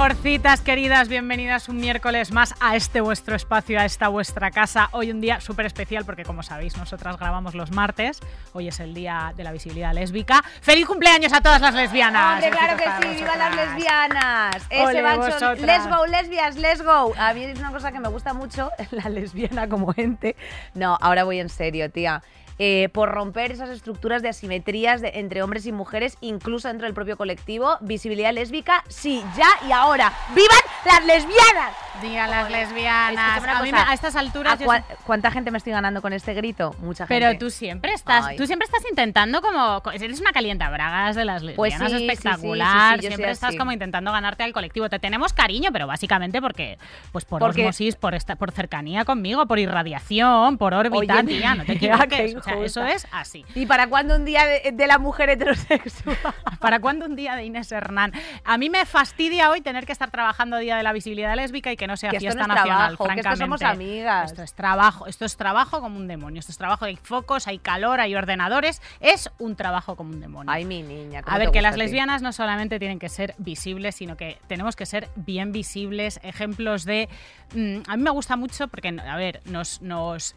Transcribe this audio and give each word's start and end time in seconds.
Mejorcitas 0.00 0.62
queridas, 0.62 1.08
bienvenidas 1.08 1.68
un 1.68 1.76
miércoles 1.76 2.32
más 2.32 2.54
a 2.58 2.74
este 2.74 3.02
vuestro 3.02 3.36
espacio, 3.36 3.78
a 3.78 3.84
esta 3.84 4.08
vuestra 4.08 4.50
casa. 4.50 4.88
Hoy 4.92 5.10
un 5.10 5.20
día 5.20 5.42
súper 5.42 5.66
especial 5.66 6.06
porque 6.06 6.24
como 6.24 6.42
sabéis 6.42 6.78
nosotras 6.78 7.18
grabamos 7.18 7.54
los 7.54 7.70
martes, 7.70 8.18
hoy 8.54 8.68
es 8.68 8.80
el 8.80 8.94
día 8.94 9.34
de 9.36 9.44
la 9.44 9.52
visibilidad 9.52 9.92
lésbica. 9.92 10.42
¡Feliz 10.62 10.86
cumpleaños 10.86 11.34
a 11.34 11.42
todas 11.42 11.60
las 11.60 11.74
lesbianas! 11.74 12.42
Hombre, 12.42 12.58
claro 12.58 12.78
que 12.78 12.84
sí, 13.08 13.14
viva 13.14 13.36
las 13.36 13.54
lesbianas. 13.54 14.56
Ese 14.70 15.66
let's 15.66 15.86
go, 15.86 16.06
lesbias, 16.06 16.56
let's 16.56 16.82
go. 16.82 17.12
A 17.18 17.34
mí 17.34 17.44
es 17.44 17.58
una 17.58 17.70
cosa 17.70 17.92
que 17.92 18.00
me 18.00 18.08
gusta 18.08 18.32
mucho, 18.32 18.70
la 18.92 19.10
lesbiana 19.10 19.68
como 19.68 19.92
ente. 19.94 20.34
No, 20.72 20.96
ahora 20.98 21.24
voy 21.24 21.40
en 21.40 21.50
serio, 21.50 21.90
tía. 21.90 22.22
Eh, 22.62 22.90
por 22.92 23.08
romper 23.10 23.52
esas 23.52 23.70
estructuras 23.70 24.20
de 24.20 24.28
asimetrías 24.28 25.00
de- 25.00 25.12
entre 25.14 25.42
hombres 25.42 25.64
y 25.64 25.72
mujeres, 25.72 26.18
incluso 26.20 26.68
dentro 26.68 26.84
del 26.86 26.92
propio 26.92 27.16
colectivo. 27.16 27.78
Visibilidad 27.80 28.34
lésbica, 28.34 28.84
sí, 28.86 29.24
ya 29.34 29.48
y 29.66 29.72
ahora. 29.72 30.12
¡Vivan 30.34 30.58
las 30.84 31.04
lesbianas! 31.06 31.74
Diga 32.02 32.26
las 32.28 32.50
lesbianas. 32.50 33.38
A, 33.46 33.62
mí 33.62 33.70
cosa, 33.70 33.84
me- 33.84 33.90
a 33.90 33.94
estas 33.94 34.14
alturas... 34.16 34.54
¿A 34.54 34.56
yo 34.58 34.66
cua- 34.66 34.84
¿Cuánta 35.06 35.30
gente 35.30 35.50
me 35.50 35.56
estoy 35.58 35.72
ganando 35.72 36.02
con 36.02 36.12
este 36.12 36.34
grito? 36.34 36.74
Mucha 36.80 37.06
gente. 37.06 37.26
Pero 37.26 37.38
tú 37.38 37.50
siempre 37.50 37.92
estás, 37.94 38.26
Ay. 38.26 38.36
tú 38.36 38.46
siempre 38.46 38.66
estás 38.66 38.82
intentando 38.90 39.40
como 39.40 39.82
eres 39.92 40.20
una 40.20 40.32
calienta 40.32 40.68
bragas 40.70 41.16
de 41.16 41.24
las 41.24 41.42
Pues 41.42 41.72
lesbianas 41.72 41.90
sí, 41.92 41.96
sí, 41.98 41.98
sí, 41.98 42.10
espectacular, 42.10 42.92
sí, 42.96 43.00
sí, 43.00 43.04
yo 43.04 43.08
siempre 43.10 43.30
estás 43.30 43.48
así. 43.48 43.56
como 43.58 43.72
intentando 43.72 44.12
ganarte 44.12 44.42
al 44.44 44.52
colectivo. 44.52 44.88
Te 44.90 44.98
tenemos 44.98 45.32
cariño, 45.32 45.70
pero 45.72 45.86
básicamente 45.86 46.40
porque 46.42 46.78
pues 47.12 47.24
por 47.24 47.40
Porque- 47.40 47.62
osmosis, 47.62 47.96
por 47.96 48.14
esta, 48.14 48.36
por 48.36 48.52
cercanía 48.52 49.04
conmigo, 49.06 49.46
por 49.46 49.58
irradiación, 49.58 50.58
por 50.58 50.74
órbita, 50.74 51.16
Oye, 51.20 51.24
tía, 51.24 51.54
no 51.54 51.64
te 51.64 51.72
equivoques. 52.06 52.36
Sea, 52.50 52.64
eso 52.64 52.86
es 52.86 53.06
así. 53.12 53.44
¿Y 53.54 53.66
para 53.66 53.88
cuándo 53.88 54.16
un 54.16 54.24
día 54.24 54.44
de, 54.46 54.72
de 54.72 54.86
la 54.86 54.98
mujer 54.98 55.30
heterosexual? 55.30 56.16
¿Para 56.60 56.80
cuándo 56.80 57.06
un 57.06 57.16
día 57.16 57.36
de 57.36 57.44
Inés 57.44 57.72
Hernán? 57.72 58.12
A 58.44 58.58
mí 58.58 58.70
me 58.70 58.84
fastidia 58.86 59.50
hoy 59.50 59.60
tener 59.60 59.86
que 59.86 59.92
estar 59.92 60.10
trabajando 60.10 60.58
Día 60.58 60.76
de 60.76 60.82
la 60.82 60.92
Visibilidad 60.92 61.34
Lésbica 61.34 61.72
y 61.72 61.76
que 61.76 61.86
no 61.86 61.96
sea 61.96 62.10
Que 62.10 62.16
esto 62.16 62.26
fiesta 62.26 62.46
no 62.46 62.54
es 62.54 62.56
nacional, 62.56 62.96
trabajo, 62.96 63.04
que 63.04 63.20
esto 63.20 63.22
francamente. 63.22 63.44
somos 63.44 63.62
amigas. 63.62 64.30
Esto 64.30 64.42
es 64.42 64.54
trabajo, 64.54 65.06
esto 65.06 65.24
es 65.24 65.36
trabajo 65.36 65.80
como 65.80 65.96
un 65.96 66.06
demonio. 66.06 66.40
Esto 66.40 66.52
es 66.52 66.58
trabajo, 66.58 66.84
hay 66.84 66.96
focos, 66.96 67.46
hay 67.46 67.58
calor, 67.58 68.00
hay 68.00 68.14
ordenadores. 68.14 68.80
Es 69.00 69.30
un 69.38 69.56
trabajo 69.56 69.96
como 69.96 70.10
un 70.10 70.20
demonio. 70.20 70.50
Ay, 70.50 70.64
mi 70.64 70.82
niña. 70.82 71.22
¿cómo 71.22 71.34
A 71.34 71.38
ver, 71.38 71.50
que 71.50 71.62
las 71.62 71.74
a 71.74 71.78
lesbianas 71.78 72.22
no 72.22 72.32
solamente 72.32 72.78
tienen 72.78 72.98
que 72.98 73.08
ser 73.08 73.34
visibles, 73.38 73.96
sino 73.96 74.16
que 74.16 74.38
tenemos 74.46 74.76
que 74.76 74.86
ser 74.86 75.08
bien 75.16 75.52
visibles, 75.52 76.20
ejemplos 76.22 76.84
de... 76.84 77.08
mm, 77.54 77.78
a 77.88 77.96
mí 77.96 78.02
me 78.02 78.10
gusta 78.10 78.36
mucho 78.36 78.68
porque, 78.68 78.88
a 78.88 79.16
ver, 79.16 79.40
nos... 79.44 79.82
nos 79.82 80.34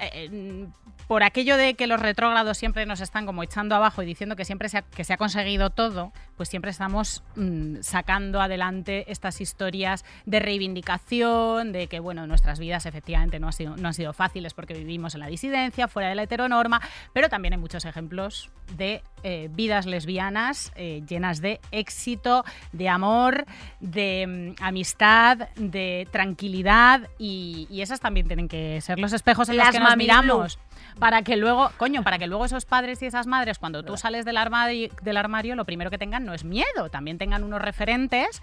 eh, 0.00 0.68
por 1.08 1.22
aquello 1.22 1.56
de 1.56 1.74
que 1.74 1.86
los 1.86 2.00
retrógrados 2.00 2.58
siempre 2.58 2.84
nos 2.84 3.00
están 3.00 3.24
como 3.24 3.42
echando 3.42 3.74
abajo 3.74 4.02
y 4.02 4.06
diciendo 4.06 4.36
que 4.36 4.44
siempre 4.44 4.68
se 4.68 4.78
ha, 4.78 4.82
que 4.82 5.04
se 5.04 5.14
ha 5.14 5.16
conseguido 5.16 5.70
todo, 5.70 6.12
pues 6.36 6.50
siempre 6.50 6.70
estamos 6.70 7.24
mm, 7.34 7.76
sacando 7.80 8.42
adelante 8.42 9.10
estas 9.10 9.40
historias 9.40 10.04
de 10.26 10.38
reivindicación, 10.38 11.72
de 11.72 11.86
que 11.86 11.98
bueno, 11.98 12.26
nuestras 12.26 12.58
vidas 12.58 12.84
efectivamente 12.84 13.40
no, 13.40 13.46
han 13.46 13.52
sido, 13.54 13.76
no 13.76 13.88
han 13.88 13.94
sido 13.94 14.12
fáciles 14.12 14.52
porque 14.52 14.74
vivimos 14.74 15.14
en 15.14 15.20
la 15.20 15.28
disidencia, 15.28 15.88
fuera 15.88 16.10
de 16.10 16.14
la 16.14 16.24
heteronorma, 16.24 16.82
pero 17.14 17.30
también 17.30 17.54
hay 17.54 17.58
muchos 17.58 17.86
ejemplos 17.86 18.50
de 18.76 19.02
eh, 19.22 19.48
vidas 19.50 19.86
lesbianas 19.86 20.72
eh, 20.76 21.02
llenas 21.08 21.40
de 21.40 21.60
éxito, 21.70 22.44
de 22.72 22.88
amor, 22.90 23.46
de 23.80 24.54
mm, 24.58 24.62
amistad, 24.62 25.48
de 25.56 26.06
tranquilidad 26.12 27.08
y, 27.18 27.66
y 27.70 27.80
esas 27.80 28.00
también 28.00 28.26
tienen 28.26 28.46
que 28.46 28.80
ser 28.82 28.98
los 28.98 29.14
espejos 29.14 29.48
en 29.48 29.56
los 29.56 29.70
que 29.70 29.80
nos 29.80 29.87
miramos. 29.96 30.58
Para 30.98 31.22
que 31.22 31.36
luego, 31.36 31.70
coño, 31.76 32.02
para 32.02 32.18
que 32.18 32.26
luego 32.26 32.44
esos 32.44 32.64
padres 32.64 33.00
y 33.02 33.06
esas 33.06 33.28
madres, 33.28 33.60
cuando 33.60 33.84
tú 33.84 33.96
sales 33.96 34.24
del 34.24 34.36
armario, 34.36 34.88
del 35.02 35.16
armario, 35.16 35.54
lo 35.54 35.64
primero 35.64 35.90
que 35.90 35.98
tengan 35.98 36.24
no 36.24 36.34
es 36.34 36.42
miedo, 36.42 36.90
también 36.90 37.18
tengan 37.18 37.44
unos 37.44 37.62
referentes 37.62 38.42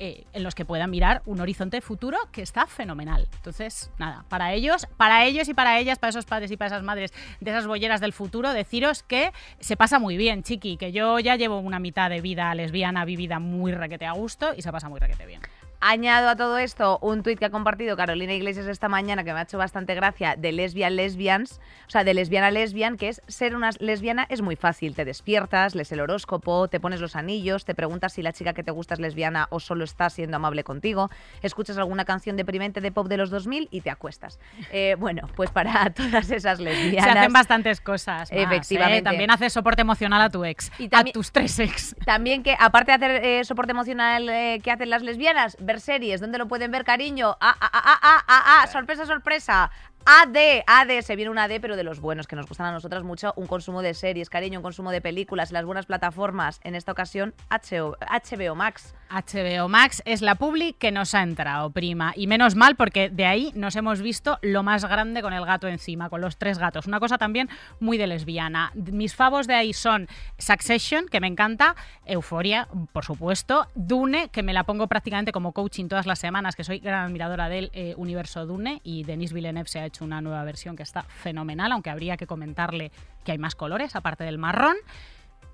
eh, 0.00 0.26
en 0.32 0.42
los 0.42 0.56
que 0.56 0.64
puedan 0.64 0.90
mirar 0.90 1.22
un 1.24 1.40
horizonte 1.40 1.80
futuro 1.80 2.18
que 2.32 2.42
está 2.42 2.66
fenomenal. 2.66 3.28
Entonces, 3.36 3.92
nada, 3.96 4.24
para 4.28 4.52
ellos, 4.52 4.88
para 4.96 5.24
ellos 5.24 5.48
y 5.48 5.54
para 5.54 5.78
ellas, 5.78 5.98
para 5.98 6.10
esos 6.10 6.24
padres 6.24 6.50
y 6.50 6.56
para 6.56 6.66
esas 6.66 6.82
madres 6.82 7.12
de 7.40 7.50
esas 7.50 7.66
bolleras 7.66 8.00
del 8.00 8.12
futuro, 8.12 8.52
deciros 8.52 9.04
que 9.04 9.32
se 9.60 9.76
pasa 9.76 10.00
muy 10.00 10.16
bien, 10.16 10.42
chiqui, 10.42 10.76
que 10.76 10.90
yo 10.90 11.20
ya 11.20 11.36
llevo 11.36 11.60
una 11.60 11.78
mitad 11.78 12.10
de 12.10 12.20
vida 12.20 12.54
lesbiana 12.56 13.04
vivida 13.04 13.38
muy 13.38 13.72
requete 13.72 14.04
a 14.04 14.12
gusto 14.12 14.52
y 14.56 14.62
se 14.62 14.72
pasa 14.72 14.88
muy 14.88 14.98
requete 14.98 15.26
bien. 15.26 15.40
Añado 15.86 16.30
a 16.30 16.36
todo 16.36 16.56
esto 16.56 16.98
un 17.02 17.22
tuit 17.22 17.38
que 17.38 17.44
ha 17.44 17.50
compartido 17.50 17.94
Carolina 17.94 18.32
Iglesias 18.32 18.68
esta 18.68 18.88
mañana 18.88 19.22
que 19.22 19.34
me 19.34 19.40
ha 19.40 19.42
hecho 19.42 19.58
bastante 19.58 19.94
gracia 19.94 20.34
de 20.34 20.50
lesbian 20.50 20.96
lesbians, 20.96 21.60
o 21.86 21.90
sea, 21.90 22.04
de 22.04 22.14
lesbiana 22.14 22.50
lesbian, 22.50 22.96
que 22.96 23.10
es 23.10 23.20
ser 23.28 23.54
una 23.54 23.68
lesbiana 23.80 24.24
es 24.30 24.40
muy 24.40 24.56
fácil. 24.56 24.94
Te 24.94 25.04
despiertas, 25.04 25.74
lees 25.74 25.92
el 25.92 26.00
horóscopo, 26.00 26.68
te 26.68 26.80
pones 26.80 27.02
los 27.02 27.16
anillos, 27.16 27.66
te 27.66 27.74
preguntas 27.74 28.14
si 28.14 28.22
la 28.22 28.32
chica 28.32 28.54
que 28.54 28.62
te 28.62 28.70
gusta 28.70 28.94
es 28.94 29.00
lesbiana 29.00 29.46
o 29.50 29.60
solo 29.60 29.84
está 29.84 30.08
siendo 30.08 30.38
amable 30.38 30.64
contigo, 30.64 31.10
escuchas 31.42 31.76
alguna 31.76 32.06
canción 32.06 32.38
deprimente 32.38 32.80
de 32.80 32.90
pop 32.90 33.06
de 33.06 33.18
los 33.18 33.28
2000 33.28 33.68
y 33.70 33.82
te 33.82 33.90
acuestas. 33.90 34.40
Eh, 34.72 34.96
bueno, 34.98 35.28
pues 35.36 35.50
para 35.50 35.90
todas 35.94 36.30
esas 36.30 36.60
lesbianas... 36.60 37.12
Se 37.12 37.18
hacen 37.18 37.32
bastantes 37.34 37.82
cosas. 37.82 38.30
más, 38.30 38.32
¿eh? 38.32 38.42
Efectivamente. 38.42 39.02
También 39.02 39.30
haces 39.30 39.52
soporte 39.52 39.82
emocional 39.82 40.22
a 40.22 40.30
tu 40.30 40.46
ex, 40.46 40.72
Y 40.78 40.88
a 40.90 41.04
tus 41.04 41.30
tres 41.30 41.58
ex. 41.58 41.94
También 42.06 42.42
que, 42.42 42.56
aparte 42.58 42.92
de 42.92 42.94
hacer 42.94 43.10
eh, 43.22 43.44
soporte 43.44 43.72
emocional 43.72 44.30
que 44.62 44.70
hacen 44.70 44.88
las 44.88 45.02
lesbianas, 45.02 45.58
ver 45.74 45.80
series, 45.80 46.20
¿dónde 46.20 46.38
lo 46.38 46.46
pueden 46.46 46.70
ver, 46.70 46.84
cariño? 46.84 47.36
Ah, 47.40 47.56
ah, 47.60 47.70
ah, 47.72 47.82
ah, 47.84 47.98
ah, 48.02 48.24
ah, 48.28 48.62
ah, 48.62 48.66
sorpresa, 48.68 49.06
sorpresa. 49.06 49.70
AD, 50.06 50.64
AD, 50.66 51.00
se 51.00 51.16
viene 51.16 51.30
un 51.30 51.38
AD, 51.38 51.60
pero 51.62 51.76
de 51.76 51.82
los 51.82 51.98
buenos, 51.98 52.26
que 52.26 52.36
nos 52.36 52.46
gustan 52.46 52.66
a 52.66 52.72
nosotras 52.72 53.02
mucho, 53.04 53.32
un 53.36 53.46
consumo 53.46 53.80
de 53.80 53.94
series, 53.94 54.28
cariño, 54.28 54.58
un 54.58 54.62
consumo 54.62 54.90
de 54.90 55.00
películas, 55.00 55.50
las 55.50 55.64
buenas 55.64 55.86
plataformas, 55.86 56.60
en 56.62 56.74
esta 56.74 56.92
ocasión 56.92 57.32
HBO, 57.48 58.54
Max. 58.54 58.94
HBO 59.08 59.68
Max 59.68 60.02
es 60.04 60.20
la 60.20 60.34
publi 60.34 60.74
que 60.74 60.92
nos 60.92 61.14
ha 61.14 61.22
entrado, 61.22 61.70
prima. 61.70 62.12
Y 62.16 62.26
menos 62.26 62.54
mal 62.54 62.76
porque 62.76 63.08
de 63.08 63.24
ahí 63.24 63.50
nos 63.54 63.76
hemos 63.76 64.02
visto 64.02 64.38
lo 64.42 64.62
más 64.62 64.84
grande 64.84 65.22
con 65.22 65.32
el 65.32 65.46
gato 65.46 65.68
encima, 65.68 66.10
con 66.10 66.20
los 66.20 66.36
tres 66.36 66.58
gatos. 66.58 66.86
Una 66.86 67.00
cosa 67.00 67.16
también 67.16 67.48
muy 67.80 67.96
de 67.96 68.06
lesbiana. 68.06 68.72
Mis 68.74 69.14
favos 69.14 69.46
de 69.46 69.54
ahí 69.54 69.72
son 69.72 70.08
Succession, 70.36 71.06
que 71.08 71.20
me 71.20 71.28
encanta, 71.28 71.76
Euforia, 72.04 72.68
por 72.92 73.06
supuesto, 73.06 73.68
Dune, 73.74 74.28
que 74.28 74.42
me 74.42 74.52
la 74.52 74.64
pongo 74.64 74.86
prácticamente 74.86 75.32
como 75.32 75.52
coaching 75.52 75.88
todas 75.88 76.06
las 76.06 76.18
semanas, 76.18 76.56
que 76.56 76.64
soy 76.64 76.80
gran 76.80 77.06
admiradora 77.06 77.48
del 77.48 77.70
eh, 77.72 77.94
universo 77.96 78.44
Dune, 78.44 78.82
y 78.84 79.04
Denis 79.04 79.32
Villeneuve 79.32 79.68
se 79.68 79.78
ha 79.78 79.86
hecho 79.86 79.93
una 80.00 80.20
nueva 80.20 80.42
versión 80.44 80.76
que 80.76 80.82
está 80.82 81.02
fenomenal, 81.02 81.72
aunque 81.72 81.90
habría 81.90 82.16
que 82.16 82.26
comentarle 82.26 82.90
que 83.24 83.32
hay 83.32 83.38
más 83.38 83.54
colores, 83.54 83.96
aparte 83.96 84.24
del 84.24 84.38
marrón. 84.38 84.76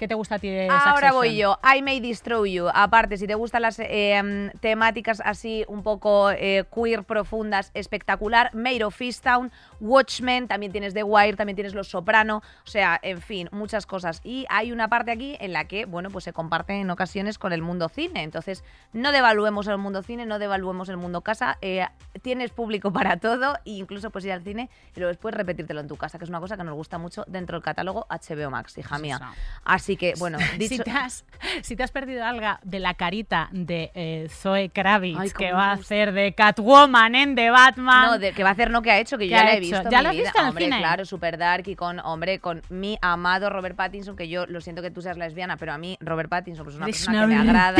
¿Qué 0.01 0.09
te 0.09 0.15
gusta 0.15 0.37
a 0.37 0.39
ti 0.39 0.49
de 0.49 0.67
Ahora 0.71 1.13
voy 1.13 1.37
yo. 1.37 1.59
I 1.63 1.83
May 1.83 2.01
Destroy 2.01 2.55
You. 2.55 2.69
Aparte, 2.73 3.19
si 3.19 3.27
te 3.27 3.35
gustan 3.35 3.61
las 3.61 3.79
eh, 3.81 4.51
temáticas 4.61 5.21
así 5.23 5.67
un 5.69 5.83
poco 5.83 6.31
eh, 6.31 6.65
queer, 6.75 7.05
profundas, 7.05 7.71
espectacular, 7.75 8.49
Made 8.55 8.83
of 8.83 8.99
Easttown, 8.99 9.53
Watchmen, 9.79 10.49
también 10.49 10.73
tienes 10.73 10.95
The 10.95 11.03
Wire, 11.03 11.37
también 11.37 11.55
tienes 11.55 11.75
Los 11.75 11.89
Soprano, 11.89 12.39
o 12.65 12.67
sea, 12.67 12.99
en 13.03 13.21
fin, 13.21 13.51
muchas 13.53 13.85
cosas. 13.85 14.23
Y 14.25 14.47
hay 14.49 14.73
una 14.73 14.89
parte 14.89 15.11
aquí 15.11 15.37
en 15.39 15.53
la 15.53 15.67
que, 15.67 15.85
bueno, 15.85 16.09
pues 16.09 16.25
se 16.25 16.33
comparte 16.33 16.73
en 16.81 16.91
ocasiones 16.91 17.37
con 17.37 17.53
el 17.53 17.61
mundo 17.61 17.91
cine. 17.91 18.23
Entonces, 18.23 18.65
no 18.95 19.13
devaluemos 19.13 19.67
el 19.67 19.77
mundo 19.77 20.03
cine, 20.03 20.25
no 20.25 20.39
devaluemos 20.39 20.89
el 20.89 20.97
mundo 20.97 21.21
casa. 21.21 21.59
eh, 21.61 21.87
tienes 22.23 22.53
público 22.53 22.91
para 22.95 23.19
todo 23.19 23.57
e 23.67 23.73
incluso 23.73 24.09
puedes 24.09 24.25
ir 24.25 24.33
al 24.33 24.43
cine 24.43 24.71
y 24.97 25.01
luego 25.01 25.09
después 25.09 25.35
repetírtelo 25.35 25.81
en 25.81 25.89
tu 25.89 25.97
casa, 25.97 26.17
que 26.17 26.25
es 26.25 26.31
una 26.31 26.41
cosa 26.41 26.57
que 26.57 26.65
nos 26.65 26.75
gusta 26.75 26.97
mucho 26.97 27.27
dentro 27.29 27.59
del 27.59 27.63
catálogo 27.63 28.07
HBO 28.09 28.51
Max, 28.51 28.79
hija 28.79 28.89
Pues 28.89 29.03
mía. 29.03 29.17
eso. 29.17 29.90
Así 29.91 29.97
que, 29.97 30.15
bueno, 30.19 30.39
dicho... 30.59 30.77
Si 30.77 30.79
te, 30.79 30.91
has, 30.93 31.25
si 31.63 31.75
te 31.75 31.83
has 31.83 31.91
perdido 31.91 32.25
algo 32.25 32.47
de 32.63 32.79
la 32.79 32.95
carita 32.95 33.49
de 33.51 33.91
eh, 33.95 34.29
Zoe 34.31 34.69
Kravitz, 34.69 35.19
Ay, 35.19 35.31
que 35.31 35.53
va 35.53 35.71
a 35.71 35.73
hacer 35.73 36.13
de 36.13 36.33
Catwoman 36.33 37.17
en 37.17 37.35
The 37.35 37.51
Batman. 37.51 38.07
No, 38.07 38.19
de, 38.21 38.33
que 38.33 38.45
va 38.45 38.51
a 38.51 38.53
hacer 38.53 38.71
no 38.71 38.83
que 38.83 38.93
ha 38.93 39.01
hecho, 39.01 39.19
que 39.19 39.27
yo 39.27 39.37
¿Qué 39.37 39.43
ya 39.43 39.45
la 39.45 39.55
he 39.55 39.61
visto. 39.61 39.91
¿Ya 39.91 40.01
lo 40.01 40.11
has 40.11 40.17
visto 40.17 40.39
en 40.39 40.45
el 40.45 40.49
hombre, 40.51 40.65
cine? 40.67 40.79
claro, 40.79 41.05
super 41.05 41.37
dark 41.39 41.67
y 41.67 41.75
con, 41.75 41.99
hombre, 41.99 42.39
con 42.39 42.63
mi 42.69 42.99
amado 43.03 43.51
Robert 43.51 43.75
Pattinson, 43.75 44.15
que 44.15 44.29
yo 44.29 44.47
lo 44.47 44.61
siento 44.61 44.81
que 44.81 44.93
tú 44.93 45.03
seas 45.03 45.17
lesbiana, 45.17 45.57
pero 45.57 45.73
a 45.73 45.79
mí 45.79 45.99
Robert 46.01 46.31
Pattinson 46.31 46.65
pues, 46.65 46.75
es 46.75 46.79
una 46.79 46.87
¿Eres 46.87 46.99
persona 46.99 47.25
una 47.25 47.35
que 47.35 47.43
me 47.43 47.51
agrada. 47.51 47.79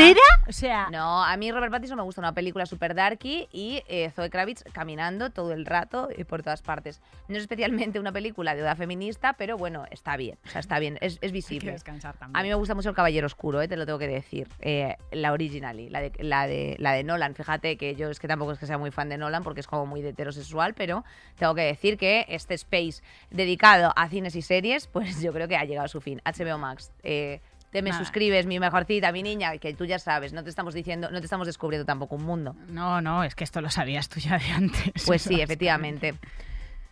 O 0.49 0.51
sea, 0.51 0.89
No, 0.91 1.23
a 1.23 1.37
mí 1.37 1.49
Robert 1.49 1.71
Pattinson 1.71 1.95
me 1.95 2.03
gusta 2.03 2.19
una 2.19 2.33
película 2.33 2.65
super 2.65 2.93
darky 2.93 3.47
y 3.53 3.83
eh, 3.87 4.11
Zoe 4.13 4.29
Kravitz 4.29 4.65
caminando 4.73 5.29
todo 5.29 5.53
el 5.53 5.65
rato 5.65 6.09
y 6.15 6.25
por 6.25 6.43
todas 6.43 6.61
partes. 6.61 6.99
No 7.29 7.37
es 7.37 7.43
especialmente 7.43 8.01
una 8.01 8.11
película 8.11 8.53
de 8.53 8.63
oda 8.63 8.75
feminista, 8.75 9.31
pero 9.33 9.57
bueno, 9.57 9.85
está 9.91 10.17
bien, 10.17 10.37
o 10.45 10.49
sea, 10.49 10.59
está 10.59 10.77
bien, 10.79 10.97
es, 10.99 11.17
es 11.21 11.31
visible. 11.41 11.71
Descansar 12.01 12.17
también. 12.17 12.37
A 12.37 12.43
mí 12.43 12.49
me 12.49 12.55
gusta 12.55 12.75
mucho 12.75 12.89
El 12.89 12.95
Caballero 12.95 13.25
Oscuro, 13.27 13.61
eh, 13.61 13.67
te 13.67 13.77
lo 13.77 13.85
tengo 13.85 13.99
que 13.99 14.07
decir. 14.07 14.47
Eh, 14.59 14.95
la 15.11 15.31
originally, 15.31 15.89
la 15.89 16.01
de, 16.01 16.11
la, 16.19 16.47
de, 16.47 16.75
la 16.79 16.93
de 16.93 17.03
Nolan. 17.03 17.35
Fíjate 17.35 17.77
que 17.77 17.95
yo 17.95 18.09
es 18.09 18.19
que 18.19 18.27
tampoco 18.27 18.51
es 18.53 18.59
que 18.59 18.65
sea 18.65 18.77
muy 18.77 18.91
fan 18.91 19.09
de 19.09 19.17
Nolan 19.17 19.43
porque 19.43 19.59
es 19.59 19.67
como 19.67 19.85
muy 19.85 20.01
de 20.01 20.09
heterosexual, 20.09 20.73
pero 20.73 21.03
tengo 21.37 21.55
que 21.55 21.61
decir 21.63 21.97
que 21.97 22.25
este 22.27 22.55
space 22.55 23.01
dedicado 23.29 23.93
a 23.95 24.09
cines 24.09 24.35
y 24.35 24.41
series, 24.41 24.87
pues 24.87 25.21
yo 25.21 25.31
creo 25.33 25.47
que 25.47 25.55
ha 25.55 25.65
llegado 25.65 25.85
a 25.85 25.89
su 25.89 26.01
fin. 26.01 26.21
HBO 26.25 26.57
Max. 26.57 26.91
eh, 27.03 27.41
te 27.71 27.81
me 27.81 27.89
Nada. 27.91 28.03
suscribes, 28.03 28.45
mi 28.47 28.59
mejorcita, 28.59 29.13
mi 29.13 29.23
niña, 29.23 29.57
que 29.57 29.73
tú 29.73 29.85
ya 29.85 29.97
sabes, 29.97 30.33
no 30.33 30.43
te 30.43 30.49
estamos 30.49 30.73
diciendo, 30.73 31.09
no 31.09 31.19
te 31.19 31.23
estamos 31.25 31.47
descubriendo 31.47 31.85
tampoco 31.85 32.15
un 32.17 32.23
mundo. 32.23 32.53
No, 32.67 32.99
no, 32.99 33.23
es 33.23 33.33
que 33.33 33.45
esto 33.45 33.61
lo 33.61 33.69
sabías 33.69 34.09
tú 34.09 34.19
ya 34.19 34.37
de 34.37 34.51
antes. 34.51 35.05
Pues 35.05 35.21
sí, 35.21 35.39
efectivamente. 35.39 36.15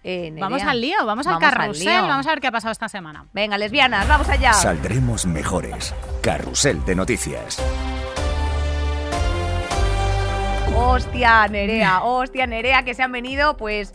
Eh, 0.03 0.33
Vamos 0.39 0.63
al 0.63 0.79
lío, 0.79 0.95
vamos 1.05 1.27
al 1.27 1.33
vamos 1.33 1.43
al 1.43 1.53
carrusel, 1.57 2.01
vamos 2.03 2.25
a 2.25 2.29
ver 2.29 2.39
qué 2.39 2.47
ha 2.47 2.51
pasado 2.51 2.71
esta 2.71 2.87
semana. 2.87 3.25
Venga, 3.33 3.57
lesbianas, 3.57 4.07
vamos 4.07 4.29
allá. 4.29 4.53
Saldremos 4.53 5.25
mejores. 5.25 5.93
Carrusel 6.21 6.83
de 6.85 6.95
noticias. 6.95 7.61
Hostia, 10.75 11.47
Nerea, 11.47 12.03
hostia, 12.03 12.47
Nerea, 12.47 12.83
que 12.83 12.93
se 12.93 13.03
han 13.03 13.11
venido, 13.11 13.57
pues. 13.57 13.93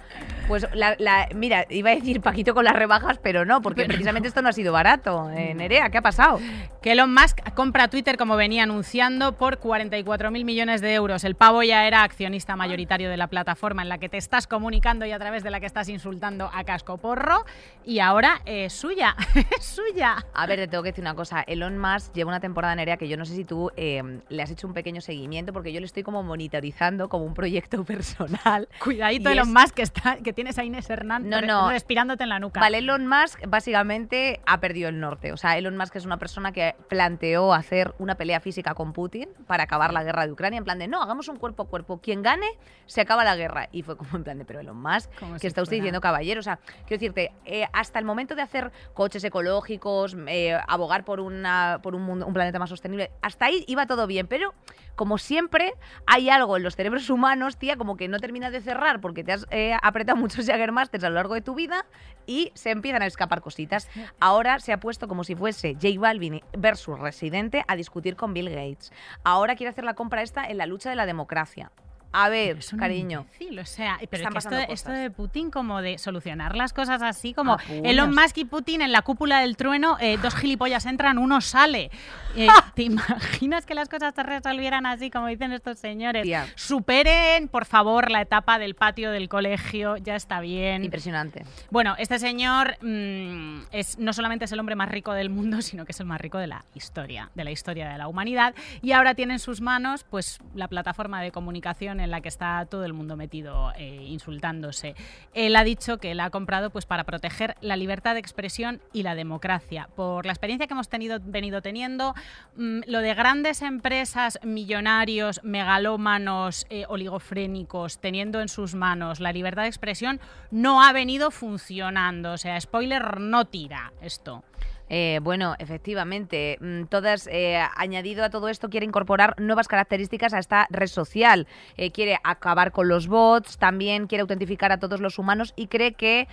Pues 0.49 0.67
la, 0.75 0.95
la- 0.99 1.29
mira, 1.35 1.67
iba 1.71 1.91
a 1.91 1.95
decir 1.95 2.21
Paquito 2.21 2.55
con 2.55 2.65
las 2.65 2.75
rebajas, 2.75 3.19
pero 3.23 3.45
no, 3.45 3.63
porque 3.63 3.87
precisamente 3.87 4.29
esto 4.29 4.43
no 4.43 4.49
ha 4.49 4.53
sido 4.53 4.73
barato. 4.73 5.31
Eh, 5.31 5.55
Nerea, 5.55 5.89
¿qué 5.91 5.99
ha 5.99 6.03
pasado? 6.03 6.39
Que 6.83 6.93
Elon 6.93 7.13
Musk 7.15 7.39
compra 7.55 7.89
Twitter 7.89 8.17
como 8.19 8.37
venía 8.37 8.65
anunciando 8.65 9.33
por 9.37 9.59
44.000 9.59 10.45
millones 10.45 10.83
de 10.83 10.93
euros. 10.95 11.25
El 11.25 11.35
pavo 11.35 11.63
ya 11.63 11.87
era 11.87 12.03
accionista 12.03 12.57
mayoritario 12.57 13.09
de 13.09 13.17
la 13.17 13.29
plataforma 13.29 13.81
en 13.83 13.89
la 13.89 13.97
que 13.99 14.11
te 14.11 14.19
estás 14.19 14.47
comunicando 14.47 15.07
y 15.07 15.13
a 15.13 15.19
través 15.19 15.43
de 15.43 15.51
la 15.51 15.61
que 15.61 15.67
estás 15.67 15.89
insultando 15.89 16.51
a 16.53 16.63
casco 16.65 16.99
porro 16.99 17.45
y 17.87 18.01
ahora 18.01 18.43
es 18.45 18.75
suya, 18.75 19.17
es 19.59 19.65
suya. 19.65 20.17
A 20.35 20.47
ver, 20.47 20.59
te 20.59 20.69
tengo 20.69 20.83
que 20.83 20.91
decir 20.91 21.03
una 21.03 21.15
cosa. 21.15 21.41
Elon 21.47 21.79
Musk 21.79 22.13
lleva 22.13 22.29
una 22.29 22.41
temporada, 22.41 22.75
Nerea, 22.75 22.99
que 22.99 23.09
yo 23.09 23.17
no 23.17 23.25
sé 23.25 23.35
si 23.35 23.45
tú 23.45 23.71
eh, 23.79 24.03
le 24.29 24.43
has 24.43 24.51
hecho 24.51 24.67
un 24.67 24.75
pequeño 24.75 25.01
seguimiento, 25.01 25.55
porque 25.55 25.73
yo 25.73 25.81
le 25.81 25.87
estoy 25.87 26.03
como 26.03 26.23
monitorizando 26.23 27.09
como 27.09 27.25
un 27.25 27.33
proyecto 27.35 27.83
personal. 27.85 28.69
Cuidadito 28.83 29.31
Elon 29.31 29.49
es- 29.49 29.55
Musk 29.55 29.75
que, 29.75 29.83
está, 29.83 30.17
que 30.19 30.34
tienes 30.35 30.59
a 30.59 30.65
Inés 30.65 30.89
Hernán 30.91 31.29
No, 31.29 31.41
no. 31.41 31.71
respirándote 31.71 32.23
en 32.25 32.29
la 32.29 32.39
nuca. 32.39 32.61
Vale, 32.61 32.79
Elon 32.79 33.07
Musk 33.07 33.41
básicamente 33.49 34.41
ha 34.47 34.61
perdido 34.61 34.89
el 34.89 35.01
norte. 35.01 35.33
O 35.33 35.37
sea, 35.37 35.57
Elon 35.59 35.77
Musk 35.77 35.97
es 35.97 36.05
una 36.05 36.19
persona 36.19 36.53
que 36.53 36.75
planteó 36.89 37.53
hacer 37.55 37.95
una 37.99 38.15
pelea 38.17 38.41
física 38.41 38.75
con 38.75 38.93
Putin 38.93 39.29
para 39.47 39.65
acabar 39.65 39.93
la 39.93 40.03
guerra 40.05 40.27
de 40.27 40.33
Ucrania. 40.33 40.59
En 40.59 40.65
plan 40.65 40.79
de, 40.79 40.89
no, 40.89 41.03
hagamos 41.03 41.29
un 41.29 41.37
cuerpo 41.37 41.65
a 41.65 41.67
cuerpo. 41.67 41.99
Quien 42.01 42.23
gane, 42.23 42.47
se 42.87 43.01
acaba 43.01 43.25
la 43.25 43.37
guerra. 43.37 43.69
Y 43.73 43.83
fue 43.83 43.97
como 43.97 44.17
en 44.17 44.25
plan 44.25 44.39
de, 44.39 44.45
pero 44.45 44.61
Elon 44.61 44.77
Musk, 44.81 45.11
que 45.11 45.39
si 45.39 45.47
está 45.47 45.63
usted 45.63 45.71
fuera- 45.71 45.83
diciendo 45.83 46.01
caballero. 46.01 46.41
O 46.41 46.43
sea, 46.43 46.57
quiero 46.87 47.01
decirte, 47.01 47.33
eh, 47.45 47.67
hasta 47.73 47.99
el 47.99 48.05
momento 48.05 48.35
de 48.35 48.43
hacer 48.43 48.71
coches 48.95 49.23
ecológicos, 49.25 50.17
eh, 50.29 50.59
abogar 50.69 51.05
por, 51.05 51.21
una, 51.21 51.81
por 51.83 51.95
un, 51.95 52.03
mundo, 52.03 52.27
un 52.27 52.35
planeta 52.35 52.59
más 52.59 52.69
sostenible, 52.71 53.11
hasta 53.23 53.47
ahí 53.47 53.65
iba 53.67 53.87
todo 53.87 54.07
bien. 54.07 54.27
Pero, 54.27 54.55
como 54.97 55.19
siempre, 55.19 55.75
hay 56.07 56.31
algo 56.31 56.57
en 56.57 56.63
los 56.63 56.77
cerebros 56.77 57.09
humanos, 57.11 57.57
tía, 57.57 57.77
como 57.77 57.97
que 57.97 58.09
no 58.09 58.19
termina 58.19 58.51
de 58.51 58.61
cerrar 58.61 59.01
porque 59.01 59.25
te 59.25 59.33
has 59.33 59.47
eh, 59.51 59.77
apretado 59.83 60.17
muchos 60.25 60.47
Jaggermasters 60.47 61.05
a 61.05 61.11
lo 61.11 61.17
largo 61.17 61.35
de 61.35 61.43
tu 61.43 61.55
vida 61.55 61.85
y 62.25 62.51
se 62.55 62.71
empiezan 62.71 63.03
a 63.03 63.07
escapar 63.07 63.43
cositas. 63.43 63.91
Ahora 64.21 64.59
se 64.59 64.73
ha 64.73 64.81
puesto 64.81 65.07
como 65.07 65.23
si 65.23 65.35
fuese 65.35 65.75
J 65.75 66.01
Balvin 66.01 66.41
versus 66.57 66.99
Residente 66.99 67.63
a 67.69 67.77
discutir 67.77 68.17
con 68.17 68.33
Bill 68.33 68.49
Gates. 68.49 68.91
Ahora 69.23 69.55
quiere 69.55 69.69
hacer 69.69 69.85
la 69.85 69.93
compra 69.93 70.23
esta 70.23 70.47
en 70.47 70.57
la 70.57 70.65
lucha 70.65 70.89
de 70.89 70.97
la 70.97 71.05
democracia. 71.05 71.71
A 72.17 72.29
ver, 72.29 72.59
Es 72.59 72.73
un 72.73 72.79
cariño. 72.79 73.27
imbécil, 73.33 73.59
o 73.59 73.67
sea, 73.67 73.99
pero 74.09 74.29
es 74.29 74.47
que 74.47 74.67
esto, 74.73 74.93
de 74.93 75.11
Putin 75.11 75.51
como 75.51 75.83
de 75.83 75.99
solucionar 75.99 76.55
las 76.55 76.73
cosas 76.73 77.03
así, 77.03 77.35
como. 77.35 77.57
Elon 77.69 78.15
Musk 78.15 78.39
y 78.39 78.45
Putin 78.45 78.83
en 78.83 78.93
la 78.93 79.03
cúpula 79.03 79.41
del 79.41 79.57
trueno, 79.57 79.97
eh, 80.01 80.17
dos 80.23 80.37
gilipollas 80.37 80.87
entran, 80.87 81.19
uno 81.19 81.41
sale. 81.41 81.91
Eh, 82.37 82.49
¿Te 82.75 82.83
imaginas 82.83 83.65
que 83.65 83.77
las 83.77 83.89
cosas 83.89 84.13
se 84.13 84.21
resolvieran 84.25 84.87
así, 84.87 85.09
como 85.09 85.29
dicen 85.29 85.53
estos 85.53 85.79
señores? 85.79 86.25
Tía. 86.25 86.49
Superen, 86.57 87.47
por 87.47 87.65
favor, 87.65 88.11
la 88.11 88.23
etapa 88.23 88.59
del 88.59 88.75
patio 88.75 89.13
del 89.13 89.29
colegio, 89.29 89.97
ya 89.99 90.17
está 90.17 90.41
bien. 90.41 90.83
Impresionante. 90.83 91.45
Bueno, 91.71 91.95
este 91.97 92.19
señor 92.19 92.77
mm, 92.83 93.67
es 93.71 94.01
no 94.01 94.13
solamente 94.13 94.47
es 94.47 94.53
el 94.53 94.59
hombre 94.59 94.75
más 94.75 94.89
rico 94.89 95.13
del 95.13 95.31
mundo, 95.31 95.63
sino 95.63 95.85
que 95.85 95.93
es 95.93 96.01
el 96.01 96.07
más 96.07 96.21
rico 96.21 96.39
de 96.39 96.49
la 96.49 96.65
historia, 96.75 97.31
de 97.37 97.45
la 97.45 97.53
historia 97.53 97.89
de 97.89 97.99
la 97.99 98.09
humanidad. 98.09 98.53
Y 98.83 98.91
ahora 98.91 99.15
tiene 99.15 99.35
en 99.35 99.39
sus 99.39 99.61
manos, 99.61 100.03
pues, 100.03 100.41
la 100.57 100.67
plataforma 100.67 101.23
de 101.23 101.31
comunicación 101.31 102.01
en 102.05 102.11
la 102.11 102.21
que 102.21 102.29
está 102.29 102.67
todo 102.67 102.85
el 102.85 102.93
mundo 102.93 103.17
metido 103.17 103.73
eh, 103.77 104.05
insultándose. 104.07 104.95
Él 105.33 105.57
ha 105.57 105.65
dicho 105.65 105.99
que 105.99 106.15
la 106.15 106.27
ha 106.27 106.31
comprado, 106.31 106.71
pues, 106.71 106.87
para 106.87 107.05
proteger 107.05 107.57
la 107.61 107.77
libertad 107.77 108.15
de 108.15 108.21
expresión 108.21 108.81
y 108.93 109.03
la 109.03 109.15
democracia. 109.15 109.89
Por 109.97 110.27
la 110.27 110.33
experiencia 110.33 110.67
que 110.67 110.75
hemos 110.75 110.89
tenido, 110.89 111.19
venido 111.23 111.63
teniendo, 111.63 112.15
mm, 112.57 112.81
lo 112.87 113.01
de 113.01 113.15
grandes 113.15 113.63
empresas, 113.63 114.39
millonarios, 114.43 115.41
megalómanos, 115.43 116.67
eh, 116.71 116.85
oligofrénicos, 116.89 117.99
teniendo 117.99 118.41
en 118.41 118.49
sus 118.49 118.75
manos 118.75 119.21
la 119.21 119.33
libertad 119.33 119.63
de 119.63 119.69
expresión, 119.69 120.21
no 120.51 120.83
ha 120.83 120.93
venido 120.93 121.31
funcionando. 121.31 122.33
O 122.33 122.39
sea, 122.39 122.61
spoiler, 122.61 123.21
no 123.21 123.47
tira 123.47 123.93
esto. 124.01 124.45
Eh, 124.91 125.19
bueno, 125.23 125.55
efectivamente, 125.59 126.59
mm, 126.61 126.85
todas, 126.85 127.27
eh, 127.27 127.61
añadido 127.77 128.23
a 128.25 128.31
todo 128.31 128.49
esto, 128.49 128.69
quiere 128.69 128.85
incorporar 128.87 129.35
nuevas 129.41 129.67
características 129.67 130.35
a 130.35 130.39
esta 130.39 130.67
red 130.71 130.89
social. 130.89 131.47
Eh, 131.77 131.91
quiere 131.91 132.19
acabar 132.23 132.71
con 132.71 132.89
los 132.89 133.09
bots, 133.09 133.59
también 133.59 134.07
quiere 134.07 134.23
autentificar 134.23 134.73
a 134.73 134.79
todos 134.79 135.01
los 135.01 135.19
humanos 135.19 135.53
y 135.57 135.69
cree 135.69 135.95
que, 135.95 136.29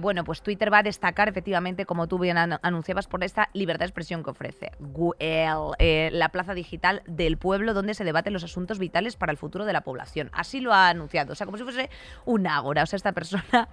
bueno, 0.00 0.24
pues 0.24 0.42
Twitter 0.42 0.72
va 0.72 0.78
a 0.78 0.82
destacar 0.82 1.28
efectivamente, 1.28 1.86
como 1.86 2.06
tú 2.08 2.18
bien 2.18 2.36
anu- 2.36 2.58
anunciabas, 2.62 3.06
por 3.06 3.22
esta 3.24 3.48
libertad 3.52 3.84
de 3.84 3.90
expresión 3.90 4.22
que 4.22 4.30
ofrece. 4.30 4.72
Google, 4.80 6.10
la 6.10 6.28
plaza 6.30 6.54
digital 6.54 7.02
del 7.06 7.36
pueblo 7.38 7.74
donde 7.74 7.94
se 7.94 8.04
debaten 8.04 8.32
los 8.32 8.44
asuntos 8.44 8.78
vitales 8.78 9.16
para 9.16 9.32
el 9.32 9.38
futuro 9.38 9.64
de 9.64 9.72
la 9.72 9.82
población. 9.82 10.30
Así 10.32 10.60
lo 10.60 10.72
ha 10.72 10.88
anunciado, 10.88 11.32
o 11.32 11.36
sea, 11.36 11.46
como 11.46 11.58
si 11.58 11.64
fuese 11.64 11.90
un 12.24 12.46
ágora. 12.46 12.82
O 12.82 12.86
sea, 12.86 12.96
esta 12.96 13.12
persona, 13.12 13.68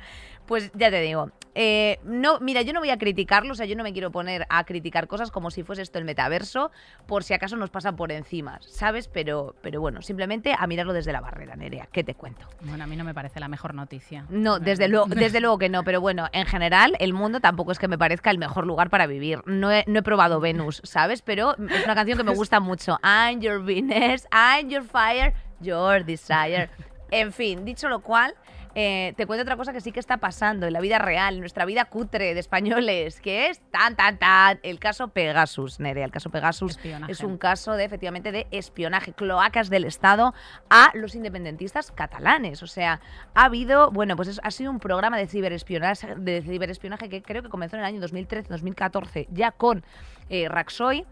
pues 0.46 0.72
ya 0.74 0.90
te 0.90 1.02
digo, 1.02 1.32
eh, 1.54 2.00
no, 2.04 2.40
mira, 2.40 2.62
yo 2.62 2.74
no 2.74 2.80
voy 2.80 2.92
a 2.92 2.98
criticarlo, 2.98 3.52
o 3.52 3.56
sea, 3.56 3.66
yo 3.66 3.76
no 3.76 3.84
me 3.84 3.92
quiero 3.92 4.12
poner 4.12 4.46
a 4.50 4.64
criticar 4.64 5.08
cosas 5.08 5.32
como 5.32 5.52
si 5.52 5.64
fuese 5.64 5.82
esto 5.82 6.00
el 6.00 6.06
metaverso, 6.06 6.72
por 7.08 7.24
si 7.24 7.34
acaso 7.34 7.58
nos 7.58 7.70
pasa 7.70 7.94
por 7.94 8.12
encima, 8.12 8.60
¿sabes? 8.62 9.08
Pero, 9.08 9.56
pero 9.62 9.82
bueno, 9.82 10.02
simplemente 10.02 10.56
a 10.58 10.66
mirarlo 10.68 10.94
desde 10.94 11.12
la 11.12 11.20
barrera, 11.20 11.56
Nerea, 11.56 11.88
¿qué 11.92 12.04
te 12.04 12.16
cuento? 12.16 12.48
Bueno, 12.62 12.84
a 12.84 12.88
mí 12.88 12.96
no 12.96 13.04
me 13.04 13.14
parece 13.14 13.40
la 13.40 13.50
mejor 13.50 13.74
noticia. 13.74 14.26
No, 14.30 14.60
desde 14.60 14.88
luego, 14.88 15.08
desde 15.08 15.40
luego 15.42 15.58
que 15.58 15.70
no, 15.70 15.84
pero 15.84 16.00
bueno, 16.00 16.28
en 16.32 16.46
general 16.46 16.96
el 17.00 17.14
mundo 17.14 17.42
tampoco 17.42 17.72
es 17.72 17.80
que 17.80 17.88
me 17.88 17.98
parezca 17.98 18.32
el 18.32 18.38
mejor 18.38 18.66
lugar 18.66 18.90
para 18.90 19.06
vivir. 19.08 19.42
No 19.46 19.72
he, 19.72 19.84
no 19.88 20.00
he 20.00 20.04
probado 20.04 20.40
Venus, 20.40 20.82
¿sabes? 20.84 21.22
Pero 21.22 21.56
es 21.70 21.84
una 21.84 21.96
canción 21.96 22.18
que 22.18 22.24
me 22.24 22.34
gusta 22.34 22.60
mucho. 22.60 22.98
I'm 23.04 23.42
your 23.42 23.62
Venus, 23.62 24.26
I'm 24.32 24.70
your 24.70 24.84
fire, 24.84 25.34
your 25.60 26.06
desire. 26.06 26.70
En 27.10 27.34
fin, 27.34 27.66
dicho 27.66 27.90
lo 27.90 28.00
cual, 28.00 28.36
eh, 28.76 29.14
te 29.18 29.26
cuento 29.28 29.42
otra 29.44 29.58
cosa 29.58 29.74
que 29.74 29.82
sí 29.82 29.92
que 29.92 30.00
está 30.00 30.18
pasando 30.18 30.66
en 30.68 30.74
la 30.74 30.80
vida 30.82 30.98
real, 31.00 31.34
en 31.36 31.40
nuestra 31.42 31.66
vida 31.66 31.86
cutre 31.86 32.34
de 32.34 32.40
españoles, 32.40 33.20
que 33.22 33.48
es 33.50 33.60
tan, 33.72 33.96
tan, 33.96 34.18
tan, 34.18 34.60
el 34.64 34.80
caso 34.80 35.10
Pegasus, 35.10 35.80
Nerea. 35.80 36.06
El 36.06 36.12
caso 36.12 36.30
Pegasus 36.30 36.72
Espionaje. 36.72 37.12
es 37.12 37.22
un 37.22 37.38
caso 37.38 37.74
de, 37.74 37.84
efectivamente, 37.84 38.32
de 38.32 38.48
espionaje, 38.52 39.14
cloacas 39.14 39.70
del 39.70 39.86
Estado 39.86 40.34
a 40.70 40.92
los 40.94 41.16
independentistas 41.16 41.92
catalanes. 41.92 42.64
O 42.64 42.68
sea, 42.68 43.02
ha 43.36 43.44
habido, 43.44 43.92
bueno, 43.92 44.16
pues 44.16 44.28
es- 44.30 44.42
ha 44.44 44.52
sido 44.52 44.72
un 44.72 44.80
programa 44.80 45.18
de 45.18 45.28
ciberespionaje, 45.28 46.16
de 46.16 46.42
ciberespionaje 46.42 47.10
que 47.10 47.22
creo 47.22 47.44
que 47.44 47.50
comenzó 47.50 47.76
en 47.76 47.82
el 47.82 47.86
año 47.88 48.00
2013-2014, 48.02 49.28
ya 49.32 49.52
con 49.52 49.84
eh, 50.30 50.48
Raxoy. 50.48 51.06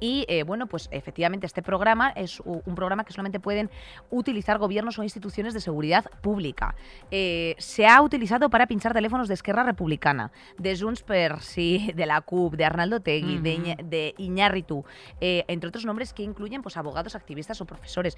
Y 0.00 0.24
eh, 0.28 0.42
bueno, 0.42 0.66
pues 0.66 0.88
efectivamente 0.90 1.46
este 1.46 1.62
programa 1.62 2.10
es 2.10 2.40
un 2.40 2.74
programa 2.74 3.04
que 3.04 3.12
solamente 3.12 3.40
pueden 3.40 3.70
utilizar 4.10 4.58
gobiernos 4.58 4.98
o 4.98 5.02
instituciones 5.02 5.54
de 5.54 5.60
seguridad 5.60 6.04
pública. 6.20 6.74
Eh, 7.10 7.54
se 7.58 7.86
ha 7.86 8.02
utilizado 8.02 8.50
para 8.50 8.66
pinchar 8.66 8.92
teléfonos 8.92 9.28
de 9.28 9.34
Esquerra 9.34 9.62
Republicana, 9.62 10.32
de 10.58 10.76
Junts 10.78 11.02
per 11.02 11.40
sí, 11.40 11.92
de 11.94 12.06
la 12.06 12.20
CUP, 12.20 12.54
de 12.54 12.64
Arnaldo 12.64 13.00
Tegui, 13.00 13.38
de, 13.38 13.76
de 13.82 14.14
Iñárritu, 14.18 14.84
eh, 15.20 15.44
entre 15.48 15.68
otros 15.68 15.84
nombres 15.84 16.12
que 16.12 16.22
incluyen 16.22 16.62
pues 16.62 16.76
abogados, 16.76 17.14
activistas 17.14 17.60
o 17.60 17.64
profesores. 17.64 18.16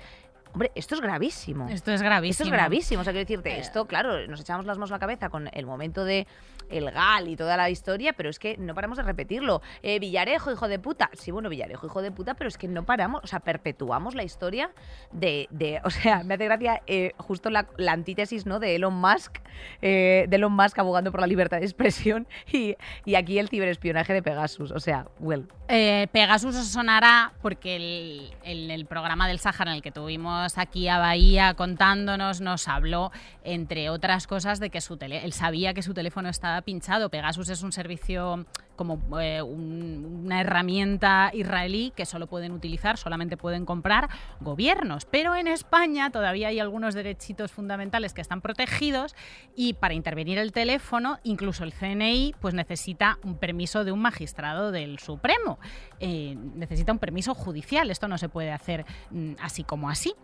Hombre, 0.57 0.73
esto 0.75 0.95
es 0.95 1.03
gravísimo. 1.03 1.69
Esto 1.69 1.93
es 1.93 2.01
gravísimo. 2.01 2.31
Esto 2.31 2.45
es 2.45 2.51
gravísimo, 2.51 3.01
o 3.03 3.05
sea, 3.05 3.13
quiero 3.13 3.27
decirte, 3.29 3.59
esto, 3.59 3.85
claro, 3.85 4.27
nos 4.27 4.41
echamos 4.41 4.65
las 4.65 4.79
manos 4.79 4.91
a 4.91 4.95
la 4.95 4.99
cabeza 4.99 5.29
con 5.29 5.51
el 5.53 5.67
momento 5.67 6.03
de 6.03 6.27
el 6.71 6.91
GAL 6.91 7.29
y 7.29 7.37
toda 7.37 7.59
la 7.59 7.69
historia, 7.69 8.15
pero 8.15 8.31
es 8.31 8.39
que 8.39 8.57
no 8.57 8.75
paramos 8.75 8.97
de 8.97 9.05
repetirlo. 9.05 9.61
Eh, 9.83 9.99
Villarejo, 10.01 10.51
hijo 10.51 10.67
de 10.67 10.79
puta. 10.79 11.11
Sí, 11.13 11.31
bueno, 11.31 11.51
Villarejo, 11.51 11.87
hijo 11.87 12.01
de 12.01 12.11
puta, 12.11 12.33
pero 12.35 12.49
es 12.49 12.57
que 12.57 12.69
no 12.69 12.85
paramos, 12.87 13.21
o 13.23 13.27
sea, 13.27 13.41
perpetuamos 13.41 14.15
la 14.15 14.25
historia 14.25 14.71
de, 15.13 15.47
de- 15.51 15.81
o 15.85 15.91
sea, 15.91 16.25
me 16.25 16.35
hace 16.35 16.47
gracia 16.47 16.83
eh, 16.87 17.13
justo 17.19 17.51
la, 17.51 17.67
la 17.77 17.93
antítesis, 17.93 18.47
¿no? 18.47 18.59
De 18.59 18.75
Elon 18.77 18.95
Musk, 18.95 19.37
eh, 19.83 20.25
de 20.29 20.37
Elon 20.37 20.53
Musk 20.55 20.79
abogando 20.79 21.11
por 21.13 21.21
la 21.21 21.27
libertad 21.27 21.59
de 21.59 21.67
expresión 21.67 22.27
y, 22.53 22.77
y 23.05 23.15
aquí 23.15 23.39
el 23.39 23.49
ciberespionaje 23.51 24.15
de 24.15 24.23
Pegasus, 24.23 24.73
o 24.73 24.81
sea, 24.81 25.07
well. 25.21 25.47
Eh, 25.69 26.09
Pegasus 26.13 26.57
os 26.57 26.67
sonará 26.69 27.33
porque 27.43 27.77
el, 27.77 28.35
el- 28.43 28.71
el 28.71 28.87
programa 28.87 29.29
del 29.29 29.39
Sáhara 29.39 29.71
en 29.73 29.77
el 29.77 29.83
que 29.83 29.93
tuvimos 29.93 30.46
aquí 30.57 30.89
a 30.89 30.99
Bahía 30.99 31.55
contándonos 31.55 32.41
nos 32.41 32.69
habló, 32.69 33.11
entre 33.45 33.91
otras 33.91 34.27
cosas, 34.27 34.61
de 34.61 34.71
que 34.71 34.81
su 34.81 34.97
él 35.01 35.33
sabía 35.33 35.75
que 35.75 35.83
su 35.83 35.93
teléfono 35.95 36.29
estaba 36.29 36.63
pinchado. 36.63 37.11
Pegasus 37.11 37.49
es 37.49 37.63
un 37.63 37.73
servicio 37.73 38.47
como 38.77 39.01
eh, 39.21 39.43
un- 39.43 40.23
una 40.27 40.41
herramienta 40.41 41.31
israelí 41.35 41.93
que 41.97 42.07
solo 42.07 42.27
pueden 42.27 42.53
utilizar, 42.53 42.97
solamente 42.99 43.37
pueden 43.37 43.65
comprar 43.65 44.09
gobiernos. 44.41 45.05
Pero 45.07 45.35
en 45.35 45.47
España 45.49 46.11
todavía 46.11 46.49
hay 46.49 46.61
algunos 46.61 46.95
derechitos 46.95 47.51
fundamentales 47.53 48.13
que 48.15 48.21
están 48.21 48.41
protegidos 48.41 49.15
y 49.55 49.73
para 49.75 49.95
intervenir 49.95 50.39
el 50.39 50.53
teléfono, 50.53 51.19
incluso 51.25 51.65
el 51.65 51.73
CNI, 51.73 52.35
pues 52.41 52.55
necesita 52.55 53.19
un 53.25 53.37
permiso 53.39 53.85
de 53.85 53.93
un 53.93 54.01
magistrado 54.01 54.71
del 54.73 54.99
Supremo. 54.99 55.59
Eh, 56.01 56.37
necesita 56.55 56.93
un 56.93 56.99
permiso 56.99 57.35
judicial. 57.35 57.91
Esto 57.91 58.09
no 58.09 58.19
se 58.19 58.29
puede 58.29 58.53
hacer 58.53 58.85
mm, 59.11 59.33
así 59.41 59.65
como 59.65 59.89
así. 59.91 60.15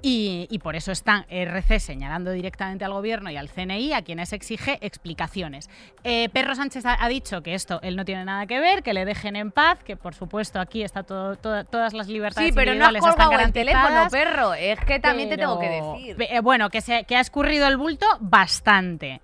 Y, 0.00 0.46
y 0.50 0.60
por 0.60 0.76
eso 0.76 0.92
están 0.92 1.26
RC 1.28 1.80
señalando 1.80 2.30
directamente 2.30 2.84
al 2.84 2.92
gobierno 2.92 3.30
y 3.30 3.36
al 3.36 3.48
CNI, 3.50 3.92
a 3.94 4.02
quienes 4.02 4.32
exige 4.32 4.78
explicaciones. 4.80 5.68
Eh, 6.04 6.28
Perro 6.28 6.54
Sánchez 6.54 6.86
ha, 6.86 7.02
ha 7.04 7.08
dicho 7.08 7.42
que 7.42 7.54
esto 7.54 7.80
él 7.82 7.96
no 7.96 8.04
tiene 8.04 8.24
nada 8.24 8.46
que 8.46 8.60
ver, 8.60 8.82
que 8.84 8.92
le 8.92 9.04
dejen 9.04 9.34
en 9.34 9.50
paz, 9.50 9.82
que 9.82 9.96
por 9.96 10.14
supuesto 10.14 10.60
aquí 10.60 10.82
está 10.84 11.02
todo, 11.02 11.34
todo- 11.36 11.64
todas 11.64 11.94
las 11.94 12.06
libertades 12.06 12.50
Sí, 12.50 12.54
pero 12.54 12.74
no 12.74 12.84
has 12.86 12.92
colgado 13.00 13.32
el 13.46 13.52
teléfono, 13.52 14.08
perro. 14.10 14.54
Es 14.54 14.78
que 14.80 15.00
también 15.00 15.28
te 15.30 15.36
tengo 15.36 15.58
que 15.58 15.68
decir. 15.68 16.16
eh, 16.30 16.40
bueno, 16.40 16.70
que, 16.70 16.80
se, 16.80 17.02
que 17.04 17.16
ha 17.16 17.20
escurrido 17.20 17.66
el 17.66 17.76
bulto 17.76 18.06
bastante. 18.20 19.20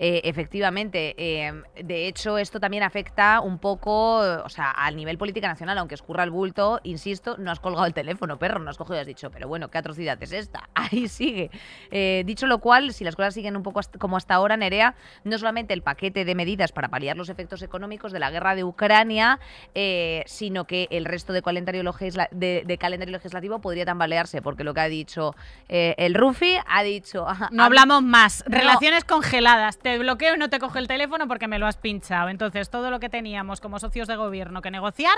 Eh, 0.00 0.20
efectivamente, 0.24 1.14
eh, 1.18 1.52
de 1.82 2.06
hecho 2.06 2.38
esto 2.38 2.60
también 2.60 2.82
afecta 2.84 3.40
un 3.40 3.58
poco, 3.58 4.18
o 4.18 4.48
sea, 4.48 4.70
al 4.70 4.94
nivel 4.96 5.18
política 5.18 5.48
nacional, 5.48 5.76
aunque 5.78 5.94
escurra 5.96 6.22
el 6.24 6.30
bulto, 6.30 6.80
insisto, 6.84 7.36
no 7.38 7.50
has 7.50 7.58
colgado 7.60 7.84
el 7.86 7.94
teléfono, 7.94 8.38
perro, 8.38 8.60
no 8.60 8.70
has 8.70 8.76
cogido 8.78 8.96
y 8.96 9.00
has 9.00 9.06
dicho, 9.06 9.30
pero 9.30 9.48
bueno, 9.48 9.70
¿qué 9.70 9.78
atrocidad 9.78 10.22
es 10.22 10.32
esta? 10.32 10.68
Ahí 10.74 11.08
sigue. 11.08 11.50
Eh, 11.90 12.22
dicho 12.26 12.46
lo 12.46 12.58
cual, 12.58 12.92
si 12.92 13.02
las 13.04 13.16
cosas 13.16 13.34
siguen 13.34 13.56
un 13.56 13.62
poco 13.62 13.80
hasta- 13.80 13.98
como 13.98 14.16
hasta 14.16 14.34
ahora, 14.34 14.56
Nerea, 14.56 14.94
no 15.24 15.36
solamente 15.38 15.74
el 15.74 15.82
paquete 15.82 16.24
de 16.24 16.34
medidas 16.34 16.70
para 16.72 16.88
paliar 16.88 17.16
los 17.16 17.28
efectos 17.28 17.62
económicos 17.62 18.12
de 18.12 18.20
la 18.20 18.30
guerra 18.30 18.54
de 18.54 18.64
Ucrania, 18.64 19.40
eh, 19.74 20.22
sino 20.26 20.64
que 20.64 20.86
el 20.90 21.04
resto 21.06 21.32
de 21.32 21.42
calendario, 21.42 21.82
legisla- 21.82 22.28
de, 22.30 22.62
de 22.64 22.78
calendario 22.78 23.12
legislativo 23.12 23.60
podría 23.60 23.84
tambalearse, 23.84 24.42
porque 24.42 24.62
lo 24.64 24.74
que 24.74 24.80
ha 24.80 24.88
dicho 24.88 25.34
eh, 25.68 25.94
el 25.98 26.14
Rufi 26.14 26.56
ha 26.66 26.82
dicho... 26.82 27.26
No 27.50 27.64
hablamos 27.64 28.02
más. 28.02 28.44
No. 28.46 28.56
Relaciones 28.58 29.04
congeladas. 29.04 29.78
Te 29.88 29.98
bloqueo 29.98 30.34
y 30.34 30.38
no 30.38 30.50
te 30.50 30.58
coge 30.58 30.80
el 30.80 30.86
teléfono 30.86 31.26
porque 31.28 31.48
me 31.48 31.58
lo 31.58 31.66
has 31.66 31.78
pinchado. 31.78 32.28
Entonces, 32.28 32.68
todo 32.68 32.90
lo 32.90 33.00
que 33.00 33.08
teníamos 33.08 33.60
como 33.62 33.78
socios 33.78 34.06
de 34.06 34.16
gobierno 34.16 34.60
que 34.60 34.70
negociar, 34.70 35.14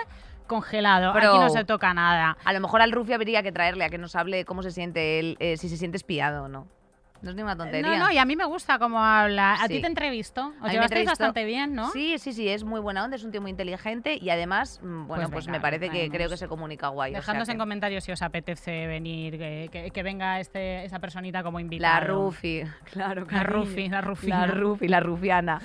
congelado. 0.47 1.12
Pero- 1.12 1.31
Aquí 1.33 1.39
no 1.41 1.50
se 1.50 1.65
toca 1.65 1.93
nada. 1.93 2.37
A 2.45 2.53
lo 2.53 2.61
mejor 2.61 2.81
al 2.81 2.93
Rufi 2.93 3.12
habría 3.12 3.43
que 3.43 3.50
traerle 3.50 3.85
a 3.85 3.89
que 3.89 3.99
nos 3.99 4.15
hable 4.15 4.45
cómo 4.45 4.62
se 4.62 4.71
siente 4.71 5.19
él, 5.19 5.37
eh, 5.41 5.57
si 5.57 5.69
se 5.69 5.77
siente 5.77 5.97
espiado 5.97 6.45
o 6.45 6.49
no. 6.49 6.69
No 7.23 7.31
es 7.31 7.37
ni 7.37 7.43
una 7.43 7.55
tontería. 7.55 7.99
No, 7.99 8.07
no, 8.07 8.11
y 8.11 8.17
a 8.17 8.25
mí 8.25 8.35
me 8.35 8.47
gusta 8.47 8.79
cómo 8.79 9.03
habla. 9.05 9.53
A 9.55 9.67
Sí. 9.67 9.75
ti 9.75 9.81
te 9.83 9.87
entrevisto. 9.89 10.55
Os 10.62 10.73
llevasteis 10.73 11.07
bastante 11.07 11.45
bien, 11.45 11.75
¿no? 11.75 11.91
Sí, 11.91 12.17
sí, 12.19 12.33
sí, 12.33 12.49
es 12.49 12.65
muy 12.65 12.81
buena 12.81 13.05
onda, 13.05 13.17
es 13.17 13.25
un 13.25 13.31
tío 13.31 13.43
muy 13.43 13.50
inteligente 13.50 14.17
y 14.21 14.31
además, 14.31 14.81
mm, 14.83 15.07
bueno, 15.07 15.25
Pues 15.25 15.31
pues, 15.33 15.47
venga, 15.47 15.59
me 15.59 15.61
parece 15.62 15.91
que 15.91 15.99
vamos. 16.05 16.17
creo 16.17 16.29
que 16.31 16.37
se 16.39 16.49
comunica 16.49 16.89
guay. 16.89 17.11
o 17.11 17.15
sea 17.15 17.21
Dejadnos 17.21 17.47
que- 17.49 17.53
en 17.53 17.59
comentarios 17.59 18.05
si 18.05 18.12
os 18.12 18.23
apetece 18.23 18.87
venir, 18.87 19.37
que, 19.37 19.69
que- 19.71 19.91
que 19.91 20.03
venga 20.03 20.41
este, 20.41 20.85
esa 20.85 20.99
personita 20.99 21.43
como 21.43 21.61
invitada. 21.61 22.00
La 22.00 22.07
Rufi, 22.07 22.62
claro, 22.93 23.21
La 23.23 23.27
cariño. 23.27 23.53
Rufi, 23.65 23.89
la 23.91 24.00
Rufina. 24.00 24.41
La 24.41 24.47
Rufi, 24.55 24.89
la 24.89 25.00
Rufiana. 25.00 25.61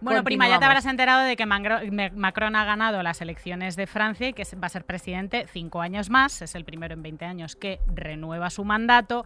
Bueno, 0.00 0.22
prima, 0.22 0.48
ya 0.48 0.60
te 0.60 0.64
habrás 0.64 0.86
enterado 0.86 1.24
de 1.24 1.34
que 1.34 1.44
Macron 1.44 2.56
ha 2.56 2.64
ganado 2.64 3.02
las 3.02 3.20
elecciones 3.20 3.74
de 3.74 3.88
Francia 3.88 4.28
y 4.28 4.32
que 4.32 4.44
va 4.56 4.66
a 4.66 4.68
ser 4.68 4.84
presidente 4.84 5.46
cinco 5.52 5.80
años 5.80 6.08
más. 6.08 6.40
Es 6.40 6.54
el 6.54 6.64
primero 6.64 6.94
en 6.94 7.02
20 7.02 7.24
años 7.24 7.56
que 7.56 7.80
renueva 7.86 8.48
su 8.50 8.64
mandato. 8.64 9.24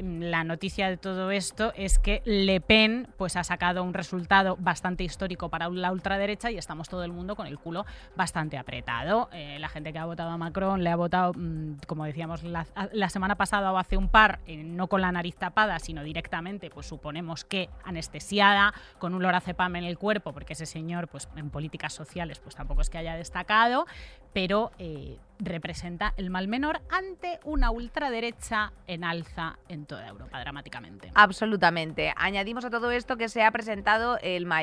Mm, 0.00 0.22
La 0.22 0.42
noticia 0.42 0.88
de 0.88 0.96
todo 0.96 1.30
esto 1.30 1.72
es 1.76 1.98
que 1.98 2.22
Le 2.24 2.60
Pen 2.62 3.08
pues, 3.18 3.36
ha 3.36 3.44
sacado 3.44 3.82
un 3.82 3.92
resultado 3.92 4.56
bastante 4.58 5.04
histórico 5.04 5.50
para 5.50 5.68
la 5.68 5.92
ultraderecha 5.92 6.50
y 6.50 6.56
estamos 6.56 6.88
todo 6.88 7.04
el 7.04 7.12
mundo 7.12 7.36
con 7.36 7.46
el 7.46 7.58
culo 7.58 7.84
bastante 8.16 8.56
apretado. 8.56 9.28
Eh, 9.32 9.58
la 9.60 9.68
gente 9.68 9.92
que 9.92 9.98
ha 9.98 10.06
votado 10.06 10.30
a 10.30 10.38
Macron 10.38 10.82
le 10.82 10.90
ha 10.90 10.96
votado, 10.96 11.32
mm, 11.34 11.80
como 11.86 12.06
decíamos 12.06 12.42
la, 12.44 12.66
la 12.92 13.10
semana 13.10 13.34
pasada 13.36 13.72
o 13.72 13.76
hace 13.76 13.98
un 13.98 14.08
par, 14.08 14.40
eh, 14.46 14.56
no 14.64 14.86
con 14.86 15.02
la 15.02 15.12
nariz 15.12 15.36
tapada, 15.36 15.78
sino 15.80 16.02
directamente, 16.02 16.70
pues 16.70 16.86
suponemos 16.86 17.44
que 17.44 17.68
anestesiada, 17.84 18.72
con 18.98 19.14
un 19.14 19.22
lorazepam 19.22 19.76
en 19.76 19.84
el 19.84 19.98
cuerpo, 19.98 20.13
porque 20.20 20.54
ese 20.54 20.66
señor, 20.66 21.08
pues 21.08 21.28
en 21.36 21.50
políticas 21.50 21.92
sociales, 21.92 22.38
pues 22.38 22.54
tampoco 22.54 22.80
es 22.80 22.90
que 22.90 22.98
haya 22.98 23.16
destacado, 23.16 23.86
pero 24.32 24.72
eh, 24.78 25.18
representa 25.38 26.12
el 26.16 26.28
mal 26.28 26.48
menor 26.48 26.80
ante 26.90 27.38
una 27.44 27.70
ultraderecha 27.70 28.72
en 28.86 29.04
alza 29.04 29.58
en 29.68 29.86
toda 29.86 30.08
Europa, 30.08 30.40
dramáticamente. 30.40 31.10
Absolutamente. 31.14 32.12
Añadimos 32.16 32.64
a 32.64 32.70
todo 32.70 32.90
esto 32.90 33.16
que 33.16 33.28
se 33.28 33.42
ha 33.42 33.50
presentado 33.50 34.18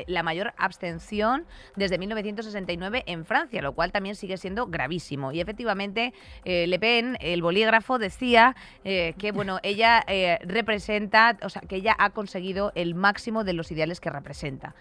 la 0.07 0.23
mayor 0.23 0.53
abstención 0.57 1.45
desde 1.75 1.97
1969 1.97 3.03
en 3.05 3.25
Francia, 3.25 3.61
lo 3.61 3.73
cual 3.73 3.91
también 3.91 4.15
sigue 4.15 4.37
siendo 4.37 4.67
gravísimo. 4.67 5.31
Y 5.31 5.39
efectivamente, 5.39 6.13
eh, 6.43 6.67
Le 6.67 6.79
Pen, 6.79 7.17
el 7.21 7.41
bolígrafo, 7.41 7.97
decía 7.97 8.55
eh, 8.83 9.13
que 9.17 9.31
bueno, 9.31 9.59
ella 9.63 10.03
representa, 10.41 11.37
o 11.43 11.49
sea, 11.49 11.61
que 11.61 11.77
ella 11.77 11.95
ha 11.97 12.09
conseguido 12.09 12.71
el 12.75 12.95
máximo 12.95 13.43
de 13.43 13.53
los 13.53 13.71
ideales 13.71 13.99
que 13.99 14.09
representa. 14.09 14.75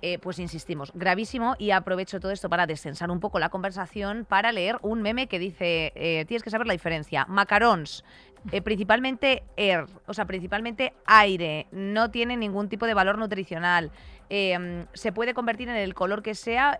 Eh, 0.00 0.20
pues 0.20 0.38
insistimos, 0.38 0.92
gravísimo 0.94 1.56
y 1.58 1.72
aprovecho 1.72 2.20
todo 2.20 2.30
esto 2.30 2.48
para 2.48 2.68
descensar 2.68 3.10
un 3.10 3.18
poco 3.18 3.40
la 3.40 3.48
conversación 3.48 4.24
para 4.28 4.52
leer 4.52 4.78
un 4.82 5.02
meme 5.02 5.26
que 5.26 5.40
dice, 5.40 5.92
eh, 5.96 6.24
tienes 6.28 6.44
que 6.44 6.50
saber 6.50 6.68
la 6.68 6.72
diferencia, 6.72 7.26
macarons, 7.28 8.04
eh, 8.52 8.62
principalmente 8.62 9.42
air, 9.56 9.86
o 10.06 10.14
sea, 10.14 10.24
principalmente 10.24 10.94
aire, 11.04 11.66
no 11.72 12.12
tiene 12.12 12.36
ningún 12.36 12.68
tipo 12.68 12.86
de 12.86 12.94
valor 12.94 13.18
nutricional, 13.18 13.90
eh, 14.30 14.86
se 14.92 15.10
puede 15.10 15.34
convertir 15.34 15.68
en 15.68 15.74
el 15.74 15.94
color 15.94 16.22
que 16.22 16.36
sea 16.36 16.78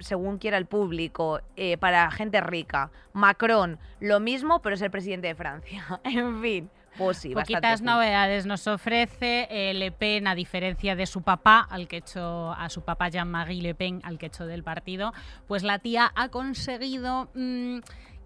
según 0.00 0.36
quiera 0.36 0.58
el 0.58 0.66
público, 0.66 1.40
para 1.78 2.10
gente 2.10 2.42
rica, 2.42 2.90
Macron, 3.14 3.78
lo 4.00 4.20
mismo, 4.20 4.60
pero 4.60 4.74
es 4.74 4.82
el 4.82 4.90
presidente 4.90 5.28
de 5.28 5.34
Francia, 5.34 5.82
en 6.04 6.42
fin. 6.42 6.70
Pues 6.98 7.18
sí, 7.18 7.34
Poquitas 7.34 7.82
novedades 7.82 8.46
nos 8.46 8.66
ofrece 8.66 9.48
eh, 9.50 9.74
Le 9.74 9.92
Pen, 9.92 10.26
a 10.26 10.34
diferencia 10.34 10.96
de 10.96 11.06
su 11.06 11.22
papá, 11.22 11.66
al 11.70 11.88
que 11.88 11.98
echó, 11.98 12.52
a 12.52 12.68
su 12.68 12.82
papá 12.82 13.08
Jean-Marie 13.08 13.62
Le 13.62 13.74
Pen, 13.74 14.00
al 14.04 14.18
que 14.18 14.26
echó 14.26 14.46
del 14.46 14.62
partido, 14.62 15.12
pues 15.46 15.62
la 15.62 15.78
tía 15.78 16.12
ha 16.14 16.28
conseguido 16.28 17.30
mm, 17.34 17.78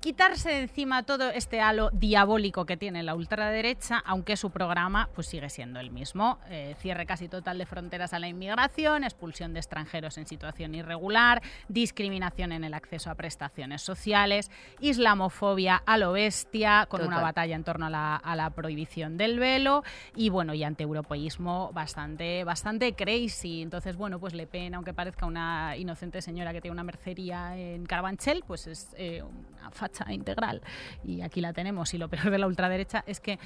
quitarse 0.05 0.51
de 0.51 0.61
encima 0.61 1.05
todo 1.05 1.31
este 1.31 1.63
halo 1.63 1.89
diabólico 1.95 2.67
que 2.67 2.77
tiene 2.77 3.03
la 3.03 3.15
ultraderecha, 3.15 4.03
aunque 4.05 4.37
su 4.37 4.51
programa 4.51 5.09
pues 5.15 5.29
sigue 5.29 5.49
siendo 5.49 5.81
el 5.81 5.91
mismo. 5.91 6.39
Eh, 6.51 6.77
cierre 6.79 7.07
casi 7.07 7.27
total 7.27 7.57
de 7.57 7.65
fronteras 7.65 8.13
a 8.13 8.19
la 8.19 8.29
inmigración, 8.29 9.03
expulsión 9.03 9.55
de 9.55 9.61
extranjeros 9.61 10.19
en 10.19 10.27
situación 10.27 10.75
irregular, 10.75 11.41
discriminación 11.69 12.53
en 12.53 12.65
el 12.65 12.75
acceso 12.75 13.09
a 13.11 13.15
prestaciones 13.15 13.81
sociales, 13.81 14.51
islamofobia 14.79 15.83
a 15.87 15.97
lo 15.97 16.13
bestia, 16.13 16.85
con 16.91 17.01
una 17.01 17.17
Total. 17.17 17.23
batalla 17.23 17.57
en 17.57 17.65
torno 17.65 17.87
a 17.87 17.91
la, 17.91 18.17
a 18.17 18.37
la 18.37 18.51
prohibición 18.51 19.17
del 19.17 19.39
velo 19.39 19.85
y 20.15 20.29
bueno, 20.29 20.53
y 20.53 20.65
antieuropeísmo 20.65 21.73
bastante, 21.73 22.45
bastante 22.45 22.93
crazy. 22.93 23.63
Entonces, 23.63 23.97
bueno, 23.97 24.21
pues 24.21 24.35
Le 24.35 24.47
Pen, 24.47 24.75
aunque 24.75 24.93
parezca 24.93 25.25
una 25.25 25.79
inocente 25.79 26.21
señora 26.21 26.53
que 26.53 26.61
tiene 26.61 26.75
una 26.75 26.85
mercería 26.85 27.57
en 27.57 27.87
Carabanchel, 27.87 28.45
pues 28.47 28.67
es 28.67 28.95
eh, 28.99 29.23
una 29.23 29.71
integral. 30.09 30.63
Y 31.05 31.23
aquí 31.23 31.41
la 31.41 31.53
tenemos. 31.53 31.95
Y 31.95 31.99
lo 31.99 32.09
peor 32.09 32.31
de 32.31 32.39
la 32.39 32.47
ultraderecha 32.47 33.05
es 33.07 33.21
que 33.21 33.39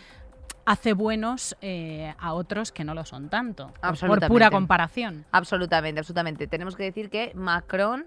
hace 0.64 0.92
buenos 0.92 1.56
eh, 1.62 2.14
a 2.18 2.34
otros 2.34 2.72
que 2.72 2.84
no 2.84 2.94
lo 2.94 3.04
son 3.04 3.28
tanto. 3.30 3.72
por- 4.06 4.26
pura 4.28 4.50
comparación. 4.50 5.24
Absolutamente, 5.32 6.00
absolutamente. 6.00 6.46
Tenemos 6.46 6.76
que 6.76 6.82
decir 6.84 7.08
que 7.10 7.32
Macron 7.34 8.06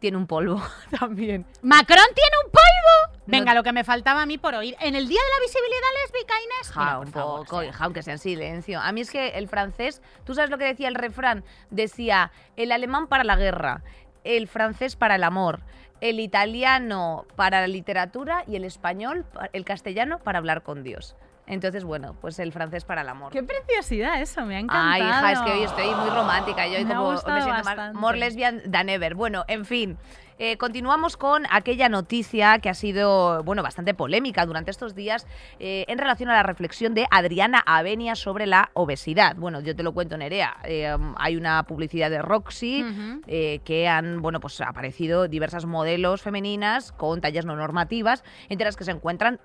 tiene 0.00 0.16
un 0.16 0.26
polvo 0.26 0.60
también. 0.98 1.46
¿Macron 1.62 2.04
tiene 2.14 2.36
un 2.44 2.50
polvo? 2.50 3.18
No- 3.26 3.30
Venga, 3.38 3.54
lo 3.54 3.62
que 3.62 3.72
me 3.72 3.84
faltaba 3.84 4.22
a 4.22 4.26
mí 4.26 4.36
por 4.38 4.54
oír. 4.54 4.76
En 4.80 4.94
el 4.96 5.08
Día 5.08 5.20
de 5.20 5.38
la 5.38 5.46
Visibilidad 5.46 5.88
Lésbica, 6.02 6.34
Inés. 6.42 6.72
Ja, 6.72 6.80
Mira, 6.84 6.98
un 6.98 7.06
favor, 7.06 7.40
poco, 7.46 7.62
hija, 7.62 7.84
aunque 7.84 8.02
sea 8.02 8.14
en 8.14 8.18
silencio. 8.18 8.80
A 8.80 8.92
mí 8.92 9.00
es 9.00 9.10
que 9.10 9.28
el 9.28 9.48
francés, 9.48 10.02
¿tú 10.24 10.34
sabes 10.34 10.50
lo 10.50 10.58
que 10.58 10.64
decía 10.64 10.88
el 10.88 10.94
refrán? 10.94 11.42
Decía, 11.70 12.32
el 12.56 12.72
alemán 12.72 13.06
para 13.06 13.24
la 13.24 13.36
guerra, 13.36 13.82
el 14.24 14.46
francés 14.48 14.96
para 14.96 15.14
el 15.14 15.24
amor, 15.24 15.60
el 16.00 16.20
italiano 16.20 17.24
para 17.36 17.60
la 17.62 17.66
literatura 17.68 18.44
y 18.46 18.56
el 18.56 18.64
español, 18.64 19.24
pa- 19.32 19.48
el 19.52 19.64
castellano 19.64 20.18
para 20.18 20.38
hablar 20.38 20.62
con 20.62 20.82
Dios. 20.82 21.16
Entonces, 21.46 21.84
bueno, 21.84 22.16
pues 22.22 22.38
el 22.38 22.52
francés 22.52 22.84
para 22.84 23.02
el 23.02 23.08
amor. 23.08 23.30
Qué 23.30 23.42
preciosidad 23.42 24.20
eso, 24.20 24.46
me 24.46 24.56
ha 24.56 24.60
encantado. 24.60 24.90
Ay, 24.94 25.02
hija, 25.02 25.32
es 25.32 25.40
que 25.40 25.52
hoy 25.52 25.62
estoy 25.62 25.94
muy 25.94 26.08
romántica. 26.08 26.66
Yo 26.66 26.78
hoy 26.78 26.84
Me 26.86 26.94
como 26.94 27.10
me 27.12 27.18
siento 27.42 27.64
más 27.64 27.94
more 27.94 28.18
lesbian 28.18 28.62
than 28.70 28.88
ever. 28.88 29.14
Bueno, 29.14 29.44
en 29.48 29.66
fin. 29.66 29.98
Eh, 30.40 30.56
continuamos 30.56 31.16
con 31.16 31.44
aquella 31.48 31.88
noticia 31.88 32.58
que 32.58 32.68
ha 32.68 32.74
sido, 32.74 33.44
bueno, 33.44 33.62
bastante 33.62 33.94
polémica 33.94 34.44
durante 34.44 34.72
estos 34.72 34.96
días 34.96 35.28
eh, 35.60 35.84
en 35.86 35.96
relación 35.96 36.28
a 36.28 36.32
la 36.32 36.42
reflexión 36.42 36.92
de 36.92 37.06
Adriana 37.12 37.62
Avenia 37.64 38.16
sobre 38.16 38.46
la 38.46 38.70
obesidad. 38.74 39.36
Bueno, 39.36 39.60
yo 39.60 39.76
te 39.76 39.84
lo 39.84 39.92
cuento, 39.92 40.16
Nerea. 40.18 40.56
Eh, 40.64 40.92
hay 41.18 41.36
una 41.36 41.62
publicidad 41.62 42.10
de 42.10 42.20
Roxy 42.20 42.84
eh, 43.28 43.60
que 43.64 43.86
han, 43.86 44.22
bueno, 44.22 44.40
pues 44.40 44.60
aparecido 44.60 45.28
diversas 45.28 45.66
modelos 45.66 46.20
femeninas 46.22 46.90
con 46.90 47.20
tallas 47.20 47.44
no 47.46 47.54
normativas, 47.54 48.24
entre 48.48 48.64
las 48.64 48.76
que 48.76 48.82
se 48.82 48.90
encuentran 48.90 49.38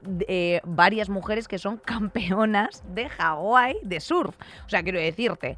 varias 0.64 1.10
mujeres 1.10 1.48
que 1.48 1.60
son 1.60 1.78
campeonas 1.78 2.84
de 2.96 3.10
Hawái 3.10 3.78
de 3.84 4.00
surf. 4.00 4.36
O 4.66 4.70
sea, 4.70 4.82
quiero 4.82 5.00
decirte, 5.00 5.56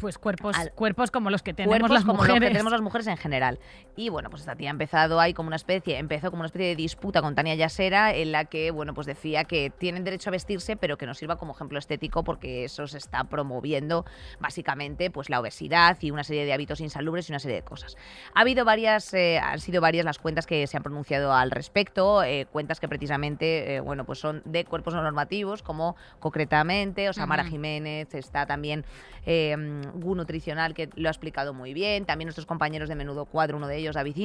Pues 0.00 0.18
cuerpos, 0.18 0.56
Al- 0.58 0.72
cuerpos 0.72 1.10
como 1.12 1.30
los 1.30 1.42
que 1.42 1.54
tenemos 1.54 1.88
las 1.90 2.02
como 2.04 2.14
los 2.14 2.28
mujeres. 2.28 2.40
que 2.48 2.52
tenemos 2.52 2.72
las 2.72 2.80
mujeres 2.82 3.06
en 3.06 3.16
general. 3.16 3.58
Y 3.96 4.07
bueno, 4.08 4.30
pues 4.30 4.42
esta 4.42 4.54
tía 4.54 4.68
ha 4.68 4.70
empezado 4.70 5.20
ahí 5.20 5.34
como 5.34 5.48
una 5.48 5.56
especie, 5.56 5.98
empezó 5.98 6.30
como 6.30 6.40
una 6.40 6.46
especie 6.46 6.68
de 6.68 6.76
disputa 6.76 7.20
con 7.22 7.34
Tania 7.34 7.54
Yasera 7.54 8.14
en 8.14 8.32
la 8.32 8.44
que, 8.44 8.70
bueno, 8.70 8.94
pues 8.94 9.06
decía 9.06 9.44
que 9.44 9.70
tienen 9.70 10.04
derecho 10.04 10.30
a 10.30 10.32
vestirse, 10.32 10.76
pero 10.76 10.96
que 10.96 11.06
nos 11.06 11.18
sirva 11.18 11.36
como 11.36 11.52
ejemplo 11.52 11.78
estético 11.78 12.24
porque 12.24 12.64
eso 12.64 12.86
se 12.86 12.98
está 12.98 13.24
promoviendo 13.24 14.04
básicamente 14.40 15.10
pues 15.10 15.30
la 15.30 15.40
obesidad 15.40 15.96
y 16.00 16.10
una 16.10 16.24
serie 16.24 16.44
de 16.44 16.52
hábitos 16.52 16.80
insalubres 16.80 17.28
y 17.28 17.32
una 17.32 17.40
serie 17.40 17.56
de 17.56 17.62
cosas. 17.62 17.96
Ha 18.34 18.40
habido 18.40 18.64
varias, 18.64 19.12
eh, 19.14 19.38
han 19.38 19.60
sido 19.60 19.80
varias 19.80 20.04
las 20.04 20.18
cuentas 20.18 20.46
que 20.46 20.66
se 20.66 20.76
han 20.76 20.82
pronunciado 20.82 21.32
al 21.32 21.50
respecto, 21.50 22.22
eh, 22.22 22.46
cuentas 22.50 22.80
que 22.80 22.88
precisamente, 22.88 23.76
eh, 23.76 23.80
bueno, 23.80 24.04
pues 24.04 24.18
son 24.18 24.42
de 24.44 24.64
cuerpos 24.64 24.94
no 24.94 25.02
normativos, 25.02 25.62
como 25.62 25.96
concretamente, 26.20 27.08
o 27.08 27.12
sea, 27.12 27.26
Mara. 27.26 27.44
Jiménez, 27.44 28.14
está 28.14 28.46
también 28.46 28.84
eh, 29.26 29.56
Gu 29.94 30.14
Nutricional, 30.14 30.74
que 30.74 30.88
lo 30.94 31.08
ha 31.08 31.10
explicado 31.10 31.54
muy 31.54 31.74
bien, 31.74 32.04
también 32.04 32.26
nuestros 32.26 32.46
compañeros 32.46 32.88
de 32.88 32.94
Menudo 32.94 33.24
Cuadro, 33.26 33.56
uno 33.56 33.66
de 33.66 33.76
ellos, 33.76 33.96
David 33.98 34.18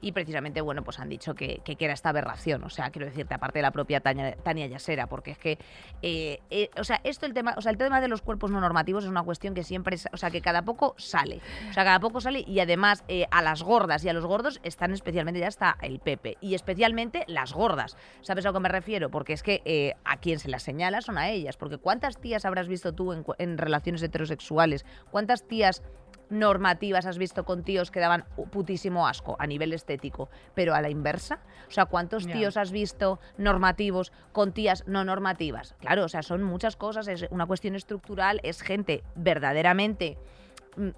y 0.00 0.12
precisamente, 0.12 0.60
bueno, 0.60 0.84
pues 0.84 0.98
han 1.00 1.08
dicho 1.08 1.34
que, 1.34 1.60
que, 1.64 1.76
era 1.84 1.94
esta 1.94 2.10
aberración, 2.10 2.62
o 2.64 2.70
sea, 2.70 2.90
quiero 2.90 3.06
decirte, 3.06 3.34
aparte 3.34 3.58
de 3.58 3.62
la 3.62 3.70
propia 3.70 4.00
Tania, 4.00 4.36
Tania 4.36 4.66
Yasera, 4.66 5.08
porque 5.08 5.32
es 5.32 5.38
que, 5.38 5.58
eh, 6.02 6.40
eh, 6.50 6.70
o 6.78 6.84
sea, 6.84 7.00
esto, 7.04 7.26
el 7.26 7.34
tema, 7.34 7.54
o 7.56 7.62
sea, 7.62 7.72
el 7.72 7.78
tema 7.78 8.00
de 8.00 8.08
los 8.08 8.22
cuerpos 8.22 8.50
no 8.50 8.60
normativos 8.60 9.04
es 9.04 9.10
una 9.10 9.22
cuestión 9.22 9.54
que 9.54 9.64
siempre, 9.64 9.96
o 10.12 10.16
sea, 10.16 10.30
que 10.30 10.40
cada 10.40 10.62
poco 10.62 10.94
sale, 10.96 11.40
o 11.70 11.72
sea, 11.72 11.84
cada 11.84 12.00
poco 12.00 12.20
sale 12.20 12.44
y 12.46 12.60
además 12.60 13.04
eh, 13.08 13.26
a 13.30 13.42
las 13.42 13.62
gordas 13.62 14.04
y 14.04 14.08
a 14.08 14.12
los 14.12 14.26
gordos 14.26 14.60
están 14.62 14.92
especialmente 14.92 15.40
ya 15.40 15.48
hasta 15.48 15.76
el 15.82 15.98
Pepe, 15.98 16.36
y 16.40 16.54
especialmente 16.54 17.24
las 17.26 17.52
gordas, 17.52 17.96
¿sabes 18.22 18.44
a 18.44 18.48
lo 18.48 18.54
que 18.54 18.60
me 18.60 18.68
refiero? 18.68 19.10
Porque 19.10 19.32
es 19.32 19.42
que 19.42 19.96
a 20.04 20.18
quien 20.18 20.38
se 20.38 20.48
las 20.48 20.62
señala 20.62 21.00
son 21.00 21.18
a 21.18 21.30
ellas, 21.30 21.56
porque 21.56 21.78
¿cuántas 21.78 22.20
tías 22.20 22.44
habrás 22.44 22.68
visto 22.68 22.92
tú 22.92 23.12
en 23.38 23.58
relaciones 23.58 24.02
heterosexuales? 24.02 24.84
¿Cuántas 25.10 25.46
tías 25.46 25.82
normativas 26.30 27.06
has 27.06 27.18
visto 27.18 27.44
con 27.44 27.62
tíos 27.62 27.90
que 27.90 28.00
daban 28.00 28.24
putísimo 28.50 29.06
asco 29.06 29.36
a 29.38 29.46
nivel 29.46 29.72
estético, 29.72 30.28
pero 30.54 30.74
a 30.74 30.80
la 30.80 30.90
inversa? 30.90 31.40
O 31.68 31.70
sea, 31.70 31.86
¿cuántos 31.86 32.26
tíos 32.26 32.56
has 32.56 32.70
visto 32.70 33.18
normativos 33.38 34.12
con 34.32 34.52
tías 34.52 34.84
no 34.86 35.04
normativas? 35.04 35.74
Claro, 35.80 36.04
o 36.04 36.08
sea, 36.08 36.22
son 36.22 36.42
muchas 36.42 36.76
cosas, 36.76 37.08
es 37.08 37.26
una 37.30 37.46
cuestión 37.46 37.74
estructural, 37.74 38.40
es 38.42 38.62
gente 38.62 39.02
verdaderamente 39.14 40.18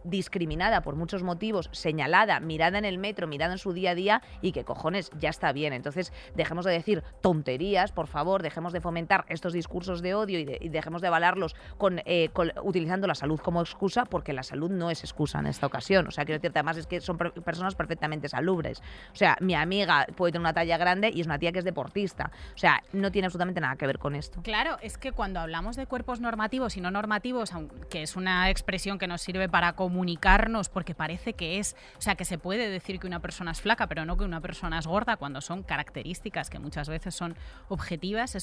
discriminada 0.05 0.81
por 0.83 0.97
muchos 0.97 1.23
motivos, 1.23 1.69
señalada, 1.73 2.41
mirada 2.41 2.79
en 2.79 2.85
el 2.85 2.99
metro, 2.99 3.27
mirada 3.27 3.53
en 3.53 3.59
su 3.59 3.73
día 3.73 3.91
a 3.91 3.95
día 3.95 4.23
y 4.43 4.53
que 4.53 4.65
cojones 4.65 5.11
ya 5.19 5.29
está 5.31 5.53
bien. 5.53 5.73
Entonces, 5.73 6.13
dejemos 6.35 6.65
de 6.65 6.73
decir 6.73 7.03
tonterías, 7.21 7.93
por 7.93 8.07
favor, 8.07 8.43
dejemos 8.43 8.73
de 8.73 8.81
fomentar 8.81 9.25
estos 9.29 9.53
discursos 9.53 10.03
de 10.03 10.15
odio 10.15 10.39
y, 10.39 10.45
de- 10.45 10.59
y 10.61 10.69
dejemos 10.69 11.03
de 11.03 11.09
avalarlos 11.09 11.55
con, 11.77 12.01
eh, 12.05 12.31
utilizando 12.63 13.07
la 13.07 13.15
salud 13.15 13.39
como 13.41 13.61
excusa, 13.61 14.05
porque 14.05 14.33
la 14.33 14.43
salud 14.43 14.71
no 14.71 14.91
es 14.91 15.03
excusa 15.05 15.39
en 15.39 15.47
esta 15.47 15.67
ocasión. 15.67 16.07
O 16.09 16.11
sea, 16.11 16.25
quiero 16.25 16.39
decirte, 16.39 16.59
además 16.59 16.77
es 16.79 16.87
que 16.87 17.01
son 17.01 17.19
per- 17.19 17.33
personas 17.33 17.75
perfectamente 17.75 18.29
salubres. 18.29 18.81
O 19.13 19.17
sea, 19.17 19.37
mi 19.41 19.55
amiga 19.55 20.07
puede 20.17 20.33
tener 20.33 20.43
una 20.43 20.55
talla 20.55 20.77
grande 20.79 21.11
y 21.15 21.21
es 21.21 21.27
una 21.27 21.39
tía 21.39 21.53
que 21.53 21.59
es 21.61 21.65
deportista. 21.65 22.31
O 22.55 22.59
sea, 22.59 22.83
no 22.93 23.11
tiene 23.13 23.27
absolutamente 23.27 23.61
nada 23.61 23.77
que 23.77 23.87
ver 23.87 23.99
con 23.99 24.15
esto. 24.15 24.41
Claro, 24.43 24.77
es 24.83 24.99
que 24.99 25.13
cuando 25.13 25.41
hablamos 25.41 25.77
de 25.77 25.87
cuerpos 25.87 26.21
normativos 26.21 26.77
y 26.77 26.81
no 26.81 26.91
normativos, 26.91 27.53
aunque 27.53 28.03
es 28.03 28.17
una 28.17 28.51
expresión 28.51 28.99
que 28.99 29.07
nos 29.07 29.21
sirve 29.23 29.49
para 29.49 29.68
comunicarnos, 29.75 30.69
porque 30.69 30.95
parece 30.95 31.35
que 31.35 31.59
es, 31.59 31.77
o 31.97 32.01
sea, 32.01 32.15
que 32.15 32.25
se 32.25 32.39
puede 32.39 32.69
decir 32.69 32.99
que 32.99 33.07
una 33.07 33.21
persona 33.21 33.53
es 33.53 33.61
flaca, 33.61 33.87
pero 33.87 34.05
no 34.05 34.17
que 34.17 34.25
una 34.25 34.41
persona 34.41 34.79
es 34.79 34.87
gorda, 34.87 35.17
cuando 35.17 35.41
son 35.41 35.63
características 35.63 36.51
que 36.51 36.59
muchas 36.59 36.89
veces 36.89 37.15
son 37.15 37.37
objetivas, 37.69 38.37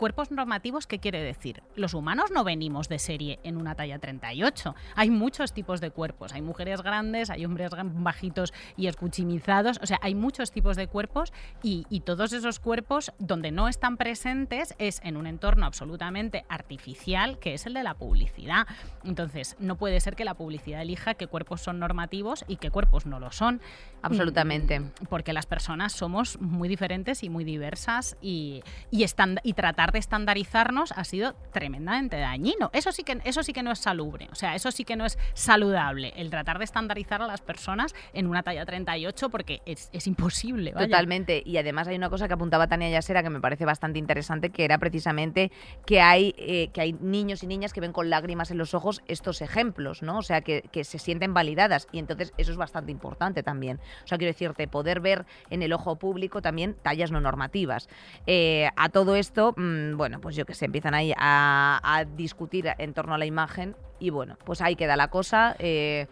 cuerpos 0.00 0.30
normativos, 0.30 0.86
¿qué 0.86 0.98
quiere 0.98 1.22
decir? 1.22 1.62
Los 1.76 1.92
humanos 1.92 2.30
no 2.32 2.42
venimos 2.42 2.88
de 2.88 2.98
serie 2.98 3.38
en 3.44 3.58
una 3.58 3.74
talla 3.74 3.98
38. 3.98 4.74
Hay 4.96 5.10
muchos 5.10 5.52
tipos 5.52 5.82
de 5.82 5.90
cuerpos. 5.90 6.32
Hay 6.32 6.40
mujeres 6.40 6.80
grandes, 6.82 7.28
hay 7.28 7.44
hombres 7.44 7.70
bajitos 7.84 8.54
y 8.78 8.86
escuchimizados. 8.86 9.78
O 9.82 9.86
sea, 9.86 9.98
hay 10.00 10.14
muchos 10.14 10.52
tipos 10.52 10.76
de 10.76 10.86
cuerpos 10.86 11.34
y, 11.62 11.84
y 11.90 12.00
todos 12.00 12.32
esos 12.32 12.60
cuerpos 12.60 13.12
donde 13.18 13.50
no 13.52 13.68
están 13.68 13.98
presentes 13.98 14.74
es 14.78 15.00
en 15.04 15.18
un 15.18 15.26
entorno 15.26 15.66
absolutamente 15.66 16.46
artificial, 16.48 17.38
que 17.38 17.52
es 17.52 17.66
el 17.66 17.74
de 17.74 17.82
la 17.82 17.92
publicidad. 17.92 18.66
Entonces, 19.04 19.54
no 19.58 19.76
puede 19.76 20.00
ser 20.00 20.16
que 20.16 20.24
la 20.24 20.32
publicidad 20.32 20.80
elija 20.80 21.12
qué 21.12 21.26
cuerpos 21.26 21.60
son 21.60 21.78
normativos 21.78 22.44
y 22.48 22.56
qué 22.56 22.70
cuerpos 22.70 23.04
no 23.04 23.20
lo 23.20 23.32
son. 23.32 23.60
Absolutamente. 24.02 24.80
Mm, 24.80 24.90
Porque 25.10 25.34
las 25.34 25.44
personas 25.44 25.92
somos 25.92 26.40
muy 26.40 26.68
diferentes 26.70 27.22
y 27.22 27.28
muy 27.28 27.44
diversas 27.44 28.16
y, 28.22 28.62
y, 28.90 29.04
estan- 29.04 29.40
y 29.42 29.52
tratar 29.52 29.89
de 29.92 29.98
estandarizarnos 29.98 30.92
ha 30.92 31.04
sido 31.04 31.34
tremendamente 31.52 32.18
dañino. 32.18 32.70
Eso 32.72 32.92
sí, 32.92 33.02
que, 33.02 33.20
eso 33.24 33.42
sí 33.42 33.52
que 33.52 33.62
no 33.62 33.72
es 33.72 33.78
salubre, 33.78 34.28
o 34.32 34.34
sea, 34.34 34.54
eso 34.54 34.70
sí 34.70 34.84
que 34.84 34.96
no 34.96 35.06
es 35.06 35.18
saludable, 35.34 36.12
el 36.16 36.30
tratar 36.30 36.58
de 36.58 36.64
estandarizar 36.64 37.22
a 37.22 37.26
las 37.26 37.40
personas 37.40 37.94
en 38.12 38.26
una 38.26 38.42
talla 38.42 38.64
38 38.64 39.30
porque 39.30 39.62
es, 39.66 39.90
es 39.92 40.06
imposible. 40.06 40.72
Totalmente. 40.72 41.42
Y 41.44 41.56
además 41.56 41.88
hay 41.88 41.96
una 41.96 42.10
cosa 42.10 42.28
que 42.28 42.34
apuntaba 42.34 42.66
Tania 42.66 42.90
Yasera 42.90 43.22
que 43.22 43.30
me 43.30 43.40
parece 43.40 43.64
bastante 43.64 43.98
interesante, 43.98 44.50
que 44.50 44.64
era 44.64 44.78
precisamente 44.78 45.50
que 45.86 46.00
hay, 46.00 46.34
eh, 46.38 46.68
que 46.72 46.80
hay 46.80 46.92
niños 46.94 47.42
y 47.42 47.46
niñas 47.46 47.72
que 47.72 47.80
ven 47.80 47.92
con 47.92 48.10
lágrimas 48.10 48.50
en 48.50 48.58
los 48.58 48.74
ojos 48.74 49.02
estos 49.06 49.42
ejemplos, 49.42 50.02
¿no? 50.02 50.18
O 50.18 50.22
sea, 50.22 50.40
que, 50.40 50.62
que 50.72 50.84
se 50.84 50.98
sienten 50.98 51.34
validadas. 51.34 51.86
Y 51.92 51.98
entonces 51.98 52.32
eso 52.36 52.52
es 52.52 52.56
bastante 52.56 52.92
importante 52.92 53.42
también. 53.42 53.80
O 54.04 54.06
sea, 54.06 54.18
quiero 54.18 54.32
decirte, 54.32 54.68
poder 54.68 55.00
ver 55.00 55.26
en 55.50 55.62
el 55.62 55.72
ojo 55.72 55.96
público 55.96 56.42
también 56.42 56.76
tallas 56.82 57.10
no 57.10 57.20
normativas. 57.20 57.88
Eh, 58.26 58.68
a 58.76 58.88
todo 58.88 59.16
esto, 59.16 59.54
mm, 59.56 59.79
bueno, 59.96 60.20
pues 60.20 60.36
yo 60.36 60.44
que 60.46 60.54
sé, 60.54 60.66
empiezan 60.66 60.94
ahí 60.94 61.12
a, 61.16 61.80
a 61.82 62.04
discutir 62.04 62.68
en 62.78 62.94
torno 62.94 63.14
a 63.14 63.18
la 63.18 63.26
imagen. 63.26 63.76
Y 63.98 64.10
bueno, 64.10 64.36
pues 64.44 64.60
ahí 64.60 64.76
queda 64.76 64.96
la 64.96 65.08
cosa. 65.08 65.56
eh, 65.58 66.06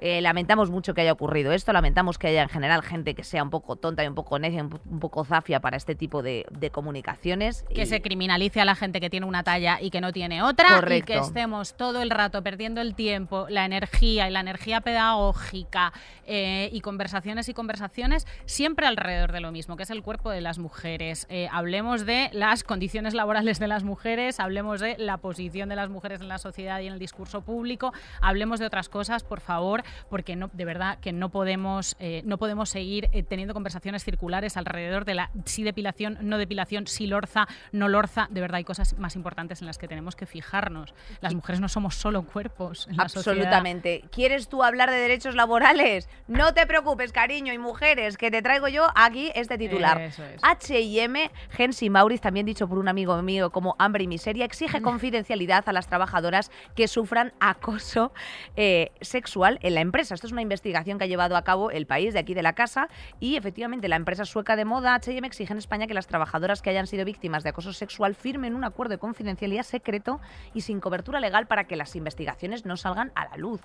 eh, 0.00 0.20
lamentamos 0.20 0.70
mucho 0.70 0.94
que 0.94 1.02
haya 1.02 1.12
ocurrido 1.12 1.52
esto, 1.52 1.72
lamentamos 1.72 2.18
que 2.18 2.28
haya 2.28 2.42
en 2.42 2.48
general 2.48 2.82
gente 2.82 3.14
que 3.14 3.22
sea 3.24 3.42
un 3.42 3.50
poco 3.50 3.76
tonta 3.76 4.02
y 4.04 4.06
un 4.08 4.14
poco 4.14 4.38
necia, 4.38 4.62
un, 4.62 4.70
po- 4.70 4.80
un 4.90 4.98
poco 5.00 5.24
zafia 5.24 5.60
para 5.60 5.76
este 5.76 5.94
tipo 5.94 6.22
de, 6.22 6.46
de 6.50 6.70
comunicaciones. 6.70 7.64
Que 7.74 7.82
y- 7.82 7.86
se 7.86 8.00
criminalice 8.02 8.60
a 8.60 8.64
la 8.64 8.74
gente 8.74 9.00
que 9.00 9.10
tiene 9.10 9.26
una 9.26 9.42
talla 9.42 9.78
y 9.80 9.90
que 9.90 10.00
no 10.00 10.12
tiene 10.12 10.42
otra 10.42 10.68
y 10.70 10.74
Correcto. 10.74 11.12
que 11.12 11.18
estemos 11.18 11.74
todo 11.76 12.02
el 12.02 12.10
rato 12.10 12.42
perdiendo 12.42 12.80
el 12.80 12.94
tiempo, 12.94 13.46
la 13.48 13.64
energía 13.64 14.28
y 14.28 14.30
la 14.32 14.40
energía 14.40 14.80
pedagógica 14.80 15.92
eh, 16.26 16.70
y 16.72 16.80
conversaciones 16.80 17.48
y 17.48 17.54
conversaciones 17.54 18.26
siempre 18.46 18.86
alrededor 18.86 19.32
de 19.32 19.40
lo 19.40 19.52
mismo, 19.52 19.76
que 19.76 19.82
es 19.82 19.90
el 19.90 20.02
cuerpo 20.02 20.30
de 20.30 20.40
las 20.40 20.58
mujeres. 20.58 21.26
Eh, 21.28 21.48
hablemos 21.52 22.06
de 22.06 22.30
las 22.32 22.64
condiciones 22.64 23.14
laborales 23.14 23.58
de 23.58 23.68
las 23.68 23.84
mujeres, 23.84 24.40
hablemos 24.40 24.80
de 24.80 24.96
la 24.98 25.16
posición 25.18 25.68
de 25.68 25.76
las 25.76 25.88
mujeres 25.90 26.20
en 26.20 26.28
la 26.28 26.38
sociedad 26.38 26.80
y 26.80 26.86
en 26.86 26.94
el 26.94 26.98
discurso 26.98 27.42
público, 27.42 27.92
hablemos 28.20 28.60
de 28.60 28.66
otras 28.66 28.88
cosas, 28.88 29.24
por 29.24 29.40
favor, 29.40 29.82
porque 30.08 30.36
no, 30.36 30.50
de 30.52 30.64
verdad 30.64 30.98
que 31.00 31.12
no 31.12 31.30
podemos, 31.30 31.96
eh, 31.98 32.22
no 32.24 32.38
podemos 32.38 32.70
seguir 32.70 33.08
eh, 33.12 33.22
teniendo 33.22 33.54
conversaciones 33.54 34.04
circulares 34.04 34.56
alrededor 34.56 35.04
de 35.04 35.14
la 35.14 35.30
sí 35.44 35.62
depilación, 35.62 36.18
no 36.22 36.38
depilación, 36.38 36.86
sí 36.86 37.06
lorza, 37.06 37.46
no 37.72 37.88
lorza. 37.88 38.28
De 38.30 38.40
verdad 38.40 38.56
hay 38.56 38.64
cosas 38.64 38.98
más 38.98 39.16
importantes 39.16 39.60
en 39.60 39.66
las 39.66 39.78
que 39.78 39.88
tenemos 39.88 40.16
que 40.16 40.26
fijarnos. 40.26 40.94
Las 41.20 41.34
mujeres 41.34 41.60
no 41.60 41.68
somos 41.68 41.94
solo 41.94 42.22
cuerpos. 42.22 42.86
En 42.88 42.96
la 42.96 43.08
sociedad. 43.08 43.36
Absolutamente. 43.36 44.04
¿Quieres 44.10 44.48
tú 44.48 44.62
hablar 44.62 44.90
de 44.90 44.96
derechos 44.96 45.34
laborales? 45.34 46.08
No 46.28 46.54
te 46.54 46.66
preocupes, 46.66 47.12
cariño 47.12 47.52
y 47.52 47.58
mujeres, 47.58 48.16
que 48.16 48.30
te 48.30 48.42
traigo 48.42 48.68
yo 48.68 48.86
aquí 48.94 49.30
este 49.34 49.58
titular. 49.58 50.00
Eso 50.00 50.24
es. 50.24 50.40
H&M, 50.42 51.30
Gensi 51.50 51.90
Mauriz, 51.90 52.20
también 52.20 52.46
dicho 52.46 52.68
por 52.68 52.78
un 52.78 52.88
amigo 52.88 53.20
mío 53.22 53.50
como 53.50 53.76
hambre 53.78 54.04
y 54.04 54.06
miseria, 54.06 54.44
exige 54.44 54.80
confidencialidad 54.82 55.68
a 55.68 55.72
las 55.72 55.86
trabajadoras 55.86 56.50
que 56.74 56.88
sufran 56.88 57.32
acoso 57.40 58.12
eh, 58.56 58.92
sexual 59.00 59.58
en 59.62 59.69
la 59.70 59.80
empresa. 59.80 60.14
Esto 60.14 60.26
es 60.26 60.32
una 60.32 60.42
investigación 60.42 60.98
que 60.98 61.04
ha 61.04 61.06
llevado 61.06 61.36
a 61.36 61.42
cabo 61.42 61.70
el 61.70 61.86
país 61.86 62.12
de 62.14 62.20
aquí 62.20 62.34
de 62.34 62.42
la 62.42 62.52
casa 62.52 62.88
y 63.18 63.36
efectivamente 63.36 63.88
la 63.88 63.96
empresa 63.96 64.24
sueca 64.24 64.56
de 64.56 64.64
moda 64.64 64.94
H&M 64.94 65.26
exige 65.26 65.52
en 65.52 65.58
España 65.58 65.86
que 65.86 65.94
las 65.94 66.06
trabajadoras 66.06 66.62
que 66.62 66.70
hayan 66.70 66.86
sido 66.86 67.04
víctimas 67.04 67.42
de 67.42 67.50
acoso 67.50 67.72
sexual 67.72 68.14
firmen 68.14 68.54
un 68.54 68.64
acuerdo 68.64 68.92
de 68.92 68.98
confidencialidad 68.98 69.62
secreto 69.62 70.20
y 70.54 70.62
sin 70.62 70.80
cobertura 70.80 71.20
legal 71.20 71.46
para 71.46 71.64
que 71.64 71.76
las 71.76 71.96
investigaciones 71.96 72.66
no 72.66 72.76
salgan 72.76 73.12
a 73.14 73.26
la 73.26 73.36
luz. 73.36 73.60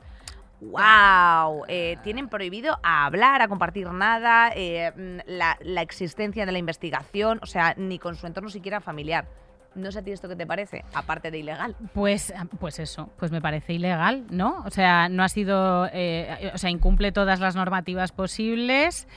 ¡Wow! 0.61 1.65
Eh, 1.67 1.97
tienen 2.03 2.29
prohibido 2.29 2.79
a 2.81 3.05
hablar, 3.05 3.41
a 3.41 3.47
compartir 3.47 3.91
nada, 3.91 4.51
eh, 4.55 4.91
mm, 4.95 5.29
la, 5.29 5.57
la 5.61 5.81
existencia 5.81 6.45
de 6.45 6.51
la 6.51 6.57
investigación, 6.57 7.39
o 7.41 7.45
sea, 7.45 7.73
ni 7.77 7.99
con 7.99 8.15
su 8.15 8.25
entorno 8.25 8.49
siquiera 8.49 8.79
familiar. 8.79 9.27
No 9.75 9.91
sé 9.91 9.99
a 9.99 10.01
ti 10.01 10.11
esto 10.11 10.29
qué 10.29 10.35
te 10.35 10.47
parece, 10.47 10.83
aparte 10.93 11.31
de 11.31 11.39
ilegal. 11.39 11.75
Pues, 11.93 12.33
pues 12.59 12.79
eso, 12.79 13.09
pues 13.17 13.31
me 13.31 13.41
parece 13.41 13.73
ilegal, 13.73 14.25
¿no? 14.29 14.63
O 14.65 14.71
sea, 14.71 15.09
no 15.09 15.23
ha 15.23 15.29
sido, 15.29 15.87
eh, 15.91 16.51
o 16.53 16.57
sea, 16.57 16.69
incumple 16.69 17.11
todas 17.11 17.39
las 17.39 17.55
normativas 17.55 18.11
posibles. 18.11 19.07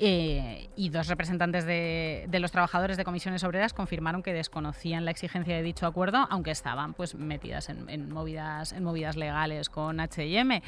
Eh, 0.00 0.70
y 0.74 0.88
dos 0.88 1.06
representantes 1.06 1.66
de, 1.66 2.26
de, 2.28 2.40
los 2.40 2.50
trabajadores 2.50 2.96
de 2.96 3.04
comisiones 3.04 3.44
obreras 3.44 3.72
confirmaron 3.72 4.24
que 4.24 4.32
desconocían 4.32 5.04
la 5.04 5.12
exigencia 5.12 5.54
de 5.54 5.62
dicho 5.62 5.86
acuerdo, 5.86 6.26
aunque 6.30 6.50
estaban 6.50 6.94
pues 6.94 7.14
metidas 7.14 7.68
en, 7.68 7.88
en 7.88 8.12
movidas, 8.12 8.72
en 8.72 8.82
movidas 8.82 9.14
legales 9.14 9.68
con 9.68 10.00
H&M. 10.00 10.62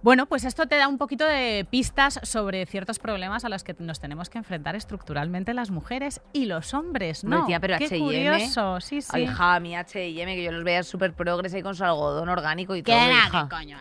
Bueno, 0.00 0.26
pues 0.26 0.44
esto 0.44 0.66
te 0.68 0.76
da 0.76 0.86
un 0.86 0.96
poquito 0.96 1.26
de 1.26 1.66
pistas 1.68 2.20
sobre 2.22 2.66
ciertos 2.66 3.00
problemas 3.00 3.44
a 3.44 3.48
los 3.48 3.64
que 3.64 3.74
nos 3.80 3.98
tenemos 3.98 4.30
que 4.30 4.38
enfrentar 4.38 4.76
estructuralmente 4.76 5.54
las 5.54 5.70
mujeres 5.70 6.20
y 6.32 6.44
los 6.46 6.72
hombres, 6.72 7.24
¿no? 7.24 7.46
Tía, 7.46 7.58
pero 7.58 7.76
Qué 7.78 7.86
H&M, 7.86 8.04
curioso, 8.04 8.80
sí, 8.80 9.02
sí. 9.02 9.10
Ay, 9.12 9.24
hija, 9.24 9.58
mi 9.58 9.74
H&M, 9.74 10.36
que 10.36 10.44
yo 10.44 10.52
los 10.52 10.62
veía 10.62 10.84
súper 10.84 11.14
progres 11.14 11.52
ahí 11.52 11.62
con 11.62 11.74
su 11.74 11.82
algodón 11.84 12.28
orgánico 12.28 12.76
y 12.76 12.82
¿Qué, 12.84 12.92
todo, 12.92 13.00
era? 13.00 13.28
¿Qué 13.30 13.48
coño? 13.48 13.76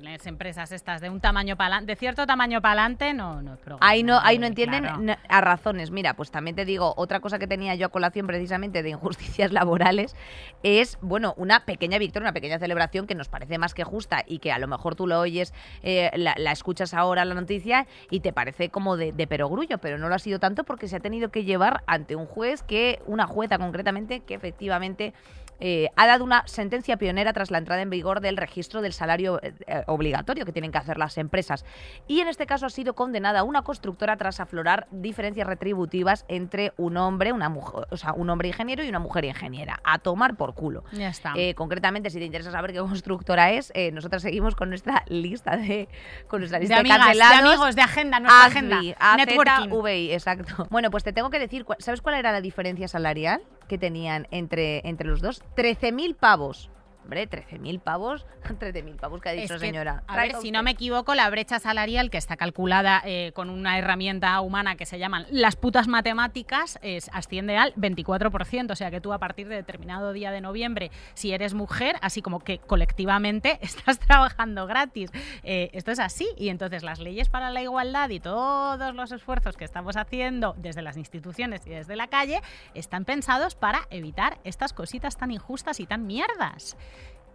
Las 0.00 0.26
empresas 0.26 0.72
estas 0.72 1.00
de 1.00 1.08
un 1.08 1.20
tamaño 1.20 1.56
para 1.56 1.80
de 1.80 1.94
cierto 1.94 2.26
tamaño 2.26 2.60
para 2.60 2.72
adelante, 2.72 3.14
no, 3.14 3.40
no 3.40 3.54
es 3.54 3.60
programa, 3.60 3.88
Ahí 3.88 4.02
no, 4.02 4.18
ahí 4.20 4.38
no 4.38 4.46
entienden 4.46 4.84
claro. 4.84 5.20
a 5.28 5.40
razones. 5.40 5.92
Mira, 5.92 6.14
pues 6.14 6.32
también 6.32 6.56
te 6.56 6.64
digo, 6.64 6.94
otra 6.96 7.20
cosa 7.20 7.38
que 7.38 7.46
tenía 7.46 7.76
yo 7.76 7.86
a 7.86 7.88
colación 7.90 8.26
precisamente 8.26 8.82
de 8.82 8.90
injusticias 8.90 9.52
laborales 9.52 10.16
es, 10.64 10.98
bueno, 11.00 11.34
una 11.36 11.64
pequeña 11.64 11.98
victoria, 11.98 12.24
una 12.24 12.32
pequeña 12.32 12.58
celebración 12.58 13.06
que 13.06 13.14
nos 13.14 13.28
parece 13.28 13.58
más 13.58 13.72
que 13.72 13.84
justa 13.84 14.24
y 14.26 14.40
que 14.40 14.50
a 14.50 14.58
lo 14.58 14.66
mejor 14.66 14.96
tú 14.96 15.06
lo 15.06 15.20
oyes, 15.20 15.43
eh, 15.82 16.10
la, 16.16 16.52
escuchas 16.52 16.94
ahora 16.94 17.24
la 17.24 17.34
noticia 17.34 17.86
y 18.10 18.20
te 18.20 18.32
parece 18.32 18.70
como 18.70 18.96
de, 18.96 19.12
de 19.12 19.26
perogrullo, 19.26 19.78
pero 19.78 19.98
no 19.98 20.08
lo 20.08 20.14
ha 20.14 20.18
sido 20.18 20.38
tanto 20.38 20.64
porque 20.64 20.88
se 20.88 20.96
ha 20.96 21.00
tenido 21.00 21.30
que 21.30 21.44
llevar 21.44 21.82
ante 21.86 22.16
un 22.16 22.26
juez 22.26 22.62
que, 22.62 23.02
una 23.06 23.26
jueza 23.26 23.58
concretamente, 23.58 24.20
que 24.20 24.34
efectivamente 24.34 25.12
eh, 25.60 25.88
ha 25.96 26.06
dado 26.06 26.24
una 26.24 26.46
sentencia 26.46 26.96
pionera 26.96 27.32
tras 27.32 27.50
la 27.50 27.58
entrada 27.58 27.82
en 27.82 27.90
vigor 27.90 28.20
del 28.20 28.36
registro 28.36 28.82
del 28.82 28.92
salario 28.92 29.40
eh, 29.42 29.54
eh, 29.66 29.82
obligatorio 29.86 30.44
que 30.44 30.52
tienen 30.52 30.72
que 30.72 30.78
hacer 30.78 30.98
las 30.98 31.18
empresas. 31.18 31.64
Y 32.06 32.20
en 32.20 32.28
este 32.28 32.46
caso 32.46 32.66
ha 32.66 32.70
sido 32.70 32.94
condenada 32.94 33.44
una 33.44 33.62
constructora 33.62 34.16
tras 34.16 34.40
aflorar 34.40 34.86
diferencias 34.90 35.46
retributivas 35.46 36.24
entre 36.28 36.72
un 36.76 36.96
hombre, 36.96 37.32
una 37.32 37.48
mujer, 37.48 37.86
o 37.90 37.96
sea, 37.96 38.12
un 38.12 38.30
hombre 38.30 38.48
ingeniero 38.48 38.84
y 38.84 38.88
una 38.88 38.98
mujer 38.98 39.24
ingeniera. 39.24 39.80
A 39.84 39.98
tomar 39.98 40.36
por 40.36 40.54
culo. 40.54 40.84
Ya 40.92 41.08
está. 41.08 41.32
Eh, 41.36 41.54
concretamente, 41.54 42.10
si 42.10 42.18
te 42.18 42.24
interesa 42.24 42.50
saber 42.50 42.72
qué 42.72 42.78
constructora 42.78 43.52
es, 43.52 43.72
nosotros 43.92 44.22
seguimos 44.22 44.54
con 44.54 44.68
nuestra 44.68 45.04
lista 45.08 45.56
de 45.56 45.88
con 46.28 46.40
nuestra 46.40 46.58
de 46.58 46.64
lista 46.64 46.82
de, 46.82 46.92
amigas, 46.92 47.16
de 47.16 47.22
amigos, 47.22 47.74
de 47.74 47.82
agenda, 47.82 48.20
nuestra 48.20 48.46
agenda. 48.46 48.80
AZVI, 48.98 50.12
exacto. 50.12 50.66
Bueno, 50.70 50.90
pues 50.90 51.04
te 51.04 51.12
tengo 51.12 51.30
que 51.30 51.38
decir, 51.38 51.64
¿sabes 51.78 52.00
cuál 52.00 52.16
era 52.16 52.32
la 52.32 52.40
diferencia 52.40 52.88
salarial 52.88 53.42
que 53.68 53.78
tenían 53.78 54.26
entre, 54.30 54.86
entre 54.88 55.08
los 55.08 55.20
dos? 55.20 55.42
13.000 55.56 56.16
pavos. 56.16 56.70
Hombre, 57.04 57.28
13.000 57.28 57.80
pavos. 57.80 58.26
13.000 58.44 58.96
pavos 58.96 59.20
que 59.20 59.28
ha 59.28 59.32
dicho 59.32 59.54
Es 59.54 59.60
que, 59.60 59.66
señora. 59.66 60.02
a 60.06 60.16
ver, 60.16 60.30
si 60.32 60.36
usted. 60.36 60.52
no 60.52 60.62
me 60.62 60.70
equivoco, 60.72 61.14
la 61.14 61.28
brecha 61.30 61.58
salarial 61.58 62.10
que 62.10 62.18
está 62.18 62.36
calculada 62.36 63.02
eh, 63.04 63.32
con 63.34 63.50
una 63.50 63.78
herramienta 63.78 64.40
humana 64.40 64.76
que 64.76 64.86
se 64.86 64.98
llaman 64.98 65.26
las 65.30 65.56
putas 65.56 65.86
matemáticas 65.86 66.78
es, 66.82 67.10
asciende 67.12 67.56
al 67.56 67.74
24%. 67.74 68.70
O 68.70 68.76
sea 68.76 68.90
que 68.90 69.00
tú 69.00 69.12
a 69.12 69.18
partir 69.18 69.48
de 69.48 69.56
determinado 69.56 70.12
día 70.12 70.30
de 70.30 70.40
noviembre, 70.40 70.90
si 71.14 71.32
eres 71.32 71.54
mujer, 71.54 71.96
así 72.00 72.22
como 72.22 72.40
que 72.40 72.58
colectivamente 72.58 73.58
estás 73.62 73.98
trabajando 73.98 74.66
gratis. 74.66 75.10
Eh, 75.42 75.70
esto 75.74 75.90
es 75.90 75.98
así. 75.98 76.26
Y 76.36 76.48
entonces 76.48 76.82
las 76.82 77.00
leyes 77.00 77.28
para 77.28 77.50
la 77.50 77.62
igualdad 77.62 78.08
y 78.10 78.20
todos 78.20 78.94
los 78.94 79.12
esfuerzos 79.12 79.56
que 79.56 79.64
estamos 79.64 79.96
haciendo 79.96 80.54
desde 80.56 80.80
las 80.80 80.96
instituciones 80.96 81.66
y 81.66 81.70
desde 81.70 81.96
la 81.96 82.08
calle 82.08 82.40
están 82.72 83.04
pensados 83.04 83.54
para 83.54 83.82
evitar 83.90 84.38
estas 84.44 84.72
cositas 84.72 85.16
tan 85.16 85.30
injustas 85.30 85.80
y 85.80 85.86
tan 85.86 86.06
mierdas. 86.06 86.76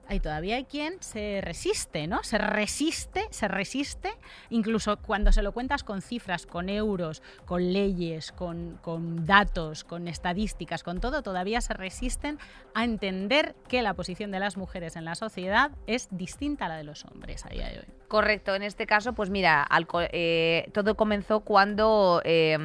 Y 0.09 0.19
todavía 0.19 0.55
hay 0.55 0.65
quien 0.65 0.95
se 1.01 1.39
resiste, 1.41 2.07
¿no? 2.07 2.23
Se 2.23 2.37
resiste, 2.37 3.27
se 3.29 3.47
resiste, 3.47 4.09
incluso 4.49 4.97
cuando 4.97 5.31
se 5.31 5.43
lo 5.43 5.51
cuentas 5.51 5.83
con 5.83 6.01
cifras, 6.01 6.45
con 6.45 6.69
euros, 6.69 7.21
con 7.45 7.71
leyes, 7.73 8.31
con, 8.31 8.79
con 8.81 9.25
datos, 9.25 9.83
con 9.83 10.07
estadísticas, 10.07 10.83
con 10.83 10.99
todo, 10.99 11.21
todavía 11.21 11.61
se 11.61 11.73
resisten 11.73 12.39
a 12.73 12.83
entender 12.83 13.55
que 13.67 13.81
la 13.81 13.93
posición 13.93 14.31
de 14.31 14.39
las 14.39 14.57
mujeres 14.57 14.95
en 14.95 15.05
la 15.05 15.15
sociedad 15.15 15.71
es 15.85 16.07
distinta 16.11 16.65
a 16.65 16.69
la 16.69 16.77
de 16.77 16.83
los 16.83 17.05
hombres 17.05 17.45
a 17.45 17.49
día 17.49 17.67
de 17.67 17.79
hoy. 17.79 17.85
Correcto, 18.07 18.55
en 18.55 18.63
este 18.63 18.87
caso, 18.87 19.13
pues 19.13 19.29
mira, 19.29 19.67
eh, 20.11 20.67
todo 20.73 20.95
comenzó 20.95 21.41
cuando, 21.41 22.23
eh, 22.25 22.57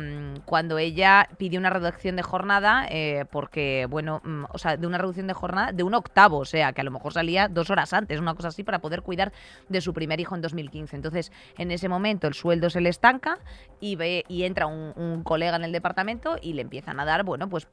cuando 0.46 0.78
ella 0.78 1.28
pidió 1.36 1.60
una 1.60 1.68
reducción 1.68 2.16
de 2.16 2.22
jornada, 2.22 2.86
eh, 2.88 3.26
porque, 3.30 3.86
bueno, 3.90 4.22
mm, 4.24 4.44
o 4.50 4.56
sea, 4.56 4.78
de 4.78 4.86
una 4.86 4.96
reducción 4.96 5.26
de 5.26 5.34
jornada 5.34 5.72
de 5.72 5.82
un 5.82 5.92
octavo, 5.92 6.38
o 6.38 6.44
sea, 6.46 6.72
que 6.72 6.80
a 6.80 6.84
lo 6.84 6.90
mejor 6.90 7.12
salía 7.12 7.33
dos 7.50 7.70
horas 7.70 7.92
antes, 7.92 8.20
una 8.20 8.34
cosa 8.34 8.48
así, 8.48 8.62
para 8.64 8.80
poder 8.80 9.02
cuidar 9.02 9.32
de 9.68 9.80
su 9.80 9.92
primer 9.92 10.20
hijo 10.20 10.34
en 10.34 10.40
2015. 10.40 10.96
Entonces, 10.96 11.32
en 11.58 11.70
ese 11.70 11.88
momento 11.88 12.26
el 12.26 12.34
sueldo 12.34 12.70
se 12.70 12.80
le 12.80 12.88
estanca 12.88 13.38
y 13.80 13.96
ve 13.96 14.24
y 14.28 14.44
entra 14.44 14.66
un, 14.66 15.22
colega 15.24 15.56
en 15.56 15.64
el 15.64 15.72
departamento 15.72 16.36
y 16.40 16.54
le 16.54 16.62
empiezan 16.62 17.00
a 17.00 17.04
dar, 17.04 17.24
bueno, 17.24 17.48
pues, 17.48 17.66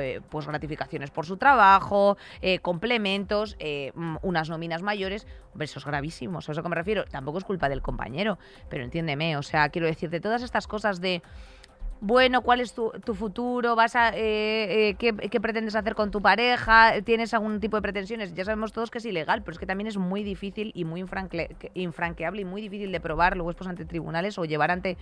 eh, 0.00 0.20
pues 0.30 0.46
gratificaciones 0.46 1.10
por 1.10 1.26
su 1.26 1.36
trabajo, 1.36 2.16
eh, 2.40 2.58
complementos, 2.60 3.56
eh, 3.58 3.92
unas 4.22 4.48
nóminas 4.48 4.82
mayores. 4.82 5.26
Hombre, 5.52 5.66
eso 5.66 5.78
es 5.78 5.84
gravísimo, 5.84 6.40
¿sabes 6.40 6.58
a 6.58 6.62
que 6.62 6.68
me 6.68 6.76
refiero? 6.76 7.04
Tampoco 7.04 7.38
es 7.38 7.44
culpa 7.44 7.68
del 7.68 7.82
compañero, 7.82 8.38
pero 8.68 8.84
entiéndeme, 8.84 9.36
o 9.36 9.42
sea, 9.42 9.68
quiero 9.68 9.86
decirte, 9.86 10.20
todas 10.20 10.42
estas 10.42 10.66
cosas 10.66 11.00
de 11.00 11.22
bueno, 12.02 12.42
¿cuál 12.42 12.58
es 12.60 12.74
tu, 12.74 12.90
tu 13.04 13.14
futuro? 13.14 13.76
¿Vas 13.76 13.94
a, 13.94 14.08
eh, 14.08 14.88
eh, 14.88 14.96
¿qué, 14.98 15.14
qué 15.14 15.40
pretendes 15.40 15.76
hacer 15.76 15.94
con 15.94 16.10
tu 16.10 16.20
pareja? 16.20 17.00
¿Tienes 17.04 17.32
algún 17.32 17.60
tipo 17.60 17.76
de 17.76 17.82
pretensiones? 17.82 18.34
Ya 18.34 18.44
sabemos 18.44 18.72
todos 18.72 18.90
que 18.90 18.98
es 18.98 19.04
ilegal, 19.04 19.42
pero 19.42 19.52
es 19.52 19.60
que 19.60 19.66
también 19.66 19.86
es 19.86 19.96
muy 19.96 20.24
difícil 20.24 20.72
y 20.74 20.84
muy 20.84 20.98
infranqueable 21.74 22.42
y 22.42 22.44
muy 22.44 22.60
difícil 22.60 22.90
de 22.90 22.98
probar 22.98 23.36
luego 23.36 23.52
ante 23.68 23.84
tribunales 23.84 24.36
o 24.36 24.44
llevar 24.44 24.72
ante, 24.72 24.96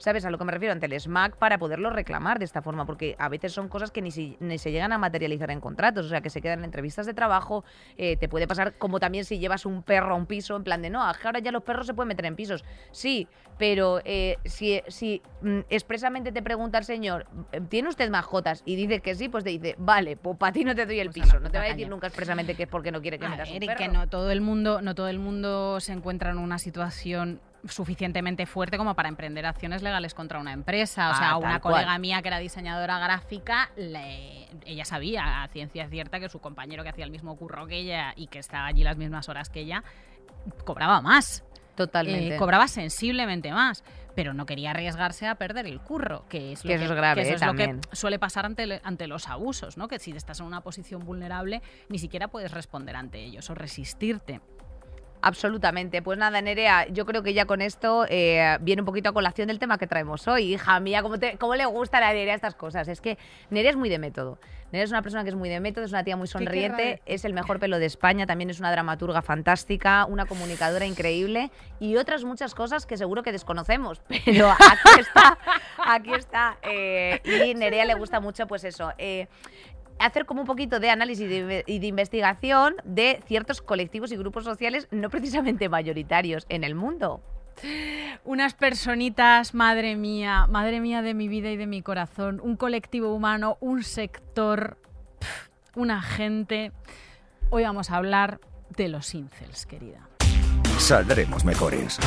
¿sabes 0.00 0.24
a 0.24 0.30
lo 0.30 0.38
que 0.38 0.44
me 0.44 0.52
refiero? 0.52 0.72
Ante 0.72 0.86
el 0.86 0.98
SMAC 0.98 1.36
para 1.36 1.58
poderlo 1.58 1.90
reclamar 1.90 2.38
de 2.38 2.44
esta 2.46 2.62
forma, 2.62 2.86
porque 2.86 3.14
a 3.18 3.28
veces 3.28 3.52
son 3.52 3.68
cosas 3.68 3.90
que 3.90 4.02
ni, 4.02 4.10
si- 4.10 4.36
ni 4.40 4.58
se 4.58 4.72
llegan 4.72 4.92
a 4.92 4.98
materializar 4.98 5.50
en 5.50 5.60
contratos, 5.60 6.06
o 6.06 6.08
sea, 6.08 6.20
que 6.22 6.30
se 6.30 6.40
quedan 6.40 6.60
en 6.60 6.64
entrevistas 6.64 7.06
de 7.06 7.14
trabajo, 7.14 7.64
eh, 7.96 8.16
te 8.16 8.28
puede 8.28 8.48
pasar 8.48 8.74
como 8.78 8.98
también 8.98 9.24
si 9.24 9.38
llevas 9.38 9.66
un 9.66 9.82
perro 9.82 10.14
a 10.14 10.16
un 10.16 10.26
piso, 10.26 10.56
en 10.56 10.64
plan 10.64 10.82
de, 10.82 10.90
no, 10.90 11.02
ahora 11.02 11.38
ya 11.38 11.52
los 11.52 11.62
perros 11.62 11.86
se 11.86 11.94
pueden 11.94 12.08
meter 12.08 12.24
en 12.26 12.34
pisos. 12.34 12.64
Sí, 12.90 13.28
pero 13.58 14.00
eh, 14.04 14.38
si, 14.44 14.80
si 14.88 15.20
mm, 15.42 15.60
expresamente 15.68 16.32
te 16.32 16.42
pregunta 16.42 16.78
el 16.78 16.84
señor, 16.84 17.26
¿tiene 17.68 17.88
usted 17.90 18.10
mascotas? 18.10 18.62
Y 18.64 18.74
dice 18.76 19.00
que 19.00 19.14
sí, 19.14 19.28
pues 19.28 19.44
te 19.44 19.50
dice, 19.50 19.74
vale, 19.78 20.16
pues 20.16 20.36
para 20.38 20.52
ti 20.52 20.64
no 20.64 20.74
te 20.74 20.86
doy 20.86 20.98
el 20.98 21.10
Pues 21.10 21.24
piso. 21.26 21.38
No 21.40 21.50
te 21.50 21.58
va 21.58 21.64
a 21.64 21.68
decir 21.68 21.88
nunca 21.88 22.06
expresamente 22.06 22.54
que 22.54 22.62
es 22.62 22.68
porque 22.70 22.90
no 22.90 23.02
quiere 23.02 23.18
que 23.18 23.26
A 23.26 23.28
metas 23.28 23.48
un 23.50 23.54
ver, 23.54 23.62
y 23.64 23.66
perro. 23.66 23.78
que 23.78 23.88
no 23.88 24.08
todo 24.08 24.30
el 24.30 24.40
mundo, 24.40 24.80
no 24.80 24.94
todo 24.94 25.08
el 25.08 25.18
mundo 25.18 25.78
se 25.80 25.92
encuentra 25.92 26.30
en 26.30 26.38
una 26.38 26.58
situación 26.58 27.40
suficientemente 27.68 28.46
fuerte 28.46 28.78
como 28.78 28.94
para 28.94 29.08
emprender 29.08 29.44
acciones 29.46 29.82
legales 29.82 30.14
contra 30.14 30.38
una 30.38 30.52
empresa. 30.52 31.08
O 31.08 31.12
Ah, 31.12 31.16
sea, 31.16 31.28
tal 31.30 31.38
una 31.38 31.60
cual. 31.60 31.74
colega 31.74 31.98
mía 31.98 32.22
que 32.22 32.28
era 32.28 32.38
diseñadora 32.38 32.98
gráfica, 32.98 33.70
le- 33.76 34.48
ella 34.64 34.84
sabía 34.84 35.42
a 35.42 35.48
ciencia 35.48 35.88
cierta 35.88 36.20
que 36.20 36.28
su 36.28 36.40
compañero 36.40 36.82
que 36.82 36.88
hacía 36.88 37.04
el 37.04 37.10
mismo 37.10 37.36
curro 37.36 37.66
que 37.66 37.76
ella 37.76 38.12
y 38.16 38.26
que 38.28 38.38
estaba 38.38 38.66
allí 38.66 38.82
las 38.84 38.96
mismas 38.96 39.28
horas 39.28 39.48
que 39.50 39.60
ella, 39.60 39.82
cobraba 40.64 41.00
más. 41.00 41.44
Totalmente. 41.76 42.34
Eh, 42.34 42.38
cobraba 42.38 42.68
sensiblemente 42.68 43.52
más, 43.52 43.84
pero 44.14 44.34
no 44.34 44.44
quería 44.44 44.70
arriesgarse 44.72 45.26
a 45.26 45.36
perder 45.36 45.66
el 45.66 45.80
curro, 45.80 46.26
que 46.28 46.52
es 46.52 46.62
lo 46.64 46.68
Que 46.70 46.76
que, 46.78 46.84
es 46.84 46.90
grave, 46.92 47.22
eso 47.22 47.30
eh, 47.30 47.34
es 47.36 47.42
lo 47.42 47.54
que 47.54 47.78
suele 47.92 48.18
pasar 48.18 48.44
ante, 48.44 48.80
ante 48.84 49.06
los 49.06 49.28
abusos, 49.28 49.78
¿no? 49.78 49.88
Que 49.88 49.98
si 49.98 50.10
estás 50.10 50.40
en 50.40 50.46
una 50.46 50.60
posición 50.60 51.04
vulnerable, 51.06 51.62
ni 51.88 51.98
siquiera 51.98 52.28
puedes 52.28 52.50
responder 52.50 52.96
ante 52.96 53.20
ellos 53.24 53.48
o 53.48 53.54
resistirte. 53.54 54.40
Absolutamente. 55.22 56.02
Pues 56.02 56.18
nada, 56.18 56.40
Nerea, 56.40 56.86
yo 56.88 57.04
creo 57.06 57.22
que 57.22 57.34
ya 57.34 57.44
con 57.44 57.60
esto 57.60 58.06
eh, 58.08 58.56
viene 58.60 58.82
un 58.82 58.86
poquito 58.86 59.10
a 59.10 59.12
colación 59.12 59.48
del 59.48 59.58
tema 59.58 59.78
que 59.78 59.86
traemos 59.86 60.26
hoy. 60.28 60.54
Hija 60.54 60.80
mía, 60.80 61.02
¿cómo, 61.02 61.18
te- 61.18 61.36
cómo 61.38 61.54
le 61.54 61.66
gusta 61.66 61.98
a 61.98 62.12
Nerea 62.12 62.34
estas 62.34 62.54
cosas? 62.54 62.88
Es 62.88 63.00
que 63.00 63.18
Nerea 63.50 63.70
es 63.72 63.76
muy 63.76 63.88
de 63.88 63.98
método. 63.98 64.38
Nerea 64.72 64.84
es 64.84 64.90
una 64.90 65.02
persona 65.02 65.24
que 65.24 65.30
es 65.30 65.34
muy 65.36 65.48
de 65.48 65.58
método, 65.58 65.84
es 65.84 65.90
una 65.90 66.04
tía 66.04 66.16
muy 66.16 66.28
sonriente, 66.28 67.02
es 67.04 67.24
el 67.24 67.32
mejor 67.34 67.58
pelo 67.58 67.78
de 67.80 67.86
España, 67.86 68.24
también 68.26 68.50
es 68.50 68.60
una 68.60 68.70
dramaturga 68.70 69.20
fantástica, 69.20 70.04
una 70.06 70.26
comunicadora 70.26 70.86
increíble 70.86 71.50
y 71.80 71.96
otras 71.96 72.22
muchas 72.24 72.54
cosas 72.54 72.86
que 72.86 72.96
seguro 72.96 73.22
que 73.24 73.32
desconocemos. 73.32 74.00
Pero 74.24 74.48
aquí 74.50 75.00
está, 75.00 75.38
aquí 75.84 76.12
está. 76.14 76.56
eh, 76.62 77.20
y 77.24 77.54
Nerea 77.56 77.84
le 77.84 77.94
gusta 77.94 78.20
mucho, 78.20 78.46
pues 78.46 78.62
eso. 78.64 78.92
eh, 78.96 79.26
hacer 80.00 80.26
como 80.26 80.40
un 80.40 80.46
poquito 80.46 80.80
de 80.80 80.90
análisis 80.90 81.30
y 81.30 81.40
de, 81.40 81.64
y 81.66 81.78
de 81.78 81.86
investigación 81.86 82.76
de 82.84 83.22
ciertos 83.26 83.62
colectivos 83.62 84.10
y 84.12 84.16
grupos 84.16 84.44
sociales 84.44 84.88
no 84.90 85.10
precisamente 85.10 85.68
mayoritarios 85.68 86.46
en 86.48 86.64
el 86.64 86.74
mundo. 86.74 87.22
Unas 88.24 88.54
personitas, 88.54 89.54
madre 89.54 89.96
mía, 89.96 90.46
madre 90.48 90.80
mía 90.80 91.02
de 91.02 91.14
mi 91.14 91.28
vida 91.28 91.50
y 91.50 91.56
de 91.56 91.66
mi 91.66 91.82
corazón, 91.82 92.40
un 92.42 92.56
colectivo 92.56 93.14
humano, 93.14 93.58
un 93.60 93.82
sector, 93.82 94.78
una 95.74 96.00
gente. 96.00 96.72
Hoy 97.50 97.64
vamos 97.64 97.90
a 97.90 97.96
hablar 97.96 98.40
de 98.76 98.88
los 98.88 99.14
incels, 99.14 99.66
querida. 99.66 100.08
Saldremos 100.78 101.44
mejores. 101.44 101.98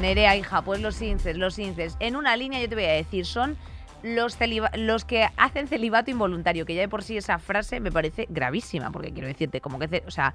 Nerea, 0.00 0.34
hija, 0.36 0.62
pues 0.62 0.80
los 0.80 1.00
incels, 1.02 1.38
los 1.38 1.58
incels. 1.58 1.96
En 2.00 2.16
una 2.16 2.36
línea 2.36 2.60
yo 2.60 2.68
te 2.68 2.74
voy 2.74 2.84
a 2.84 2.92
decir, 2.92 3.26
son 3.26 3.56
los, 4.02 4.36
los 4.74 5.04
que 5.04 5.28
hacen 5.36 5.66
celibato 5.68 6.10
involuntario, 6.10 6.66
que 6.66 6.74
ya 6.74 6.80
de 6.82 6.88
por 6.88 7.02
sí 7.02 7.16
esa 7.16 7.38
frase 7.38 7.80
me 7.80 7.92
parece 7.92 8.26
gravísima, 8.28 8.90
porque 8.90 9.12
quiero 9.12 9.28
decirte, 9.28 9.60
como 9.60 9.78
que, 9.78 10.02
o 10.06 10.10
sea, 10.10 10.34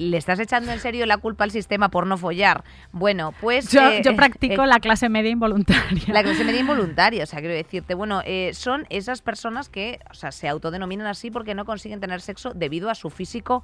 le 0.00 0.16
estás 0.16 0.38
echando 0.40 0.72
en 0.72 0.80
serio 0.80 1.06
la 1.06 1.18
culpa 1.18 1.44
al 1.44 1.50
sistema 1.50 1.90
por 1.90 2.06
no 2.06 2.16
follar. 2.16 2.64
Bueno, 2.92 3.34
pues... 3.40 3.70
Yo, 3.70 3.82
eh, 3.82 4.02
yo 4.02 4.16
practico 4.16 4.64
eh, 4.64 4.66
la 4.66 4.80
clase 4.80 5.08
media 5.08 5.30
involuntaria. 5.30 6.02
la 6.08 6.22
clase 6.22 6.44
media 6.44 6.60
involuntaria, 6.66 7.22
o 7.22 7.26
sea, 7.26 7.40
quiero 7.40 7.54
decirte, 7.54 7.94
bueno, 7.94 8.22
eh, 8.24 8.52
son 8.54 8.86
esas 8.88 9.22
personas 9.22 9.68
que, 9.68 10.00
o 10.10 10.14
sea, 10.14 10.32
se 10.32 10.48
autodenominan 10.48 11.06
así 11.06 11.30
porque 11.30 11.54
no 11.54 11.64
consiguen 11.64 12.00
tener 12.00 12.20
sexo 12.20 12.52
debido 12.54 12.90
a 12.90 12.94
su 12.94 13.10
físico 13.10 13.62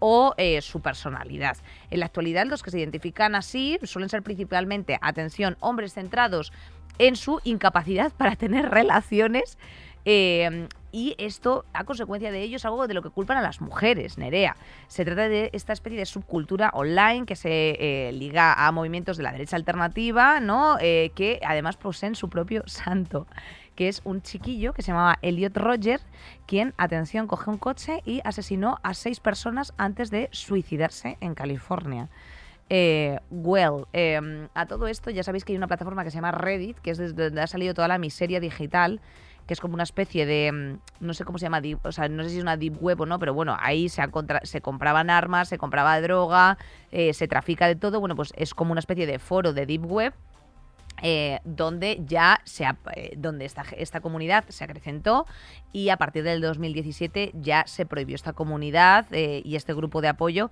o 0.00 0.34
su 0.60 0.80
personalidad. 0.80 1.56
En 1.90 1.98
la 1.98 2.06
actualidad, 2.06 2.46
los 2.46 2.62
que 2.62 2.70
se 2.70 2.78
identifican 2.78 3.34
así 3.34 3.80
suelen 3.82 4.08
ser 4.08 4.22
principalmente, 4.22 4.96
atención, 5.00 5.56
hombres 5.58 5.94
centrados 5.94 6.52
en 6.98 7.16
su 7.16 7.40
incapacidad 7.44 8.12
para 8.12 8.36
tener 8.36 8.70
relaciones. 8.70 9.58
eh, 10.04 10.68
y 10.90 11.14
esto, 11.18 11.66
a 11.74 11.84
consecuencia 11.84 12.32
de 12.32 12.42
ello, 12.42 12.56
es 12.56 12.64
algo 12.64 12.86
de 12.86 12.94
lo 12.94 13.02
que 13.02 13.10
culpan 13.10 13.36
a 13.36 13.42
las 13.42 13.60
mujeres, 13.60 14.16
Nerea. 14.16 14.56
Se 14.86 15.04
trata 15.04 15.28
de 15.28 15.50
esta 15.52 15.74
especie 15.74 15.98
de 15.98 16.06
subcultura 16.06 16.70
online 16.72 17.26
que 17.26 17.36
se 17.36 17.76
eh, 17.78 18.12
liga 18.12 18.66
a 18.66 18.72
movimientos 18.72 19.18
de 19.18 19.22
la 19.22 19.32
derecha 19.32 19.56
alternativa, 19.56 20.40
¿no? 20.40 20.78
Eh, 20.80 21.12
que 21.14 21.40
además 21.44 21.76
poseen 21.76 22.14
su 22.14 22.30
propio 22.30 22.62
santo, 22.66 23.26
que 23.74 23.88
es 23.88 24.00
un 24.04 24.22
chiquillo 24.22 24.72
que 24.72 24.80
se 24.80 24.92
llamaba 24.92 25.18
Elliot 25.20 25.56
Roger, 25.58 26.00
quien, 26.46 26.72
atención, 26.78 27.26
coge 27.26 27.50
un 27.50 27.58
coche 27.58 28.02
y 28.06 28.22
asesinó 28.24 28.78
a 28.82 28.94
seis 28.94 29.20
personas 29.20 29.74
antes 29.76 30.10
de 30.10 30.30
suicidarse 30.32 31.18
en 31.20 31.34
California. 31.34 32.08
Eh, 32.70 33.18
well, 33.30 33.86
eh, 33.94 34.48
a 34.54 34.66
todo 34.66 34.88
esto 34.88 35.10
ya 35.10 35.22
sabéis 35.22 35.44
que 35.44 35.52
hay 35.52 35.56
una 35.56 35.68
plataforma 35.68 36.04
que 36.04 36.10
se 36.10 36.16
llama 36.16 36.32
Reddit, 36.32 36.78
que 36.78 36.90
es 36.90 36.98
desde 36.98 37.24
donde 37.24 37.40
ha 37.40 37.46
salido 37.46 37.74
toda 37.74 37.88
la 37.88 37.98
miseria 37.98 38.40
digital, 38.40 39.00
que 39.46 39.54
es 39.54 39.60
como 39.60 39.74
una 39.74 39.82
especie 39.84 40.26
de, 40.26 40.52
mm, 40.52 41.04
no 41.06 41.14
sé 41.14 41.24
cómo 41.24 41.38
se 41.38 41.46
llama, 41.46 41.62
o 41.82 41.92
sea, 41.92 42.08
no 42.08 42.22
sé 42.22 42.30
si 42.30 42.36
es 42.36 42.42
una 42.42 42.58
deep 42.58 42.76
web 42.82 43.00
o 43.00 43.06
no, 43.06 43.18
pero 43.18 43.32
bueno, 43.32 43.56
ahí 43.58 43.88
se, 43.88 44.02
se 44.42 44.60
compraban 44.60 45.08
armas, 45.08 45.48
se 45.48 45.56
compraba 45.56 45.98
droga, 46.02 46.58
eh, 46.92 47.14
se 47.14 47.26
trafica 47.26 47.66
de 47.66 47.74
todo, 47.74 48.00
bueno, 48.00 48.14
pues 48.14 48.34
es 48.36 48.52
como 48.52 48.72
una 48.72 48.80
especie 48.80 49.06
de 49.06 49.18
foro 49.18 49.54
de 49.54 49.64
deep 49.64 49.86
web 49.86 50.12
eh, 51.02 51.40
donde 51.44 52.00
ya 52.06 52.40
se 52.44 52.64
ha- 52.66 52.76
eh, 52.94 53.12
donde 53.16 53.44
esta, 53.44 53.64
esta 53.76 54.00
comunidad 54.00 54.44
se 54.48 54.64
acrecentó 54.64 55.26
y 55.72 55.90
a 55.90 55.96
partir 55.96 56.24
del 56.24 56.40
2017 56.40 57.32
ya 57.34 57.64
se 57.66 57.86
prohibió 57.86 58.14
esta 58.14 58.32
comunidad 58.32 59.06
eh, 59.12 59.42
y 59.44 59.56
este 59.56 59.74
grupo 59.74 60.00
de 60.00 60.08
apoyo 60.08 60.50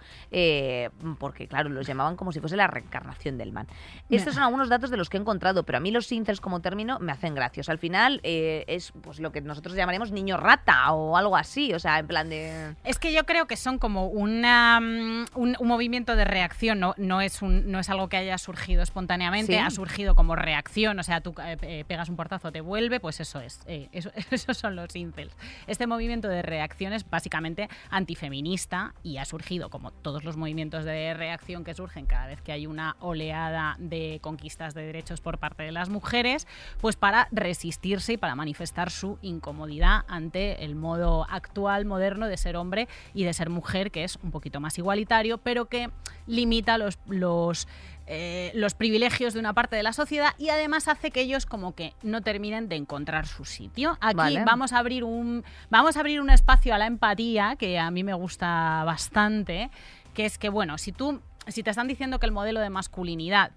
porque 1.18 1.48
claro 1.48 1.68
los 1.68 1.86
llamaban 1.86 2.16
como 2.16 2.32
si 2.32 2.40
fuese 2.40 2.56
la 2.56 2.66
reencarnación 2.66 3.38
del 3.38 3.52
man. 3.52 3.66
Estos 4.10 4.34
son 4.34 4.42
algunos 4.42 4.68
datos 4.68 4.90
de 4.90 4.96
los 4.96 5.08
que 5.08 5.16
he 5.16 5.20
encontrado 5.20 5.64
pero 5.64 5.78
a 5.78 5.80
mí 5.80 5.90
los 5.90 6.10
incels 6.12 6.40
como 6.40 6.60
término 6.60 6.98
me 6.98 7.12
hacen 7.12 7.34
gracios 7.34 7.68
al 7.68 7.78
final 7.78 8.20
es 8.22 8.92
pues 9.02 9.20
lo 9.20 9.32
que 9.32 9.40
nosotros 9.40 9.74
llamaremos 9.74 10.12
niño 10.12 10.36
rata 10.36 10.92
o 10.92 11.16
algo 11.16 11.36
así 11.36 11.72
o 11.72 11.78
sea 11.78 11.98
en 11.98 12.06
plan 12.06 12.28
de 12.28 12.74
Es 12.84 12.98
que 12.98 13.12
yo 13.12 13.24
creo 13.24 13.46
que 13.46 13.56
son 13.56 13.78
como 13.78 14.06
una, 14.06 14.80
mm, 14.80 15.26
un, 15.34 15.56
un 15.58 15.68
movimiento 15.68 16.14
de 16.16 16.24
reacción, 16.24 16.78
no, 16.80 16.94
no, 16.96 17.20
es 17.20 17.42
un, 17.42 17.70
no 17.70 17.78
es 17.80 17.90
algo 17.90 18.08
que 18.08 18.16
haya 18.16 18.38
surgido 18.38 18.82
espontáneamente, 18.82 19.52
Sí. 19.54 19.58
ha 19.58 19.70
surgido 19.70 20.14
como 20.14 20.35
reacción, 20.36 20.98
o 20.98 21.02
sea, 21.02 21.20
tú 21.20 21.34
eh, 21.42 21.84
pegas 21.86 22.08
un 22.08 22.16
portazo, 22.16 22.52
te 22.52 22.60
vuelve, 22.60 23.00
pues 23.00 23.20
eso 23.20 23.40
es, 23.40 23.60
eh, 23.66 23.88
eso, 23.92 24.10
esos 24.30 24.56
son 24.56 24.76
los 24.76 24.94
incels. 24.94 25.36
Este 25.66 25.86
movimiento 25.86 26.28
de 26.28 26.42
reacción 26.42 26.92
es 26.92 27.08
básicamente 27.08 27.68
antifeminista 27.90 28.94
y 29.02 29.18
ha 29.18 29.24
surgido, 29.24 29.70
como 29.70 29.90
todos 29.90 30.24
los 30.24 30.36
movimientos 30.36 30.84
de 30.84 31.14
reacción 31.14 31.64
que 31.64 31.74
surgen 31.74 32.06
cada 32.06 32.26
vez 32.26 32.40
que 32.42 32.52
hay 32.52 32.66
una 32.66 32.96
oleada 33.00 33.76
de 33.78 34.18
conquistas 34.22 34.74
de 34.74 34.82
derechos 34.82 35.20
por 35.20 35.38
parte 35.38 35.62
de 35.62 35.72
las 35.72 35.88
mujeres, 35.88 36.46
pues 36.80 36.96
para 36.96 37.28
resistirse 37.32 38.14
y 38.14 38.16
para 38.16 38.34
manifestar 38.34 38.90
su 38.90 39.18
incomodidad 39.22 40.04
ante 40.08 40.64
el 40.64 40.74
modo 40.74 41.26
actual, 41.30 41.84
moderno 41.84 42.26
de 42.26 42.36
ser 42.36 42.56
hombre 42.56 42.88
y 43.14 43.24
de 43.24 43.32
ser 43.32 43.50
mujer, 43.50 43.90
que 43.90 44.04
es 44.04 44.16
un 44.22 44.30
poquito 44.30 44.60
más 44.60 44.78
igualitario, 44.78 45.38
pero 45.38 45.66
que 45.66 45.90
limita 46.26 46.78
los, 46.78 47.68
eh, 48.06 48.52
los 48.54 48.74
privilegios 48.74 49.34
de 49.34 49.40
una 49.40 49.52
parte 49.52 49.74
de 49.74 49.82
la 49.82 49.92
sociedad 49.92 50.30
y 50.38 50.50
además 50.50 50.86
hace 50.86 51.10
que 51.10 51.20
ellos 51.20 51.44
como 51.44 51.74
que 51.74 51.92
no 52.02 52.20
terminen 52.20 52.68
de 52.68 52.76
encontrar 52.76 53.26
su 53.26 53.44
sitio. 53.44 53.98
Aquí 54.00 54.16
Vale. 54.16 54.44
vamos 54.44 54.72
a 54.72 54.78
abrir 54.78 55.02
un 55.02 55.44
vamos 55.70 55.96
a 55.96 56.00
abrir 56.00 56.20
un 56.20 56.30
espacio 56.30 56.74
a 56.74 56.78
la 56.78 56.86
empatía 56.86 57.56
que 57.58 57.78
a 57.78 57.90
mí 57.90 58.04
me 58.04 58.14
gusta 58.14 58.84
bastante, 58.84 59.70
que 60.14 60.24
es 60.24 60.38
que 60.38 60.48
bueno, 60.48 60.78
si 60.78 60.92
tú 60.92 61.20
si 61.48 61.62
te 61.62 61.70
están 61.70 61.88
diciendo 61.88 62.18
que 62.18 62.26
el 62.26 62.32
modelo 62.32 62.60
de 62.60 62.70
masculinidad 62.70 63.50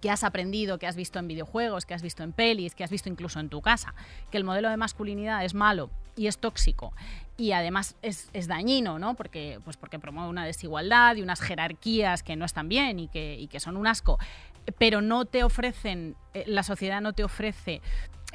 que 0.00 0.10
has 0.10 0.24
aprendido, 0.24 0.78
que 0.78 0.86
has 0.86 0.96
visto 0.96 1.18
en 1.18 1.28
videojuegos, 1.28 1.86
que 1.86 1.94
has 1.94 2.02
visto 2.02 2.22
en 2.22 2.32
pelis, 2.32 2.74
que 2.74 2.84
has 2.84 2.90
visto 2.90 3.08
incluso 3.08 3.40
en 3.40 3.48
tu 3.48 3.62
casa, 3.62 3.94
que 4.30 4.38
el 4.38 4.44
modelo 4.44 4.68
de 4.68 4.76
masculinidad 4.76 5.44
es 5.44 5.54
malo 5.54 5.90
y 6.16 6.26
es 6.26 6.38
tóxico 6.38 6.92
y 7.36 7.52
además 7.52 7.96
es, 8.02 8.30
dañino, 8.48 8.98
¿no? 8.98 9.14
Porque, 9.14 9.60
pues 9.64 9.76
porque 9.76 9.98
promueve 9.98 10.30
una 10.30 10.44
desigualdad 10.44 11.16
y 11.16 11.22
unas 11.22 11.40
jerarquías 11.40 12.22
que 12.22 12.36
no 12.36 12.44
están 12.44 12.68
bien 12.68 12.98
y 12.98 13.08
que, 13.08 13.34
y 13.38 13.48
que 13.48 13.60
son 13.60 13.76
un 13.76 13.86
asco, 13.86 14.18
pero 14.78 15.00
no 15.00 15.24
te 15.26 15.44
ofrecen, 15.44 16.16
eh, 16.34 16.44
la 16.46 16.62
sociedad 16.62 17.00
no 17.00 17.12
te 17.12 17.24
ofrece 17.24 17.82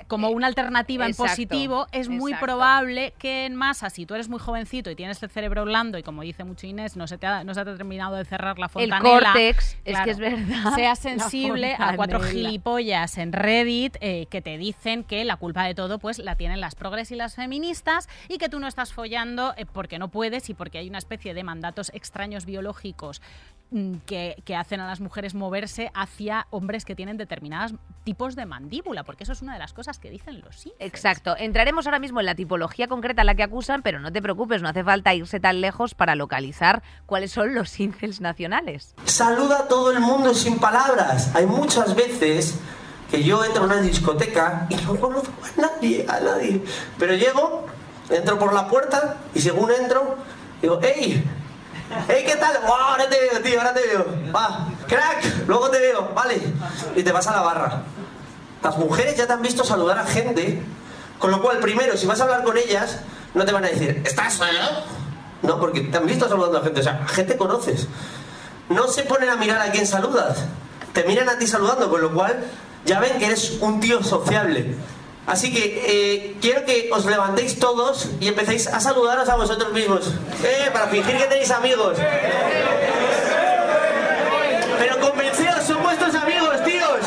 como 0.07 0.29
una 0.29 0.47
alternativa 0.47 1.05
en 1.05 1.13
positivo, 1.13 1.87
es 1.91 2.09
muy 2.09 2.33
probable 2.35 3.13
que 3.17 3.45
en 3.45 3.55
masa, 3.55 3.89
si 3.89 4.05
tú 4.05 4.15
eres 4.15 4.29
muy 4.29 4.39
jovencito 4.39 4.89
y 4.89 4.95
tienes 4.95 5.21
el 5.23 5.29
cerebro 5.29 5.65
blando 5.65 5.97
y 5.97 6.03
como 6.03 6.21
dice 6.21 6.43
mucho 6.43 6.67
Inés, 6.67 6.95
no 6.95 7.07
se 7.07 7.17
te 7.17 7.27
ha, 7.27 7.43
no 7.43 7.53
se 7.53 7.61
ha 7.61 7.65
terminado 7.65 8.15
de 8.15 8.25
cerrar 8.25 8.59
la 8.59 8.65
el 8.65 8.71
fontanela, 8.71 9.01
córtex 9.01 9.77
es 9.85 9.99
que 9.99 10.09
es 10.11 10.17
verdad 10.17 10.75
seas 10.75 10.99
sensible 10.99 11.75
a 11.77 11.95
cuatro 11.95 12.19
gilipollas 12.19 13.17
en 13.17 13.33
Reddit 13.33 13.97
eh, 14.01 14.27
que 14.29 14.41
te 14.41 14.57
dicen 14.57 15.03
que 15.03 15.23
la 15.25 15.37
culpa 15.37 15.63
de 15.63 15.75
todo 15.75 15.99
pues 15.99 16.19
la 16.19 16.35
tienen 16.35 16.59
las 16.59 16.75
progres 16.75 17.11
y 17.11 17.15
las 17.15 17.35
feministas 17.35 18.09
y 18.27 18.37
que 18.37 18.49
tú 18.49 18.59
no 18.59 18.67
estás 18.67 18.93
follando 18.93 19.53
eh, 19.57 19.65
porque 19.65 19.99
no 19.99 20.09
puedes 20.09 20.49
y 20.49 20.53
porque 20.53 20.77
hay 20.77 20.89
una 20.89 20.97
especie 20.97 21.33
de 21.33 21.43
mandatos 21.43 21.91
extraños 21.93 22.45
biológicos 22.45 23.21
que, 24.05 24.41
que 24.43 24.55
hacen 24.55 24.81
a 24.81 24.87
las 24.87 24.99
mujeres 24.99 25.33
moverse 25.33 25.91
hacia 25.93 26.47
hombres 26.49 26.83
que 26.83 26.95
tienen 26.95 27.17
determinados 27.17 27.73
tipos 28.03 28.35
de 28.35 28.45
mandíbula, 28.45 29.03
porque 29.03 29.23
eso 29.23 29.31
es 29.31 29.41
una 29.41 29.53
de 29.53 29.59
las 29.59 29.73
cosas 29.73 29.97
que 29.97 30.09
dicen 30.09 30.41
los 30.41 30.65
incels. 30.65 30.75
Exacto. 30.79 31.35
Entraremos 31.37 31.85
ahora 31.85 31.99
mismo 31.99 32.19
en 32.19 32.25
la 32.25 32.35
tipología 32.35 32.87
concreta 32.87 33.21
a 33.21 33.25
la 33.25 33.35
que 33.35 33.43
acusan, 33.43 33.81
pero 33.81 33.99
no 33.99 34.11
te 34.11 34.21
preocupes, 34.21 34.61
no 34.61 34.69
hace 34.69 34.83
falta 34.83 35.13
irse 35.13 35.39
tan 35.39 35.61
lejos 35.61 35.93
para 35.93 36.15
localizar 36.15 36.83
cuáles 37.05 37.31
son 37.31 37.53
los 37.53 37.79
incels 37.79 38.19
nacionales. 38.19 38.93
Saluda 39.05 39.59
a 39.59 39.67
todo 39.67 39.91
el 39.91 39.99
mundo 39.99 40.33
sin 40.33 40.59
palabras. 40.59 41.33
Hay 41.35 41.45
muchas 41.45 41.95
veces 41.95 42.59
que 43.09 43.23
yo 43.23 43.43
entro 43.45 43.63
a 43.63 43.65
una 43.67 43.81
discoteca 43.81 44.67
y 44.69 44.75
no 44.75 44.95
conozco 44.95 45.31
a 45.43 45.61
nadie, 45.61 46.05
a 46.09 46.19
nadie. 46.19 46.61
Pero 46.97 47.13
llego, 47.15 47.67
entro 48.09 48.37
por 48.37 48.53
la 48.53 48.67
puerta 48.67 49.17
y 49.33 49.39
según 49.41 49.71
entro, 49.71 50.17
digo, 50.61 50.81
¡Ey! 50.81 51.23
¡Ey, 52.07 52.25
qué 52.25 52.35
tal! 52.35 52.59
¡Wow! 52.61 52.71
Ahora 52.71 53.09
te 53.09 53.19
veo, 53.19 53.41
tío, 53.41 53.59
ahora 53.59 53.73
te 53.73 53.81
veo. 53.81 54.05
Va, 54.35 54.67
crack, 54.87 55.47
luego 55.47 55.69
te 55.69 55.79
veo, 55.79 56.09
vale. 56.13 56.41
Y 56.95 57.03
te 57.03 57.11
vas 57.11 57.27
a 57.27 57.31
la 57.31 57.41
barra. 57.41 57.83
Las 58.63 58.77
mujeres 58.77 59.17
ya 59.17 59.27
te 59.27 59.33
han 59.33 59.41
visto 59.41 59.63
saludar 59.63 59.97
a 59.97 60.05
gente, 60.05 60.61
con 61.19 61.31
lo 61.31 61.41
cual, 61.41 61.59
primero, 61.59 61.97
si 61.97 62.05
vas 62.05 62.19
a 62.19 62.23
hablar 62.23 62.43
con 62.43 62.57
ellas, 62.57 62.99
no 63.33 63.45
te 63.45 63.51
van 63.51 63.65
a 63.65 63.69
decir, 63.69 64.01
¿estás 64.05 64.33
solo? 64.33 64.59
No, 65.41 65.59
porque 65.59 65.81
te 65.81 65.97
han 65.97 66.05
visto 66.05 66.29
saludando 66.29 66.59
a 66.59 66.63
gente, 66.63 66.81
o 66.81 66.83
sea, 66.83 67.05
gente 67.07 67.37
conoces. 67.37 67.87
No 68.69 68.87
se 68.87 69.03
ponen 69.03 69.29
a 69.29 69.35
mirar 69.35 69.61
a 69.61 69.71
quién 69.71 69.87
saludas, 69.87 70.45
te 70.93 71.03
miran 71.05 71.27
a 71.29 71.37
ti 71.37 71.47
saludando, 71.47 71.89
con 71.89 72.01
lo 72.01 72.13
cual 72.13 72.45
ya 72.85 72.99
ven 72.99 73.17
que 73.17 73.25
eres 73.25 73.57
un 73.61 73.79
tío 73.79 74.03
sociable. 74.03 74.75
Así 75.27 75.53
que 75.53 75.83
eh, 75.85 76.35
quiero 76.41 76.65
que 76.65 76.89
os 76.91 77.05
levantéis 77.05 77.59
todos 77.59 78.09
y 78.19 78.27
empecéis 78.27 78.67
a 78.67 78.79
saludaros 78.79 79.29
a 79.29 79.35
vosotros 79.35 79.71
mismos. 79.71 80.11
Eh, 80.43 80.69
para 80.73 80.87
fingir 80.87 81.17
que 81.17 81.25
tenéis 81.25 81.51
amigos. 81.51 81.97
Pero 84.79 84.99
convencidos, 84.99 85.63
son 85.63 85.83
vuestros 85.83 86.15
amigos, 86.15 86.63
tíos. 86.63 86.99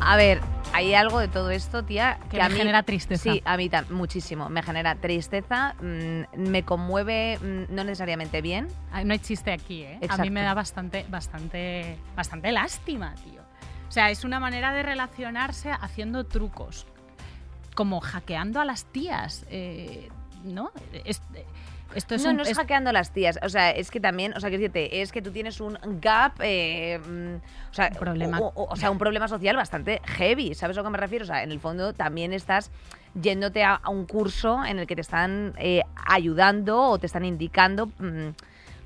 A 0.00 0.16
ver, 0.16 0.53
hay 0.74 0.94
algo 0.94 1.18
de 1.20 1.28
todo 1.28 1.50
esto, 1.50 1.84
tía, 1.84 2.18
Que 2.30 2.36
que, 2.36 2.42
a 2.42 2.48
me 2.48 2.54
mí 2.54 2.58
genera 2.60 2.82
tristeza. 2.82 3.22
Sí, 3.22 3.42
a 3.44 3.56
mí 3.56 3.70
muchísimo. 3.90 4.48
Me 4.50 4.62
genera 4.62 4.94
tristeza, 4.96 5.74
mm, 5.80 6.22
me 6.50 6.64
conmueve, 6.64 7.38
mm, 7.40 7.74
no 7.74 7.84
necesariamente 7.84 8.42
bien. 8.42 8.68
Ay, 8.92 9.04
No 9.04 9.12
hay 9.12 9.18
chiste 9.20 9.52
aquí, 9.52 9.82
¿eh? 9.82 10.00
A 10.08 10.16
mí 10.18 10.30
me 10.30 10.42
da 10.42 10.54
bastante, 10.54 11.06
bastante, 11.08 11.98
bastante 12.16 12.52
lástima, 12.52 13.14
tío. 13.16 13.42
O 13.88 13.92
sea, 13.92 14.10
es 14.10 14.24
una 14.24 14.40
manera 14.40 14.72
de 14.72 14.82
relacionarse 14.82 15.70
haciendo 15.70 16.24
trucos, 16.24 16.86
como 17.74 18.00
hackeando 18.00 18.60
a 18.60 18.64
las 18.64 18.84
tías, 18.86 19.46
eh, 19.50 20.08
¿no? 20.44 20.72
Es- 21.04 21.22
Esto 21.94 22.14
es 22.16 22.24
no, 22.24 22.30
un- 22.30 22.36
no 22.38 22.42
es, 22.42 22.50
es- 22.50 22.56
hackeando 22.56 22.90
a 22.90 22.92
las 22.92 23.12
tías. 23.12 23.38
O 23.42 23.48
sea, 23.48 23.70
es 23.70 23.90
que 23.90 24.00
también, 24.00 24.32
o 24.36 24.40
sea, 24.40 24.48
quiero 24.50 24.62
decirte, 24.62 25.00
es 25.02 25.12
que 25.12 25.22
tú 25.22 25.30
tienes 25.30 25.60
un 25.60 25.78
gap, 26.00 26.32
eh, 26.40 26.98
mm, 26.98 27.36
o 27.70 27.74
sea, 27.74 27.88
Un 27.92 27.98
problema. 27.98 28.38
O, 28.40 28.46
o- 28.54 28.72
o 28.72 28.76
sea, 28.76 28.90
un 28.90 28.98
problema 28.98 29.28
social 29.28 29.56
bastante 29.56 30.00
heavy. 30.04 30.54
¿Sabes 30.54 30.76
a 30.76 30.80
lo 30.80 30.84
que 30.84 30.90
me 30.90 30.98
refiero? 30.98 31.24
O 31.24 31.26
sea, 31.26 31.42
en 31.42 31.52
el 31.52 31.60
fondo 31.60 31.92
también 31.92 32.32
estás 32.32 32.70
yéndote 33.14 33.62
a, 33.62 33.74
a 33.74 33.90
un 33.90 34.06
curso 34.06 34.64
en 34.64 34.78
el 34.80 34.86
que 34.86 34.96
te 34.96 35.02
están 35.02 35.54
eh, 35.58 35.82
ayudando 36.06 36.80
o 36.82 36.98
te 36.98 37.06
están 37.06 37.24
indicando. 37.24 37.86
mm, 37.86 38.30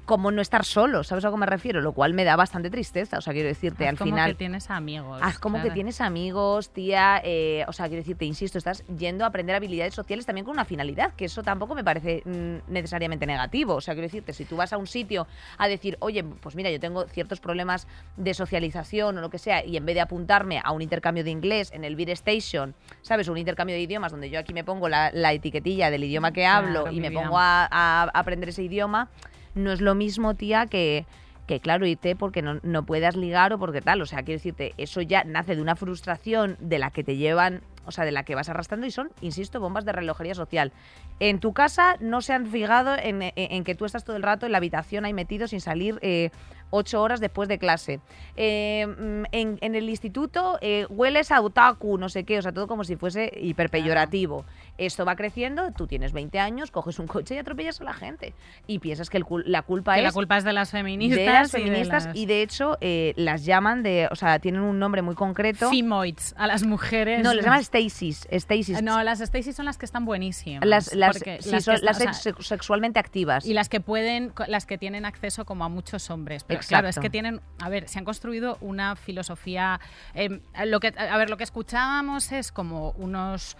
cómo 0.09 0.31
no 0.31 0.41
estar 0.41 0.65
solo, 0.65 1.05
¿sabes 1.05 1.27
a 1.27 1.31
que 1.31 1.37
me 1.37 1.45
refiero? 1.45 1.83
Lo 1.83 1.93
cual 1.93 2.15
me 2.15 2.25
da 2.25 2.35
bastante 2.35 2.71
tristeza, 2.71 3.19
o 3.19 3.21
sea, 3.21 3.35
quiero 3.35 3.47
decirte, 3.47 3.85
haz 3.85 3.91
al 3.91 3.99
como 3.99 4.11
final... 4.13 4.31
que 4.31 4.37
tienes 4.37 4.71
amigos. 4.71 5.21
Haz 5.23 5.39
como 5.39 5.61
que 5.63 5.71
tienes 5.71 6.01
amigos, 6.01 6.71
tía. 6.71 7.21
eh, 7.23 7.67
o 7.69 7.75
sea, 7.75 7.89
quiero 7.89 8.01
decirte, 8.01 8.25
insisto, 8.25 8.57
estás 8.57 8.87
yendo 8.87 9.25
a 9.25 9.29
aprender 9.29 9.55
habilidades 9.55 9.93
sociales 9.93 10.25
también 10.25 10.47
con 10.47 10.53
una 10.55 10.65
finalidad, 10.65 11.13
que 11.13 11.27
eso 11.27 11.43
tampoco 11.43 11.75
me 11.75 11.85
parece 11.85 12.23
mm, 12.25 12.73
necesariamente 12.73 13.27
negativo. 13.27 13.75
O 13.75 13.81
sea, 13.83 13.93
quiero 13.93 14.07
decirte, 14.07 14.33
si 14.33 14.47
tú 14.47 14.57
vas 14.57 14.73
a 14.73 14.79
un 14.79 14.87
sitio 14.87 15.27
a 15.59 15.69
decir, 15.69 15.99
oye, 16.01 16.25
pues 16.25 16.57
mira, 16.57 16.71
yo 16.71 16.81
tengo 16.81 17.05
ciertos 17.09 17.39
problemas 17.39 17.87
de 18.17 18.33
socialización 18.33 19.19
o 19.19 19.21
lo 19.21 19.29
que 19.29 19.39
sea, 19.39 19.63
y 19.63 19.77
en 19.77 19.85
vez 19.85 19.95
de 19.95 20.01
apuntarme 20.01 20.63
a 20.65 20.73
un 20.73 20.81
intercambio 20.81 21.23
de 21.23 21.31
inglés 21.31 21.71
en 21.75 21.85
el 21.85 21.97
Beer 21.97 22.09
Station, 22.11 22.75
¿sabes? 23.03 23.29
Un 23.29 23.37
intercambio 23.37 23.77
de 23.77 23.83
idiomas 23.83 24.11
donde 24.11 24.31
yo 24.31 24.39
aquí 24.41 24.55
me 24.55 24.65
pongo 24.65 24.89
la, 24.89 25.11
la 25.13 25.35
etiquetilla 25.35 25.91
del 25.91 26.05
idioma 26.05 26.33
que 26.33 26.41
Claro, 26.41 26.67
hablo 26.67 26.91
y 26.91 27.01
me 27.01 27.11
vida. 27.11 27.21
pongo 27.23 27.39
a, 27.39 27.69
a 27.71 28.05
aprender 28.15 28.49
ese 28.49 28.63
idioma, 28.63 29.11
no 29.59 29.73
es 29.73 29.81
lo 29.81 29.95
mismo, 29.95 30.35
tía, 30.35 30.67
que 30.67 31.07
que 31.47 31.61
claro, 31.61 31.87
irte 31.87 32.15
porque 32.15 32.43
no, 32.43 32.61
no 32.63 32.85
puedas 32.85 33.17
ligar 33.17 33.55
o 33.55 33.59
porque 33.59 33.81
tal. 33.81 34.03
O 34.03 34.07
sea, 34.07 34.19
quiero 34.23 34.37
decirte, 34.37 34.75
eso 34.77 35.01
ya 35.01 35.25
nace 35.25 35.57
de 35.57 35.63
una 35.63 35.77
frustración 35.77 36.59
de 36.61 36.79
la 36.79 36.91
que 36.91 37.03
te 37.03 37.17
llevan, 37.17 37.63
o 37.87 37.91
sea, 37.91 38.05
de 38.05 38.13
la 38.13 38.23
que 38.25 38.35
vas 38.35 38.51
arrastrando 38.51 38.87
y 38.87 38.91
son, 38.91 39.09
insisto, 39.23 39.59
bombas 39.59 39.87
de 39.87 39.93
relojería 39.93 40.35
social. 40.35 40.73
En 41.21 41.41
tu 41.41 41.55
casa 41.55 41.97
no 42.01 42.21
se 42.21 42.35
han 42.35 42.45
fijado 42.49 42.97
en, 43.03 43.33
en- 43.35 43.65
que 43.65 43.75
tú 43.75 43.87
estás 43.87 44.05
todo 44.05 44.17
el 44.17 44.23
rato 44.23 44.45
en 44.45 44.53
la 44.53 44.59
habitación 44.59 45.07
ahí 45.07 45.15
metido 45.15 45.49
sin 45.49 45.63
salir 45.63 45.99
eh, 46.03 46.29
ocho 46.71 47.03
horas 47.03 47.21
después 47.21 47.49
de 47.49 47.59
clase. 47.59 48.01
Eh, 48.37 48.87
mm, 48.87 49.25
en, 49.33 49.59
en 49.61 49.75
el 49.75 49.89
instituto 49.89 50.59
eh, 50.61 50.87
hueles 50.89 51.31
a 51.33 51.41
otaku, 51.41 51.99
no 51.99 52.09
sé 52.09 52.25
qué, 52.25 52.39
o 52.39 52.43
sea, 52.43 52.53
todo 52.53 52.67
como 52.67 52.85
si 52.85 52.97
fuese 52.97 53.33
hiperpeyorativo. 53.41 54.45
Esto 54.77 55.05
va 55.05 55.17
creciendo, 55.17 55.73
tú 55.73 55.87
tienes 55.87 56.13
20 56.13 56.39
años, 56.39 56.71
coges 56.71 56.99
un 56.99 57.07
coche 57.07 57.35
y 57.35 57.39
atropellas 57.39 57.81
a 57.81 57.85
la 57.85 57.95
gente. 57.95 58.35
Y 58.67 58.79
piensas 58.79 59.11
que 59.11 59.19
el 59.19 59.25
la 59.45 59.63
culpa 59.63 59.95
Que 59.95 60.01
es 60.01 60.05
la 60.05 60.13
culpa 60.13 60.37
es 60.37 60.45
de 60.45 60.53
las 60.53 60.71
feministas. 60.71 61.19
de 61.19 61.27
las 61.27 61.49
y 61.49 61.57
de 61.59 61.65
feministas 61.65 62.07
las 62.07 62.17
y 62.17 62.27
de 62.27 62.43
hecho 62.43 62.79
eh, 62.81 63.13
las 63.17 63.45
llaman 63.45 63.83
de, 63.83 64.09
o 64.11 64.17
sea, 64.17 64.39
tienen 64.39 64.61
un 64.61 64.79
nombre 64.79 65.03
muy 65.03 65.15
concreto. 65.15 65.71
Femoids, 65.71 66.35
a 66.39 66.47
las 66.47 66.65
mujeres. 66.65 67.23
No, 67.23 67.35
les 67.35 67.45
llaman 67.45 67.61
Stacy's, 67.65 68.29
Stacy's. 68.31 68.83
No, 68.83 69.03
las 69.03 69.21
Stacy 69.21 69.53
son 69.53 69.67
las 69.67 69.79
que 69.79 69.87
están 69.87 70.05
buenísimas. 70.05 70.65
las, 70.65 70.95
las, 70.95 71.17
sí, 71.17 71.51
las 71.51 71.65
son 71.65 71.77
que 71.77 71.83
las 71.83 71.97
o 71.97 72.01
sea, 72.01 72.35
sexualmente 72.41 72.99
activas. 72.99 73.45
y 73.45 73.55
las 73.55 73.69
que 73.69 73.81
pueden, 73.81 74.33
las 74.47 74.67
que 74.67 74.79
tienen 74.79 75.05
acceso 75.05 75.45
como 75.45 75.65
a 75.65 75.69
muchos 75.69 76.11
hombres. 76.11 76.45
Pero 76.45 76.58
Exacto. 76.59 76.69
claro, 76.69 76.89
es 76.89 76.99
que 76.99 77.11
tienen, 77.11 77.41
a 77.61 77.69
ver, 77.69 77.89
se 77.89 77.99
han 77.99 78.05
construido 78.05 78.59
una 78.61 78.97
filosofía. 78.97 79.81
eh, 80.15 80.41
lo 80.67 80.81
que, 80.81 80.95
a 80.97 81.17
ver, 81.17 81.31
lo 81.31 81.37
que 81.37 81.45
escuchábamos 81.45 82.33
es 82.33 82.53
como 82.53 82.91
unos 82.93 83.57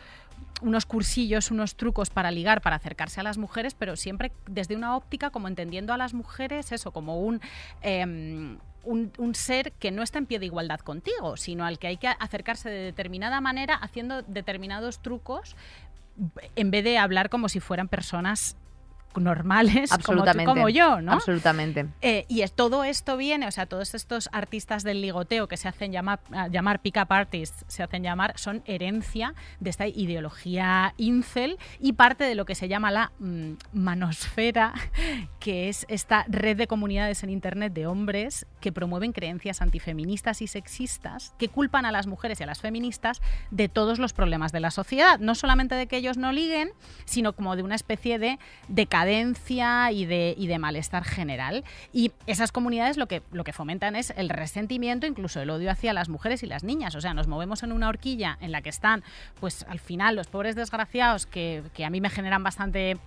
unos 0.61 0.87
cursillos, 0.87 1.51
unos 1.51 1.77
trucos 1.77 2.11
para 2.11 2.31
ligar, 2.31 2.61
para 2.61 2.77
acercarse 2.77 3.21
a 3.21 3.23
las 3.23 3.39
mujeres, 3.39 3.75
pero 3.75 3.97
siempre 3.97 4.33
desde 4.47 4.77
una 4.77 4.97
óptica 4.97 5.31
como 5.31 5.47
entendiendo 5.49 5.93
a 5.93 5.97
las 5.97 6.15
mujeres 6.15 6.73
eso 6.73 6.91
como 6.93 7.21
un 7.21 7.41
em, 7.83 8.59
un, 8.85 9.13
un 9.19 9.35
ser 9.35 9.73
que 9.73 9.91
no 9.91 10.03
está 10.03 10.19
en 10.19 10.27
pie 10.27 10.39
de 10.39 10.47
igualdad 10.47 10.81
contigo, 10.81 11.37
sino 11.37 11.65
al 11.65 11.79
que 11.79 11.89
hay 11.89 11.97
que 11.97 12.09
acercarse 12.09 12.71
de 12.71 12.79
determinada 12.79 13.41
manera 13.41 13.75
haciendo 13.75 14.23
determinados 14.23 15.01
trucos 15.01 15.57
en 16.57 16.71
vez 16.71 16.85
de 16.85 16.99
hablar 16.99 17.29
como 17.29 17.49
si 17.49 17.61
fueran 17.61 17.89
personas 17.89 18.57
normales 19.21 19.91
como, 20.05 20.25
tú, 20.25 20.45
como 20.45 20.69
yo, 20.69 21.01
¿no? 21.01 21.13
Absolutamente. 21.13 21.87
Eh, 22.03 22.25
y 22.29 22.43
es, 22.43 22.53
todo 22.53 22.85
esto 22.85 23.17
viene, 23.17 23.47
o 23.47 23.51
sea, 23.51 23.67
todos 23.67 23.95
estos 23.95 24.29
artistas 24.33 24.83
del 24.85 25.01
ligoteo 25.01 25.49
que 25.49 25.57
se 25.57 25.69
hacen 25.69 25.93
llamar, 25.93 26.21
a- 26.33 26.49
llamar 26.49 26.81
pick-up 26.81 27.13
artists, 27.13 27.65
se 27.69 27.83
hacen 27.83 28.03
llamar, 28.03 28.35
son 28.39 28.63
herencia 28.67 29.35
de 29.61 29.71
esta 29.71 29.87
ideología 29.87 30.95
incel 30.97 31.59
y 31.81 31.93
parte 31.95 32.25
de 32.25 32.35
lo 32.35 32.45
que 32.45 32.55
se 32.55 32.69
llama 32.69 32.91
la 32.91 33.13
mm, 33.19 33.53
manosfera, 33.73 34.73
que 35.41 35.69
es 35.69 35.87
esta 35.89 36.25
red 36.29 36.57
de 36.57 36.67
comunidades 36.67 37.23
en 37.23 37.31
Internet 37.31 37.73
de 37.73 37.87
hombres 37.87 38.47
que 38.61 38.73
promueven 38.73 39.13
creencias 39.13 39.63
antifeministas 39.63 40.43
y 40.43 40.47
sexistas 40.47 41.35
que 41.39 41.49
culpan 41.49 41.85
a 41.85 41.93
las 41.93 42.07
mujeres 42.07 42.41
y 42.41 42.43
a 42.43 42.47
las 42.47 42.61
feministas 42.61 43.21
de 43.51 43.69
todos 43.69 43.99
los 43.99 44.13
problemas 44.13 44.53
de 44.53 44.61
la 44.61 44.71
sociedad. 44.71 45.19
No 45.19 45.35
solamente 45.35 45.75
de 45.75 45.87
que 45.87 45.97
ellos 45.97 46.17
no 46.17 46.33
liguen, 46.33 46.71
sino 47.05 47.33
como 47.33 47.57
de 47.57 47.63
una 47.63 47.75
especie 47.75 48.19
de 48.19 48.39
decadencia 48.69 49.93
y 49.93 50.07
de, 50.07 50.35
y 50.37 50.47
de 50.47 50.59
malestar 50.59 51.05
general. 51.05 51.65
Y 51.93 52.13
esas 52.27 52.53
comunidades 52.53 52.97
lo 52.97 53.07
que, 53.07 53.23
lo 53.33 53.45
que 53.45 53.53
fomentan 53.53 53.97
es 53.97 54.13
el 54.17 54.29
resentimiento, 54.29 55.07
incluso 55.07 55.41
el 55.41 55.51
odio 55.51 55.71
hacia 55.71 55.93
las 55.93 56.09
mujeres 56.09 56.43
y 56.43 56.47
las 56.47 56.65
niñas. 56.65 56.95
O 56.95 57.01
sea, 57.01 57.15
nos 57.15 57.29
movemos 57.29 57.63
en 57.63 57.73
una 57.73 57.89
horquilla 57.89 58.39
en 58.41 58.53
la 58.53 58.63
que 58.63 58.69
están, 58.69 59.03
pues 59.41 59.65
al 59.69 59.81
final, 59.81 60.17
los 60.17 60.27
pobres 60.27 60.57
desgraciados 60.57 61.27
que, 61.27 61.63
que 61.75 61.85
a 61.85 61.91
mí 61.91 62.01
me 62.01 62.11
generan 62.11 62.43
bastante 62.43 62.99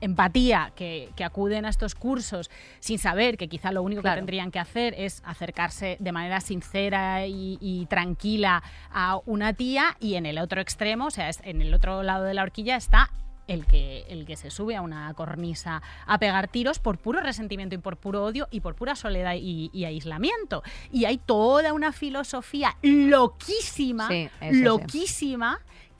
empatía 0.00 0.72
que, 0.76 1.10
que 1.16 1.24
acuden 1.24 1.64
a 1.64 1.68
estos 1.68 1.94
cursos 1.94 2.50
sin 2.80 2.98
saber 2.98 3.36
que 3.36 3.48
quizá 3.48 3.72
lo 3.72 3.82
único 3.82 4.02
Claro. 4.02 4.16
que 4.16 4.20
tendrían 4.20 4.50
que 4.50 4.58
hacer 4.58 4.94
es 4.96 5.22
acercarse 5.24 5.96
de 6.00 6.12
manera 6.12 6.40
sincera 6.40 7.26
y, 7.26 7.58
y 7.60 7.86
tranquila 7.86 8.62
a 8.92 9.18
una 9.26 9.52
tía 9.52 9.96
y 10.00 10.14
en 10.14 10.26
el 10.26 10.38
otro 10.38 10.60
extremo, 10.60 11.06
o 11.06 11.10
sea, 11.10 11.28
es- 11.28 11.40
en 11.44 11.60
el 11.62 11.72
otro 11.74 12.02
lado 12.02 12.24
de 12.24 12.34
la 12.34 12.42
horquilla 12.42 12.76
está 12.76 13.10
el 13.46 13.66
que, 13.66 14.04
el 14.08 14.26
que 14.26 14.36
se 14.36 14.48
sube 14.48 14.76
a 14.76 14.80
una 14.80 15.12
cornisa 15.14 15.82
a 16.06 16.18
pegar 16.18 16.46
tiros 16.46 16.78
por 16.78 16.98
puro 16.98 17.20
resentimiento 17.20 17.74
y 17.74 17.78
por 17.78 17.96
puro 17.96 18.22
odio 18.24 18.46
y 18.52 18.60
por 18.60 18.76
pura 18.76 18.94
soledad 18.94 19.34
y, 19.36 19.70
y 19.72 19.86
aislamiento. 19.86 20.62
Y 20.92 21.04
hay 21.06 21.18
toda 21.18 21.72
una 21.72 21.90
filosofía 21.90 22.76
loquísima, 22.82 24.06
Sí, 24.08 24.28
sí. 24.52 24.62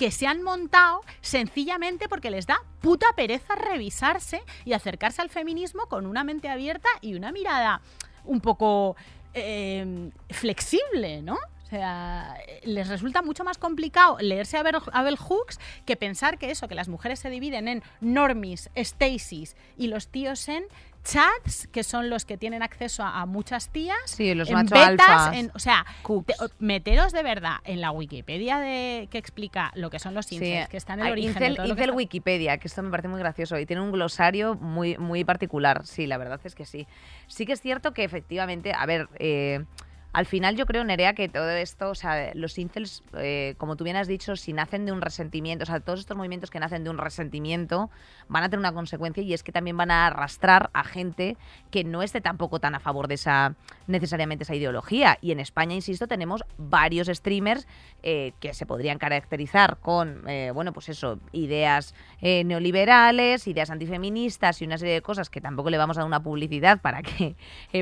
Que 0.00 0.10
se 0.10 0.26
han 0.26 0.42
montado 0.42 1.02
sencillamente 1.20 2.08
porque 2.08 2.30
les 2.30 2.46
da 2.46 2.62
puta 2.80 3.08
pereza 3.14 3.54
revisarse 3.54 4.40
y 4.64 4.72
acercarse 4.72 5.20
al 5.20 5.28
feminismo 5.28 5.88
con 5.90 6.06
una 6.06 6.24
mente 6.24 6.48
abierta 6.48 6.88
y 7.02 7.16
una 7.16 7.32
mirada 7.32 7.82
un 8.24 8.40
poco 8.40 8.96
eh, 9.34 10.10
flexible, 10.30 11.20
¿no? 11.20 11.34
O 11.34 11.66
sea, 11.68 12.34
les 12.62 12.88
resulta 12.88 13.20
mucho 13.20 13.44
más 13.44 13.58
complicado 13.58 14.16
leerse 14.20 14.56
a 14.56 14.62
Bell, 14.62 14.78
a 14.90 15.02
Bell 15.02 15.18
Hooks 15.18 15.60
que 15.84 15.96
pensar 15.96 16.38
que 16.38 16.50
eso, 16.50 16.66
que 16.66 16.74
las 16.74 16.88
mujeres 16.88 17.18
se 17.18 17.28
dividen 17.28 17.68
en 17.68 17.82
normies, 18.00 18.70
Stacys 18.74 19.54
y 19.76 19.88
los 19.88 20.08
tíos 20.08 20.48
en 20.48 20.64
chats, 21.02 21.66
que 21.72 21.82
son 21.82 22.10
los 22.10 22.24
que 22.24 22.36
tienen 22.36 22.62
acceso 22.62 23.02
a, 23.02 23.20
a 23.20 23.26
muchas 23.26 23.70
tías, 23.70 23.96
Sí, 24.04 24.34
los 24.34 24.48
en 24.48 24.54
macho 24.54 24.74
betas, 24.74 25.00
alfas. 25.08 25.36
en- 25.36 25.50
o 25.54 25.58
sea, 25.58 25.84
te- 26.26 26.34
meteros 26.58 27.12
de 27.12 27.22
verdad 27.22 27.56
en 27.64 27.80
la 27.80 27.90
Wikipedia 27.90 28.58
de 28.58 29.08
que 29.10 29.18
explica 29.18 29.72
lo 29.74 29.90
que 29.90 29.98
son 29.98 30.14
los 30.14 30.30
incels, 30.32 30.68
que 30.68 30.76
está 30.76 30.94
en 30.94 31.00
el 31.00 31.06
Ay, 31.06 31.12
origen 31.12 31.34
de 31.34 31.38
Incel, 31.40 31.56
todo 31.56 31.66
lo 31.68 31.74
que 31.74 31.80
Incel 31.82 31.94
Wikipedia, 31.96 32.58
que 32.58 32.68
esto 32.68 32.82
me 32.82 32.90
parece 32.90 33.08
muy 33.08 33.18
gracioso 33.20 33.58
y 33.58 33.66
tiene 33.66 33.82
un 33.82 33.92
glosario 33.92 34.54
muy, 34.56 34.96
muy 34.98 35.24
particular. 35.24 35.86
Sí, 35.86 36.06
la 36.06 36.18
verdad 36.18 36.40
es 36.44 36.54
que 36.54 36.66
sí. 36.66 36.86
Sí 37.26 37.46
que 37.46 37.52
es 37.54 37.60
cierto 37.60 37.92
que 37.92 38.04
efectivamente, 38.04 38.72
a 38.72 38.84
ver, 38.86 39.08
eh, 39.18 39.64
al 40.12 40.26
final 40.26 40.56
yo 40.56 40.66
creo, 40.66 40.82
Nerea, 40.82 41.14
que 41.14 41.28
todo 41.28 41.48
esto, 41.50 41.90
o 41.90 41.94
sea, 41.94 42.32
los 42.34 42.58
incels, 42.58 43.02
eh, 43.14 43.54
como 43.58 43.76
tú 43.76 43.84
bien 43.84 43.96
has 43.96 44.08
dicho, 44.08 44.34
si 44.34 44.52
nacen 44.52 44.84
de 44.84 44.92
un 44.92 45.00
resentimiento, 45.00 45.62
o 45.62 45.66
sea, 45.66 45.78
todos 45.80 46.00
estos 46.00 46.16
movimientos 46.16 46.50
que 46.50 46.58
nacen 46.58 46.82
de 46.82 46.90
un 46.90 46.98
resentimiento 46.98 47.90
van 48.28 48.42
a 48.42 48.48
tener 48.48 48.58
una 48.58 48.72
consecuencia 48.72 49.22
y 49.22 49.32
es 49.32 49.44
que 49.44 49.52
también 49.52 49.76
van 49.76 49.92
a 49.92 50.08
arrastrar 50.08 50.70
a 50.72 50.82
gente 50.82 51.36
que 51.70 51.84
no 51.84 52.02
esté 52.02 52.20
tampoco 52.20 52.58
tan 52.58 52.74
a 52.74 52.80
favor 52.80 53.06
de 53.06 53.14
esa, 53.14 53.54
necesariamente 53.86 54.42
esa 54.42 54.54
ideología. 54.54 55.18
Y 55.20 55.30
en 55.30 55.38
España, 55.38 55.74
insisto, 55.74 56.08
tenemos 56.08 56.44
varios 56.58 57.06
streamers 57.06 57.68
eh, 58.02 58.32
que 58.40 58.52
se 58.52 58.66
podrían 58.66 58.98
caracterizar 58.98 59.78
con, 59.78 60.28
eh, 60.28 60.50
bueno, 60.52 60.72
pues 60.72 60.88
eso, 60.88 61.20
ideas 61.32 61.94
eh, 62.20 62.42
neoliberales, 62.42 63.46
ideas 63.46 63.70
antifeministas 63.70 64.60
y 64.60 64.64
una 64.64 64.78
serie 64.78 64.94
de 64.94 65.02
cosas 65.02 65.30
que 65.30 65.40
tampoco 65.40 65.70
le 65.70 65.78
vamos 65.78 65.96
a 65.98 66.00
dar 66.00 66.06
una 66.08 66.22
publicidad 66.22 66.80
para 66.80 67.02
que 67.02 67.36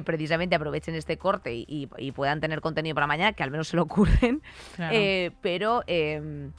precisamente 0.05 0.55
aprovechen 0.57 0.95
este 0.95 1.17
corte 1.17 1.55
y 1.55 1.89
puedan 2.19 2.41
tener 2.41 2.61
contenido 2.61 2.95
para 2.95 3.07
mañana, 3.07 3.33
que 3.33 3.43
al 3.45 3.51
menos 3.51 3.69
se 3.69 3.77
lo 3.77 3.83
ocurren. 3.85 4.43
Claro. 4.77 4.95
Eh, 4.95 5.31
pero... 5.41 5.83
eh, 5.87 6.51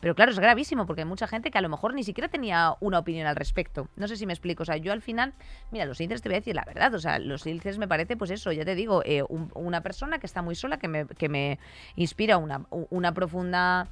pero 0.00 0.14
claro, 0.14 0.32
es 0.32 0.38
gravísimo 0.38 0.84
porque 0.84 1.00
hay 1.00 1.08
mucha 1.08 1.26
gente 1.26 1.50
que 1.50 1.56
a 1.56 1.62
lo 1.62 1.70
mejor 1.70 1.94
ni 1.94 2.04
siquiera 2.04 2.28
tenía 2.28 2.74
una 2.80 2.98
opinión 2.98 3.26
al 3.26 3.36
respecto. 3.36 3.88
No 3.96 4.06
sé 4.06 4.18
si 4.18 4.26
me 4.26 4.34
explico. 4.34 4.62
O 4.62 4.66
sea, 4.66 4.76
yo 4.76 4.92
al 4.92 5.00
final, 5.00 5.32
mira, 5.70 5.86
los 5.86 5.98
incels 5.98 6.20
te 6.20 6.28
voy 6.28 6.34
a 6.36 6.40
decir 6.40 6.54
la 6.54 6.64
verdad. 6.66 6.92
O 6.92 6.98
sea, 6.98 7.18
los 7.18 7.46
incels 7.46 7.78
me 7.78 7.88
parece, 7.88 8.14
pues 8.14 8.30
eso, 8.30 8.52
ya 8.52 8.66
te 8.66 8.74
digo, 8.74 9.00
eh, 9.06 9.22
un- 9.26 9.50
una 9.54 9.80
persona 9.80 10.18
que 10.18 10.26
está 10.26 10.42
muy 10.42 10.56
sola, 10.56 10.76
que 10.78 10.88
me, 10.88 11.06
que 11.06 11.30
me 11.30 11.58
inspira 11.96 12.36
una, 12.36 12.66
una 12.90 13.12
profunda 13.14 13.88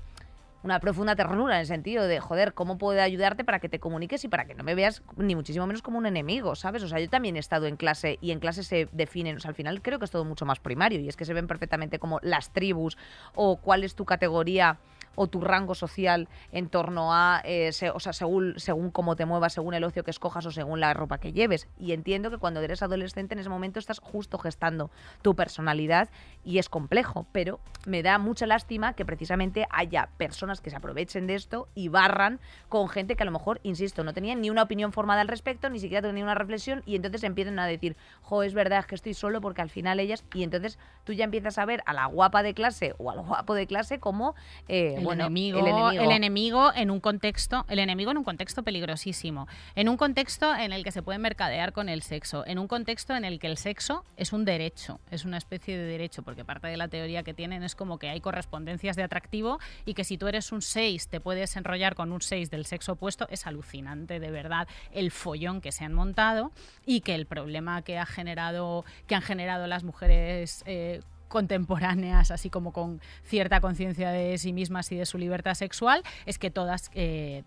una 0.63 0.81
profunda 0.81 1.17
ternura 1.17 1.55
en 1.57 1.61
el 1.61 1.67
sentido 1.67 2.07
de, 2.07 2.21
joder, 2.21 2.55
¿cómo 2.55 2.79
puedo 2.79 3.01
ayudarte 3.01 3.45
para 3.45 3.59
que 3.59 3.69
te 3.69 3.81
comuniques 3.81 4.25
y 4.25 4.29
para 4.29 4.45
que 4.45 4.55
no 4.55 4.65
me 4.65 4.75
veas 4.75 5.03
ni 5.17 5.35
muchísimo 5.35 5.67
menos 5.67 5.83
como 5.83 5.99
un 5.99 6.07
enemigo, 6.07 6.55
¿sabes? 6.55 6.83
O 6.83 6.89
sea, 6.89 7.01
yo 7.01 7.09
también 7.09 7.37
he 7.37 7.41
estado 7.41 7.67
en 7.67 7.77
clase 7.77 8.19
y 8.21 8.31
en 8.31 8.39
clase 8.39 8.63
se 8.63 8.89
definen, 8.93 9.37
o 9.37 9.41
sea, 9.41 9.51
al 9.51 9.55
final 9.55 9.83
creo 9.83 9.99
que 9.99 10.05
es 10.05 10.11
todo 10.11 10.25
mucho 10.25 10.47
más 10.47 10.61
primario 10.61 11.01
y 11.01 11.09
es 11.09 11.17
que 11.17 11.25
se 11.25 11.35
ven 11.35 11.47
perfectamente 11.47 11.99
como 11.99 12.21
las 12.23 12.53
tribus 12.53 12.97
o 13.35 13.57
cuál 13.57 13.85
es 13.85 13.95
tu 13.95 14.05
categoría 14.05 14.79
o 15.15 15.27
tu 15.27 15.41
rango 15.41 15.75
social 15.75 16.29
en 16.53 16.69
torno 16.69 17.13
a, 17.13 17.41
eh, 17.45 17.73
se- 17.73 17.91
o 17.91 18.01
sea, 18.01 18.13
según, 18.13 18.55
según 18.59 18.91
cómo 18.91 19.17
te 19.17 19.27
muevas, 19.27 19.53
según 19.53 19.75
el 19.75 19.85
ocio 19.85 20.05
que 20.05 20.11
escojas 20.11 20.47
o 20.47 20.51
según 20.51 20.81
la 20.81 20.95
ropa 20.95 21.19
que 21.19 21.33
lleves. 21.33 21.69
Y 21.79 21.93
entiendo 21.93 22.31
que 22.31 22.39
cuando 22.39 22.61
eres 22.61 22.83
adolescente 22.83 23.35
en 23.35 23.41
ese 23.41 23.49
momento 23.49 23.79
estás 23.79 23.99
justo 23.99 24.39
gestando 24.39 24.91
tu 25.23 25.35
personalidad 25.35 26.09
y 26.45 26.59
es 26.59 26.69
complejo, 26.69 27.27
pero 27.33 27.61
me 27.87 28.03
da 28.03 28.19
mucha 28.19 28.47
lástima 28.47 28.95
que 28.95 29.05
precisamente 29.05 29.67
haya 29.71 30.09
personas 30.17 30.61
que 30.61 30.71
se 30.71 30.77
aprovechen 30.77 31.27
de 31.27 31.35
esto 31.35 31.69
y 31.75 31.89
barran 31.89 32.41
con 32.69 32.89
gente 32.89 33.17
que 33.17 33.23
a 33.23 33.27
lo 33.27 33.33
mejor, 33.33 33.61
insisto, 33.63 34.05
no 34.05 34.13
tenía 34.15 34.35
ni 34.35 34.51
una 34.51 34.63
opinión 34.63 34.93
formada 34.93 35.21
al 35.21 35.29
respecto, 35.29 35.69
ni 35.71 35.79
siquiera 35.79 36.07
tenía 36.07 36.25
una 36.25 36.35
reflexión 36.35 36.83
y 36.87 36.97
entonces 36.97 37.23
empiezan 37.25 37.59
a 37.59 37.67
decir, 37.67 37.97
jo, 38.23 38.43
es 38.43 38.55
verdad 38.55 38.81
es 38.81 38.87
que 38.87 38.95
estoy 38.95 39.15
solo 39.15 39.41
porque 39.41 39.63
al 39.63 39.71
final 39.71 40.01
ellas, 40.01 40.25
y 40.35 40.43
entonces 40.43 40.79
tú 41.05 41.13
ya 41.13 41.25
empiezas 41.25 41.59
a 41.59 41.65
ver 41.65 41.83
a 41.87 41.93
la 41.93 42.07
guapa 42.07 42.43
de 42.43 42.55
clase 42.55 42.95
o 42.99 43.11
al 43.11 43.21
guapo 43.21 43.55
de 43.55 43.67
clase 43.67 43.99
como, 44.01 44.35
eh, 44.69 44.97
el, 45.03 45.07
bueno, 45.07 45.25
enemigo, 45.27 45.59
el 45.59 45.67
enemigo. 45.67 46.03
el 46.03 46.11
enemigo 46.13 46.73
en 46.75 46.91
un 46.91 47.01
contexto, 47.01 47.65
el 47.69 47.79
enemigo 47.79 48.11
en 48.11 48.19
un 48.19 48.25
contexto 48.25 48.63
peligrosísimo, 48.63 49.47
en 49.75 49.89
un 49.89 49.97
contexto 49.97 50.55
en 50.55 50.73
el 50.73 50.85
que 50.85 50.93
se 50.93 51.03
puede 51.03 51.19
mercadear 51.19 51.73
con 51.73 51.89
el 51.89 52.03
sexo, 52.03 52.47
en 52.47 52.59
un 52.59 52.69
contexto 52.69 53.15
en 53.15 53.25
el 53.25 53.39
que 53.39 53.47
el 53.47 53.57
sexo 53.57 54.05
es 54.17 54.33
un 54.33 54.45
derecho, 54.45 55.01
es 55.11 55.25
una 55.25 55.39
especie 55.39 55.77
de 55.77 55.85
derecho, 55.85 56.23
porque 56.23 56.45
parte 56.45 56.69
de 56.69 56.77
la 56.77 56.89
teoría 56.89 57.23
que 57.23 57.35
tienen 57.35 57.63
es 57.63 57.75
como 57.75 57.99
que 57.99 58.09
hay 58.09 58.21
correspondencias 58.21 58.97
de 58.97 59.03
atractivo 59.03 59.59
y 59.85 59.95
que 59.95 60.05
si 60.05 60.19
tú 60.19 60.29
eres 60.29 60.53
un 60.53 60.63
6 60.63 61.09
te 61.09 61.21
puedes 61.21 61.57
enrollar 61.57 61.95
con 61.95 62.13
un 62.13 62.21
6 62.21 62.51
del 62.51 62.67
sexo 62.67 62.93
opuesto, 62.93 63.27
es 63.31 63.47
alucinante 63.47 64.21
de 64.21 64.31
verdad 64.31 64.69
el 64.93 65.11
follón 65.11 65.61
que 65.61 65.73
se 65.73 65.85
han 65.85 65.93
montado 65.93 66.53
y 66.87 67.01
que 67.01 67.15
el 67.15 67.27
problema 67.27 67.83
que 67.83 67.99
ha 67.99 68.07
generado 68.07 68.85
que 69.07 69.15
han 69.15 69.23
generado 69.23 69.67
las 69.67 69.85
mujeres 69.85 70.63
eh, 70.67 71.01
contemporáneas, 71.33 72.31
así 72.31 72.51
como 72.51 72.73
con 72.73 73.01
cierta 73.25 73.63
conciencia 73.63 74.11
de 74.11 74.37
sí 74.37 74.53
mismas 74.53 74.93
y 74.93 74.97
de 74.97 75.07
su 75.07 75.17
libertad 75.17 75.55
sexual, 75.55 76.03
es 76.27 76.39
que 76.39 76.51
todas 76.51 76.91
eh, 76.93 77.43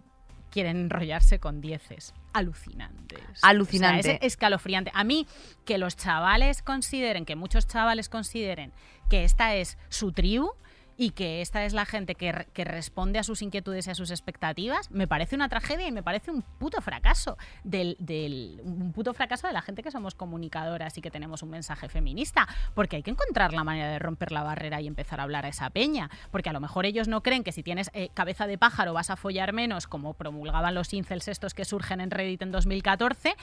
quieren 0.50 0.78
enrollarse 0.78 1.38
con 1.38 1.62
dieces. 1.62 2.16
Alucinantes. 2.34 3.22
Alucinante. 3.44 4.00
O 4.00 4.04
sea, 4.04 4.14
es 4.16 4.20
escalofriante. 4.24 4.92
A 4.96 5.04
mí, 5.04 5.28
que 5.66 5.78
los 5.78 5.96
chavales 5.96 6.64
consideren, 6.64 7.26
que 7.26 7.36
muchos 7.36 7.68
chavales 7.68 8.10
consideren 8.10 8.74
que 9.08 9.24
esta 9.24 9.54
es 9.54 9.78
su 9.90 10.12
tribu, 10.12 10.50
y 10.98 11.10
que 11.12 11.42
esta 11.42 11.66
es 11.66 11.74
la 11.74 11.86
gente 11.86 12.16
que, 12.16 12.48
que 12.54 12.64
responde 12.64 13.20
a 13.20 13.24
sus 13.24 13.42
inquietudes 13.42 13.88
y 13.88 13.90
a 13.92 13.96
sus 13.96 14.12
expectativas, 14.12 14.90
me 14.92 15.08
parece 15.08 15.36
una 15.36 15.50
tragedia 15.50 15.88
y 15.88 15.92
me 15.92 16.04
parece 16.04 16.32
un 16.32 16.42
puto 16.42 16.82
fracaso. 16.82 17.38
Del, 17.64 17.98
del- 18.00 18.62
un 18.64 18.94
puto 18.94 19.14
fracaso 19.14 19.48
de 19.48 19.54
la 19.54 19.62
gente 19.62 19.84
que 19.84 19.92
somos 19.92 20.16
comunicadoras 20.16 20.98
y 20.98 21.02
que 21.02 21.12
tenemos 21.12 21.44
un 21.44 21.50
mensaje 21.50 21.90
feminista. 21.90 22.48
Porque 22.74 22.96
hay 22.98 23.04
que 23.04 23.12
encontrar 23.12 23.54
la 23.54 23.64
manera 23.64 23.90
de 23.90 24.00
romper 24.00 24.32
la 24.32 24.44
barrera 24.44 24.80
y 24.82 24.88
empezar 24.88 25.20
a 25.20 25.24
hablar 25.24 25.46
a 25.46 25.50
esa 25.50 25.70
peña. 25.70 26.10
Porque 26.32 26.50
a 26.50 26.54
lo 26.54 26.60
mejor 26.60 26.86
ellos 26.86 27.08
no 27.08 27.22
creen 27.24 27.44
que 27.44 27.52
si 27.52 27.62
tienes 27.64 27.90
eh, 27.94 28.10
cabeza 28.14 28.48
de 28.48 28.58
pájaro 28.58 28.94
vas 28.94 29.10
a 29.10 29.16
follar 29.18 29.52
menos, 29.54 29.88
como 29.88 30.14
promulgaban 30.14 30.76
los 30.76 30.94
incels 30.94 31.28
estos 31.28 31.54
que 31.54 31.66
surgen 31.66 32.00
en 32.02 32.12
Reddit 32.12 32.42
en 32.42 32.52
2014. 32.52 33.36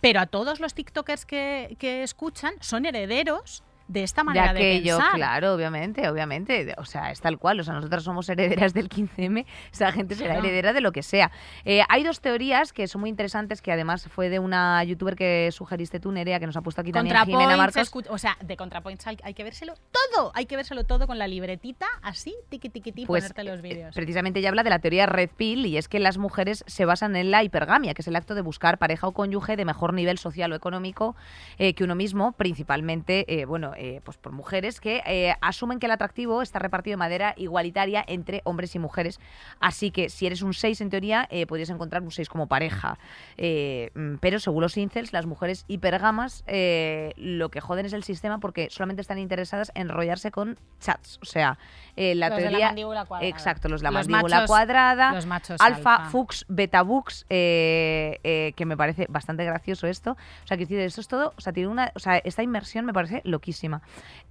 Pero 0.00 0.20
a 0.20 0.26
todos 0.26 0.60
los 0.60 0.74
TikTokers 0.74 1.26
que, 1.26 1.76
que 1.78 2.02
escuchan 2.02 2.54
son 2.60 2.86
herederos 2.86 3.62
de 3.90 4.04
esta 4.04 4.20
de 4.22 4.26
manera 4.26 4.52
de, 4.52 4.60
aquello, 4.60 4.96
pensar. 4.98 5.14
claro, 5.16 5.54
obviamente, 5.54 6.08
obviamente. 6.08 6.74
O 6.78 6.84
sea, 6.84 7.10
es 7.10 7.20
tal 7.20 7.38
cual. 7.38 7.58
O 7.60 7.64
sea, 7.64 7.74
nosotras 7.74 8.04
somos 8.04 8.28
herederas 8.28 8.72
del 8.72 8.88
15M, 8.88 9.44
esa 9.72 9.90
gente 9.92 10.14
será 10.14 10.34
Claro. 10.34 10.46
heredera 10.46 10.72
de 10.72 10.80
lo 10.80 10.92
que 10.92 11.02
sea. 11.02 11.30
Eh, 11.64 11.82
hay 11.88 12.04
dos 12.04 12.20
teorías 12.20 12.72
que 12.72 12.86
son 12.86 13.00
muy 13.00 13.10
interesantes, 13.10 13.60
que 13.62 13.72
además 13.72 14.08
fue 14.08 14.28
de 14.28 14.38
una 14.38 14.82
youtuber 14.84 15.16
que 15.16 15.48
sugeriste 15.52 15.98
tú, 15.98 16.12
Nerea, 16.12 16.38
que 16.38 16.46
nos 16.46 16.56
ha 16.56 16.62
puesto 16.62 16.80
aquí 16.82 16.92
también 16.92 17.16
Jimena 17.26 17.56
Marcos. 17.56 17.90
o 18.08 18.18
sea, 18.18 18.36
de 18.40 18.56
ContraPoints 18.56 19.06
hay, 19.08 19.16
hay 19.24 19.34
que 19.34 19.42
vérselo 19.42 19.74
todo, 19.90 20.30
hay 20.34 20.46
que 20.46 20.54
vérselo 20.56 20.84
todo 20.84 21.06
con 21.08 21.18
la 21.18 21.26
libretita, 21.26 21.86
así, 22.02 22.34
tiqui 22.48 22.68
tiqui 22.68 22.92
tiqui, 22.92 23.06
Pues 23.06 23.24
ponerte 23.24 23.44
los 23.44 23.58
eh, 23.58 23.62
vídeos. 23.62 23.94
precisamente 23.94 24.38
ella 24.38 24.50
habla 24.50 24.62
de 24.62 24.70
la 24.70 24.78
teoría 24.78 25.06
Red 25.06 25.30
Pill 25.36 25.66
y 25.66 25.76
es 25.76 25.88
que 25.88 25.98
las 25.98 26.16
mujeres 26.18 26.62
se 26.68 26.84
basan 26.84 27.16
en 27.16 27.30
la 27.32 27.42
hipergamia, 27.42 27.92
que 27.94 28.02
es 28.02 28.08
el 28.08 28.14
acto 28.16 28.34
de 28.36 28.42
buscar 28.42 28.78
pareja 28.78 29.08
o 29.08 29.12
cónyuge 29.12 29.56
de 29.56 29.64
mejor 29.64 29.94
nivel 29.94 30.18
social 30.18 30.52
o 30.52 30.54
económico 30.54 31.16
eh, 31.58 31.74
que 31.74 31.82
uno 31.84 31.94
mismo, 31.96 32.32
principalmente, 32.32 33.24
eh, 33.40 33.44
bueno, 33.46 33.72
eh, 33.80 34.00
pues 34.04 34.16
por 34.18 34.32
mujeres 34.32 34.80
que 34.80 35.02
eh, 35.06 35.34
asumen 35.40 35.78
que 35.80 35.86
el 35.86 35.92
atractivo 35.92 36.42
está 36.42 36.58
repartido 36.58 36.92
de 36.92 36.98
manera 36.98 37.34
igualitaria 37.36 38.04
entre 38.06 38.42
hombres 38.44 38.74
y 38.74 38.78
mujeres. 38.78 39.18
Así 39.58 39.90
que 39.90 40.08
si 40.10 40.26
eres 40.26 40.42
un 40.42 40.52
6 40.54 40.80
en 40.82 40.90
teoría, 40.90 41.26
eh, 41.30 41.46
podrías 41.46 41.70
encontrar 41.70 42.02
un 42.02 42.10
6 42.10 42.28
como 42.28 42.46
pareja. 42.46 42.98
Eh, 43.36 43.90
mm, 43.94 44.16
pero 44.20 44.38
según 44.38 44.60
los 44.62 44.76
incels, 44.76 45.12
las 45.12 45.26
mujeres 45.26 45.64
hipergamas 45.66 46.44
eh, 46.46 47.12
lo 47.16 47.48
que 47.48 47.60
joden 47.60 47.86
es 47.86 47.92
el 47.92 48.04
sistema 48.04 48.38
porque 48.38 48.68
solamente 48.70 49.00
están 49.00 49.18
interesadas 49.18 49.72
en 49.74 49.82
enrollarse 49.88 50.30
con 50.30 50.58
chats. 50.80 51.18
O 51.22 51.24
sea, 51.24 51.58
eh, 51.96 52.14
la 52.14 52.28
Los 52.28 52.36
de 52.38 52.44
la 52.44 52.48
teoría... 52.50 52.66
mandíbula 52.66 53.04
cuadrada. 53.06 53.28
Exacto, 53.30 53.68
los 53.68 53.80
de 53.80 53.84
la 53.84 53.90
Los 53.90 54.08
mandíbula 54.08 54.36
machos- 54.42 54.46
cuadrada. 54.46 55.12
los 55.12 55.26
machos 55.26 55.60
alfa, 55.60 55.96
alfa. 55.96 56.10
Fux, 56.10 56.44
Beta 56.48 56.82
Bux, 56.82 57.24
eh, 57.30 58.18
eh, 58.24 58.52
que 58.56 58.66
me 58.66 58.76
parece 58.76 59.06
bastante 59.08 59.44
gracioso 59.44 59.86
esto. 59.86 60.12
O 60.12 60.46
sea, 60.46 60.56
que 60.56 60.64
decir, 60.64 60.78
esto 60.80 61.00
es 61.00 61.08
todo, 61.08 61.32
o 61.36 61.40
sea, 61.40 61.52
tiene 61.52 61.68
una, 61.68 61.92
o 61.94 61.98
sea, 61.98 62.18
esta 62.18 62.42
inmersión 62.42 62.84
me 62.84 62.92
parece 62.92 63.20
loquísima. 63.24 63.69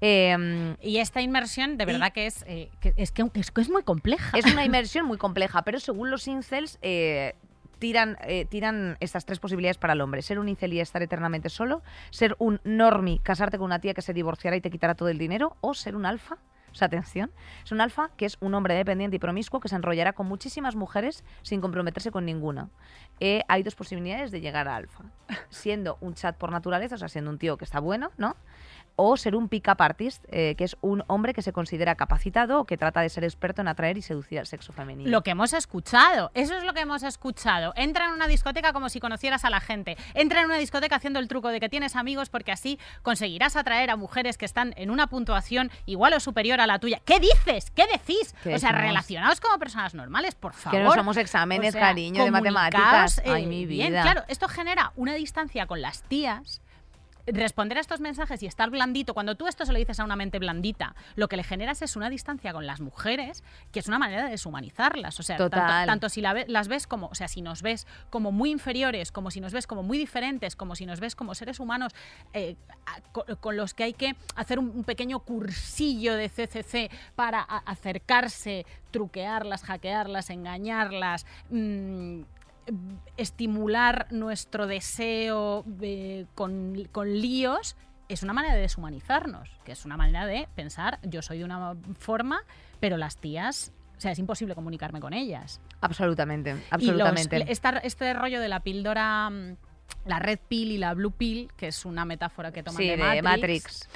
Eh, 0.01 0.75
Y 0.81 0.97
esta 0.97 1.21
inmersión, 1.21 1.77
de 1.77 1.85
verdad 1.85 2.11
que 2.13 2.25
es, 2.25 2.43
eh, 2.47 2.69
que 2.79 2.93
es 2.95 3.11
que 3.11 3.29
es, 3.33 3.51
que 3.51 3.61
es 3.61 3.69
muy 3.69 3.83
compleja. 3.83 4.37
es 4.37 4.45
una 4.45 4.63
inmersión 4.65 5.05
muy 5.05 5.17
compleja, 5.17 5.63
pero 5.63 5.79
según 5.79 6.09
los 6.09 6.27
incels, 6.27 6.79
eh, 6.81 7.35
tiran, 7.79 8.17
eh, 8.21 8.45
tiran 8.45 8.97
estas 8.99 9.25
tres 9.25 9.39
posibilidades 9.39 9.77
para 9.77 9.93
el 9.93 10.01
hombre. 10.01 10.21
Ser 10.21 10.39
un 10.39 10.49
incel 10.49 10.73
y 10.73 10.79
estar 10.79 11.01
eternamente 11.01 11.49
solo, 11.49 11.81
ser 12.11 12.35
un 12.39 12.59
normie, 12.63 13.19
casarte 13.23 13.57
con 13.57 13.65
una 13.65 13.79
tía 13.79 13.93
que 13.93 14.01
se 14.01 14.13
divorciará 14.13 14.55
y 14.57 14.61
te 14.61 14.69
quitará 14.69 14.95
todo 14.95 15.09
el 15.09 15.17
dinero, 15.17 15.55
o 15.61 15.73
ser 15.73 15.95
un 15.95 16.05
alfa. 16.05 16.37
O 16.71 16.75
sea, 16.75 16.85
atención, 16.85 17.31
es 17.63 17.71
un 17.71 17.81
alfa 17.81 18.11
que 18.15 18.25
es 18.27 18.37
un 18.41 18.53
hombre 18.53 18.75
dependiente 18.75 19.15
y 19.15 19.19
promiscuo 19.19 19.59
que 19.59 19.69
se 19.69 19.75
enrollará 19.75 20.13
con 20.13 20.27
muchísimas 20.27 20.75
mujeres 20.75 21.23
sin 21.41 21.61
comprometerse 21.61 22.11
con 22.11 22.25
ninguna. 22.25 22.69
Eh, 23.19 23.41
hay 23.47 23.63
dos 23.63 23.73
posibilidades 23.73 24.29
de 24.29 24.39
llegar 24.39 24.67
a 24.67 24.75
alfa. 24.75 25.03
Siendo 25.49 25.97
un 25.99 26.13
chat 26.13 26.37
por 26.37 26.51
naturaleza, 26.51 26.93
o 26.93 26.97
sea, 26.99 27.07
siendo 27.07 27.31
un 27.31 27.39
tío 27.39 27.57
que 27.57 27.65
está 27.65 27.79
bueno, 27.79 28.11
¿no? 28.17 28.35
O 29.01 29.15
ser 29.17 29.35
un 29.35 29.47
pick-up 29.47 29.81
artist, 29.81 30.25
eh, 30.29 30.55
que 30.57 30.65
es 30.65 30.75
un 30.81 31.03
hombre 31.07 31.33
que 31.33 31.41
se 31.41 31.53
considera 31.53 31.95
capacitado 31.95 32.59
o 32.59 32.65
que 32.65 32.77
trata 32.77 32.99
de 33.01 33.09
ser 33.09 33.23
experto 33.23 33.61
en 33.61 33.67
atraer 33.69 33.97
y 33.97 34.01
seducir 34.01 34.39
al 34.39 34.45
sexo 34.45 34.73
femenino. 34.73 35.09
Lo 35.09 35.23
que 35.23 35.31
hemos 35.31 35.53
escuchado, 35.53 36.31
eso 36.33 36.57
es 36.57 36.63
lo 36.63 36.73
que 36.73 36.81
hemos 36.81 37.03
escuchado. 37.03 37.71
Entra 37.77 38.05
en 38.05 38.11
una 38.11 38.27
discoteca 38.27 38.73
como 38.73 38.89
si 38.89 38.99
conocieras 38.99 39.45
a 39.45 39.49
la 39.49 39.61
gente. 39.61 39.95
Entra 40.13 40.41
en 40.41 40.47
una 40.47 40.57
discoteca 40.57 40.97
haciendo 40.97 41.19
el 41.19 41.27
truco 41.27 41.47
de 41.49 41.59
que 41.59 41.69
tienes 41.69 41.95
amigos 41.95 42.29
porque 42.29 42.51
así 42.51 42.77
conseguirás 43.01 43.55
atraer 43.55 43.89
a 43.89 43.95
mujeres 43.95 44.37
que 44.37 44.45
están 44.45 44.73
en 44.75 44.89
una 44.91 45.07
puntuación 45.07 45.71
igual 45.85 46.13
o 46.13 46.19
superior 46.19 46.59
a 46.59 46.67
la 46.67 46.79
tuya. 46.79 46.99
¿Qué 47.05 47.19
dices? 47.19 47.71
¿Qué 47.71 47.85
decís? 47.87 48.35
¿Qué 48.43 48.55
o 48.55 48.59
sea, 48.59 48.69
decimos? 48.69 48.81
relacionaos 48.81 49.39
como 49.39 49.57
personas 49.59 49.93
normales, 49.93 50.35
por 50.35 50.53
favor. 50.53 50.77
Que 50.77 50.83
no 50.83 50.91
somos 50.93 51.15
exámenes, 51.17 51.69
O 51.69 51.77
sea, 51.77 51.87
cariño, 51.87 52.23
de 52.25 52.31
matemáticas. 52.31 53.19
eh, 53.19 53.23
Ay, 53.27 53.45
mi 53.45 53.65
bien. 53.65 53.89
vida. 53.89 54.01
Claro, 54.01 54.23
esto 54.27 54.47
genera 54.47 54.91
una 54.95 55.13
distancia 55.13 55.65
con 55.67 55.81
las 55.81 56.03
tías 56.03 56.61
responder 57.33 57.77
a 57.77 57.81
estos 57.81 57.99
mensajes 57.99 58.41
y 58.43 58.45
estar 58.47 58.69
blandito, 58.69 59.13
cuando 59.13 59.35
tú 59.35 59.47
esto 59.47 59.65
se 59.65 59.71
lo 59.73 59.79
dices 59.79 59.99
a 59.99 60.03
una 60.03 60.15
mente 60.15 60.39
blandita, 60.39 60.95
lo 61.15 61.27
que 61.27 61.37
le 61.37 61.43
generas 61.43 61.81
es 61.81 61.95
una 61.95 62.09
distancia 62.09 62.53
con 62.53 62.65
las 62.65 62.79
mujeres, 62.81 63.43
que 63.71 63.79
es 63.79 63.87
una 63.87 63.99
manera 63.99 64.25
de 64.25 64.31
deshumanizarlas. 64.31 65.19
O 65.19 65.23
sea, 65.23 65.37
tanto, 65.37 65.57
Total. 65.57 65.85
tanto 65.87 66.09
si 66.09 66.21
la 66.21 66.33
ve- 66.33 66.45
las 66.47 66.67
ves 66.67 66.87
como, 66.87 67.07
o 67.07 67.15
sea, 67.15 67.27
si 67.27 67.41
nos 67.41 67.61
ves 67.61 67.87
como 68.09 68.31
muy 68.31 68.51
inferiores, 68.51 69.11
como 69.11 69.31
si 69.31 69.39
nos 69.41 69.53
ves 69.53 69.67
como 69.67 69.83
muy 69.83 69.97
diferentes, 69.97 70.55
como 70.55 70.75
si 70.75 70.85
nos 70.85 70.99
ves 70.99 71.15
como 71.15 71.35
seres 71.35 71.59
humanos 71.59 71.93
eh, 72.33 72.55
con, 73.39 73.57
los 73.57 73.73
que 73.73 73.83
hay 73.83 73.93
que 73.93 74.15
hacer 74.35 74.59
un, 74.59 74.69
un 74.69 74.83
pequeño 74.83 75.19
cursillo 75.19 76.15
de 76.15 76.29
CCC 76.29 76.89
para 77.15 77.39
a- 77.41 77.57
acercarse, 77.65 78.65
truquearlas, 78.91 79.63
hackearlas, 79.63 80.29
engañarlas. 80.29 81.25
mm, 81.49 82.21
estimular 83.17 84.07
nuestro 84.11 84.67
deseo 84.67 85.65
eh, 85.81 86.25
con, 86.35 86.87
con 86.91 87.11
líos 87.19 87.75
es 88.07 88.23
una 88.23 88.33
manera 88.33 88.55
de 88.55 88.61
deshumanizarnos, 88.61 89.49
que 89.63 89.71
es 89.73 89.85
una 89.85 89.95
manera 89.97 90.25
de 90.25 90.47
pensar, 90.55 90.99
yo 91.03 91.21
soy 91.21 91.39
de 91.39 91.43
una 91.45 91.75
forma, 91.99 92.41
pero 92.79 92.97
las 92.97 93.17
tías, 93.17 93.71
o 93.97 94.01
sea, 94.01 94.11
es 94.11 94.17
imposible 94.19 94.55
comunicarme 94.55 94.99
con 94.99 95.13
ellas. 95.13 95.61
Absolutamente, 95.81 96.51
Y 96.51 96.53
los- 96.53 96.63
absolutamente. 96.71 97.45
esta- 97.51 97.77
este 97.77 98.13
rollo 98.15 98.39
de 98.41 98.47
la 98.47 98.61
píldora, 98.61 99.29
mm, 99.29 99.55
la 100.05 100.17
red 100.19 100.39
pill 100.47 100.71
y 100.71 100.77
la 100.79 100.95
blue 100.95 101.11
pill, 101.11 101.51
que 101.55 101.67
es 101.67 101.85
una 101.85 102.03
metáfora 102.03 102.51
que 102.51 102.63
toman 102.63 102.81
sí, 102.81 102.87
de 102.89 102.97
Matrix, 102.97 103.23
Matrix. 103.23 103.89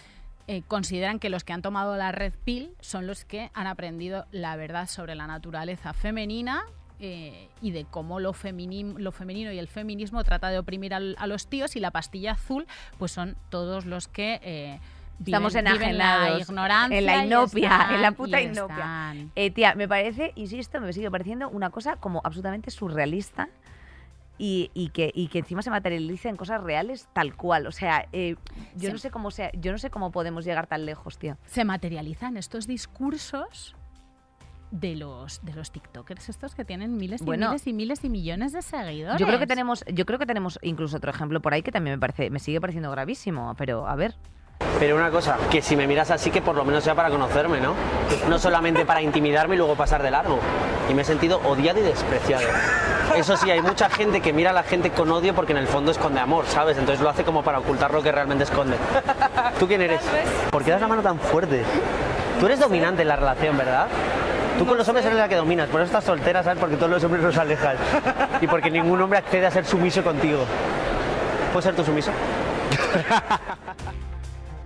eh, 0.48 0.62
consideran 0.68 1.18
que 1.18 1.30
los 1.30 1.44
que 1.44 1.54
han 1.54 1.64
tomado 1.64 1.96
la 1.98 2.12
red 2.12 2.34
pill 2.44 2.76
son 2.82 3.08
los 3.08 3.26
que 3.26 3.50
han 3.56 3.66
aprendido 3.66 4.28
la 4.32 4.56
verdad 4.58 4.88
sobre 4.88 5.16
la 5.16 5.26
naturaleza 5.26 5.94
femenina 5.94 6.64
eh, 7.00 7.50
y 7.62 7.72
de 7.72 7.86
cómo 7.86 8.20
lo, 8.20 8.34
femini- 8.34 8.98
lo 8.98 9.12
femenino 9.12 9.52
y 9.52 9.60
el 9.60 9.68
feminismo 9.68 10.24
trata 10.24 10.50
de 10.50 10.60
oprimir 10.60 10.94
al- 10.94 11.16
a 11.20 11.28
los 11.28 11.48
tíos 11.48 11.76
y 11.76 11.80
la 11.80 11.92
pastilla 11.92 12.34
azul 12.34 12.66
pues 12.98 13.12
son 13.12 13.36
todos 13.50 13.86
los 13.86 14.08
que 14.08 14.40
eh, 14.44 14.80
viven- 15.20 15.26
Estamos 15.26 15.54
viven 15.54 15.66
la 15.66 15.72
enajenados 15.72 16.42
ignorancia 16.50 16.98
en 17.00 17.06
la 17.06 17.26
inopia, 17.26 17.70
están- 17.72 17.96
en 17.96 18.02
la 18.02 18.12
puta 18.12 18.42
inopia. 18.42 19.16
Eh, 19.36 19.52
tía, 19.52 19.76
me 19.76 19.88
parece, 19.88 20.32
insisto, 20.36 20.80
me 20.82 20.94
sigue 20.94 21.10
pareciendo 21.12 21.50
una 21.50 21.70
cosa 21.70 21.96
como 21.98 22.22
absolutamente 22.24 22.72
surrealista 22.72 23.50
y, 24.40 24.72
y 24.74 24.90
que, 24.90 25.12
y 25.14 25.28
que 25.28 25.40
encima 25.40 25.62
se 25.62 25.70
materializa 25.70 26.28
en 26.30 26.36
cosas 26.36 26.62
reales 26.64 27.08
tal 27.14 27.36
cual. 27.36 27.68
O 27.68 27.72
sea, 27.72 28.08
eh, 28.12 28.36
yo 28.76 28.88
Sí. 28.88 28.92
no 28.94 28.98
sé 28.98 29.12
cómo 29.12 29.30
sea, 29.30 29.52
yo 29.54 29.72
no 29.72 29.78
sé 29.78 29.90
cómo 29.92 30.12
podemos 30.12 30.44
llegar 30.46 30.66
tan 30.68 30.86
lejos, 30.86 31.18
tío. 31.18 31.38
se 31.46 31.64
materializan 31.66 32.36
estos 32.38 32.66
discursos 32.68 33.76
de 34.74 34.96
los 34.96 35.40
de 35.46 35.54
los 35.54 35.72
TikTokers 35.72 36.30
estos 36.30 36.56
que 36.56 36.66
tienen 36.66 36.98
miles 36.98 37.22
y 37.22 37.26
Bueno. 37.26 37.50
miles 37.50 37.68
y 37.68 37.74
miles 37.74 38.04
y 38.04 38.10
millones 38.10 38.54
de 38.54 38.64
seguidores. 38.64 39.20
Yo 39.20 39.28
creo 39.28 39.38
que 39.38 39.46
tenemos, 39.46 39.86
yo 39.94 40.06
creo 40.06 40.18
que 40.18 40.26
tenemos 40.26 40.58
incluso 40.64 40.98
otro 40.98 41.12
ejemplo 41.12 41.40
por 41.42 41.54
ahí 41.54 41.62
que 41.62 41.72
también 41.72 41.96
me 41.98 42.00
parece, 42.00 42.32
me 42.32 42.40
sigue 42.40 42.60
pareciendo 42.60 42.90
gravísimo, 42.90 43.54
pero 43.56 43.88
a 43.88 43.96
ver. 43.96 44.16
Pero 44.80 44.96
una 44.96 45.12
cosa, 45.12 45.38
que 45.52 45.62
si 45.62 45.76
me 45.76 45.86
miras 45.86 46.10
así, 46.10 46.32
que 46.32 46.42
por 46.42 46.56
lo 46.56 46.66
menos 46.66 46.84
sea 46.84 46.96
para 46.96 47.10
conocerme, 47.10 47.62
¿no? 47.62 47.76
No 48.28 48.40
solamente 48.40 48.84
para 48.86 49.02
intimidarme 49.02 49.54
y 49.56 49.58
luego 49.60 49.76
pasar 49.76 50.02
de 50.02 50.10
largo. 50.10 50.40
Y 50.90 50.94
me 50.96 51.04
he 51.04 51.06
sentido 51.06 51.40
odiado 51.46 51.80
y 51.80 51.84
despreciado. 51.84 52.48
Eso 53.16 53.38
sí, 53.38 53.52
hay 53.52 53.62
mucha 53.62 53.90
gente 53.92 54.22
que 54.22 54.34
mira 54.34 54.50
a 54.50 54.54
la 54.54 54.64
gente 54.64 54.90
con 54.90 55.12
odio 55.12 55.36
porque 55.36 55.52
en 55.52 55.60
el 55.60 55.68
fondo 55.68 55.92
esconde 55.92 56.20
amor, 56.20 56.46
¿sabes? 56.48 56.78
Entonces 56.78 57.04
lo 57.04 57.10
hace 57.10 57.24
como 57.24 57.44
para 57.44 57.60
ocultar 57.60 57.94
lo 57.94 58.02
que 58.02 58.12
realmente 58.12 58.44
esconde. 58.46 58.76
¿Tú 59.60 59.68
quién 59.68 59.82
eres? 59.82 60.02
¿Por 60.50 60.64
qué 60.64 60.72
das 60.72 60.82
la 60.82 60.88
mano 60.88 61.02
tan 61.04 61.20
fuerte? 61.20 61.64
Tú 62.40 62.48
eres 62.48 62.60
dominante 62.60 63.04
en 63.04 63.08
la 63.10 63.16
relación, 63.16 63.56
¿verdad? 63.58 63.88
Tú 64.58 64.66
con 64.66 64.78
los 64.78 64.88
hombres 64.88 65.06
eres 65.06 65.18
la 65.18 65.28
que 65.28 65.36
dominas, 65.36 65.68
por 65.70 65.82
eso 65.82 65.88
estás 65.88 66.04
soltera, 66.04 66.44
¿sabes? 66.44 66.60
Porque 66.60 66.76
todos 66.76 66.90
los 66.92 67.04
hombres 67.04 67.24
los 67.24 67.38
alejan. 67.38 67.76
Y 68.42 68.48
porque 68.48 68.70
ningún 68.70 69.02
hombre 69.02 69.20
accede 69.20 69.46
a 69.46 69.52
ser 69.52 69.66
sumiso 69.66 70.04
contigo. 70.04 70.46
¿Puedes 71.52 71.66
ser 71.66 71.76
tú 71.76 71.84
sumiso? 71.84 72.12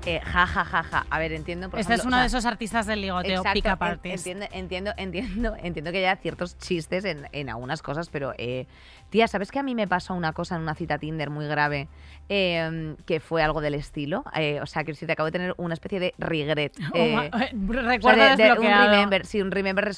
Eh, 0.09 0.21
ja, 0.23 0.47
ja, 0.47 0.63
ja, 0.63 0.83
ja. 0.83 1.05
A 1.09 1.19
ver, 1.19 1.33
entiendo. 1.33 1.69
Por 1.69 1.81
Este 1.81 1.95
es 1.95 2.05
uno 2.05 2.15
o 2.15 2.19
de 2.21 2.27
esos 2.27 2.45
artistas 2.45 2.85
del 2.85 3.01
ligoteo, 3.01 3.39
Exacto, 3.39 3.53
pica 3.55 3.71
en- 3.73 3.77
partes. 3.77 4.25
Entiendo, 4.25 4.45
entiendo, 4.53 4.93
entiendo, 4.95 5.55
entiendo 5.61 5.91
que 5.91 5.97
haya 5.97 6.15
ciertos 6.15 6.57
chistes 6.57 7.03
en, 7.03 7.27
en 7.33 7.49
algunas 7.49 7.81
cosas, 7.81 8.07
pero 8.09 8.33
eh, 8.37 8.67
tía, 9.09 9.27
¿sabes 9.27 9.51
que 9.51 9.59
a 9.59 9.63
mí 9.63 9.75
me 9.75 9.87
pasó 9.87 10.13
una 10.13 10.33
cosa 10.33 10.55
en 10.55 10.61
una 10.61 10.75
cita 10.75 10.97
Tinder 10.97 11.29
muy 11.29 11.47
grave 11.47 11.87
eh, 12.29 12.95
que 13.05 13.19
fue 13.19 13.41
algo 13.43 13.61
del 13.61 13.73
estilo? 13.75 14.23
Eh, 14.35 14.59
o 14.61 14.65
sea, 14.65 14.83
que 14.83 14.93
si 14.95 15.05
te 15.05 15.13
acabo 15.13 15.25
de 15.27 15.31
tener 15.31 15.53
una 15.57 15.73
especie 15.73 15.99
de 15.99 16.13
regret. 16.17 16.73
Oh, 16.93 16.97
eh, 16.97 17.13
ma- 17.15 17.29
o 17.31 17.37
sea, 17.37 17.49
Recuerdo 17.83 18.23
de- 18.23 18.29
de 18.31 18.35
desbloqueado. 18.43 18.85
un 18.85 18.91
remember, 18.91 19.25
sí, 19.25 19.41
un 19.41 19.51
remember 19.51 19.91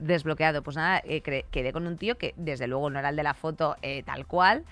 desbloqueado. 0.00 0.62
Pues 0.62 0.76
nada, 0.76 1.02
eh, 1.04 1.20
quedé 1.22 1.72
con 1.72 1.86
un 1.86 1.96
tío 1.96 2.16
que 2.18 2.34
desde 2.36 2.66
luego 2.66 2.88
no 2.90 2.98
era 2.98 3.08
el 3.10 3.16
de 3.16 3.22
la 3.22 3.34
foto 3.34 3.76
eh, 3.82 4.02
tal 4.04 4.26
cual, 4.26 4.64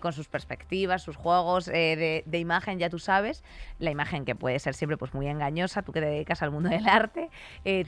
con 0.00 0.12
sus 0.14 0.28
perspectivas, 0.28 1.02
sus 1.02 1.16
juegos 1.16 1.66
de, 1.66 2.22
de 2.24 2.38
imagen, 2.38 2.78
ya 2.78 2.88
tú 2.88 2.98
sabes, 2.98 3.44
la 3.78 3.90
imagen 3.90 4.24
que 4.24 4.34
puede 4.34 4.58
ser 4.58 4.72
siempre 4.74 4.96
pues 4.96 5.12
muy 5.12 5.26
engañosa, 5.26 5.82
tú 5.82 5.92
que 5.92 6.00
te 6.00 6.06
dedicas 6.06 6.42
al 6.42 6.50
mundo 6.50 6.70
del 6.70 6.88
arte, 6.88 7.28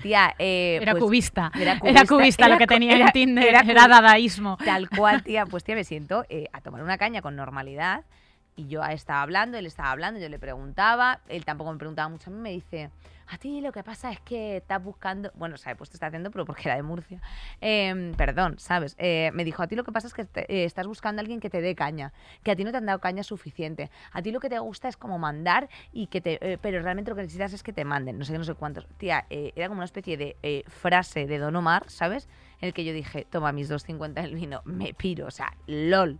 tía, 0.02 0.34
eh, 0.38 0.78
Era 0.82 0.92
pues, 0.92 1.02
cubista. 1.04 1.50
era 1.54 1.72
Era 1.72 1.78
cubista, 1.80 2.06
cubista, 2.06 2.48
lo 2.48 2.58
que 2.58 2.66
tenía 2.66 2.96
era- 2.96 3.06
en 3.06 3.12
Tinder. 3.12 3.44
era 3.66 3.88
dadaísmo. 3.88 4.58
Tal 4.62 4.90
cual, 4.90 5.22
tía, 5.22 5.45
pues 5.48 5.64
tía, 5.64 5.74
me 5.74 5.84
siento 5.84 6.24
eh, 6.28 6.48
a 6.52 6.60
tomar 6.60 6.82
una 6.82 6.98
caña 6.98 7.22
con 7.22 7.36
normalidad. 7.36 8.04
Y 8.58 8.68
yo 8.68 8.82
estaba 8.84 9.20
hablando, 9.20 9.58
él 9.58 9.66
estaba 9.66 9.90
hablando, 9.90 10.18
yo 10.18 10.30
le 10.30 10.38
preguntaba, 10.38 11.20
él 11.28 11.44
tampoco 11.44 11.72
me 11.72 11.78
preguntaba 11.78 12.08
mucho. 12.08 12.30
A 12.30 12.32
mí 12.32 12.40
me 12.40 12.50
dice, 12.52 12.88
a 13.26 13.36
ti 13.36 13.60
lo 13.60 13.70
que 13.70 13.82
pasa 13.84 14.10
es 14.10 14.18
que 14.20 14.56
estás 14.56 14.82
buscando, 14.82 15.30
bueno, 15.34 15.58
sabe, 15.58 15.76
pues 15.76 15.90
te 15.90 15.96
está 15.96 16.06
haciendo, 16.06 16.30
pero 16.30 16.46
porque 16.46 16.62
era 16.64 16.74
de 16.74 16.82
Murcia. 16.82 17.20
Em, 17.60 18.14
perdón, 18.14 18.58
¿sabes? 18.58 18.94
Eh, 18.98 19.30
me 19.34 19.44
dijo, 19.44 19.62
a 19.62 19.66
ti 19.66 19.76
lo 19.76 19.84
que 19.84 19.92
pasa 19.92 20.06
es 20.06 20.14
que 20.14 20.24
te- 20.24 20.50
eh, 20.50 20.64
estás 20.64 20.86
buscando 20.86 21.20
a 21.20 21.22
alguien 21.22 21.38
que 21.38 21.50
te 21.50 21.60
dé 21.60 21.74
caña, 21.74 22.14
que 22.42 22.50
a 22.50 22.56
ti 22.56 22.64
no 22.64 22.70
te 22.70 22.78
han 22.78 22.86
dado 22.86 22.98
caña 22.98 23.22
suficiente. 23.24 23.90
A 24.10 24.22
ti 24.22 24.30
lo 24.32 24.40
que 24.40 24.48
te 24.48 24.58
gusta 24.58 24.88
es 24.88 24.96
como 24.96 25.18
mandar, 25.18 25.68
y 25.92 26.06
que 26.06 26.22
te, 26.22 26.38
eh, 26.40 26.56
pero 26.56 26.80
realmente 26.80 27.10
lo 27.10 27.14
que 27.16 27.22
necesitas 27.24 27.52
es 27.52 27.62
que 27.62 27.74
te 27.74 27.84
manden, 27.84 28.18
no 28.18 28.24
sé 28.24 28.38
no 28.38 28.44
sé 28.44 28.54
cuántos. 28.54 28.86
Tía, 28.96 29.26
eh, 29.28 29.52
era 29.54 29.68
como 29.68 29.80
una 29.80 29.84
especie 29.84 30.16
de 30.16 30.34
eh, 30.42 30.62
frase 30.66 31.26
de 31.26 31.36
Don 31.36 31.54
Omar, 31.56 31.84
¿sabes? 31.90 32.26
En 32.60 32.68
el 32.68 32.74
que 32.74 32.84
yo 32.84 32.92
dije, 32.92 33.26
toma 33.30 33.52
mis 33.52 33.70
2.50 33.70 34.14
del 34.14 34.34
vino, 34.34 34.62
me 34.64 34.94
piro, 34.94 35.26
o 35.26 35.30
sea, 35.30 35.52
lol. 35.66 36.18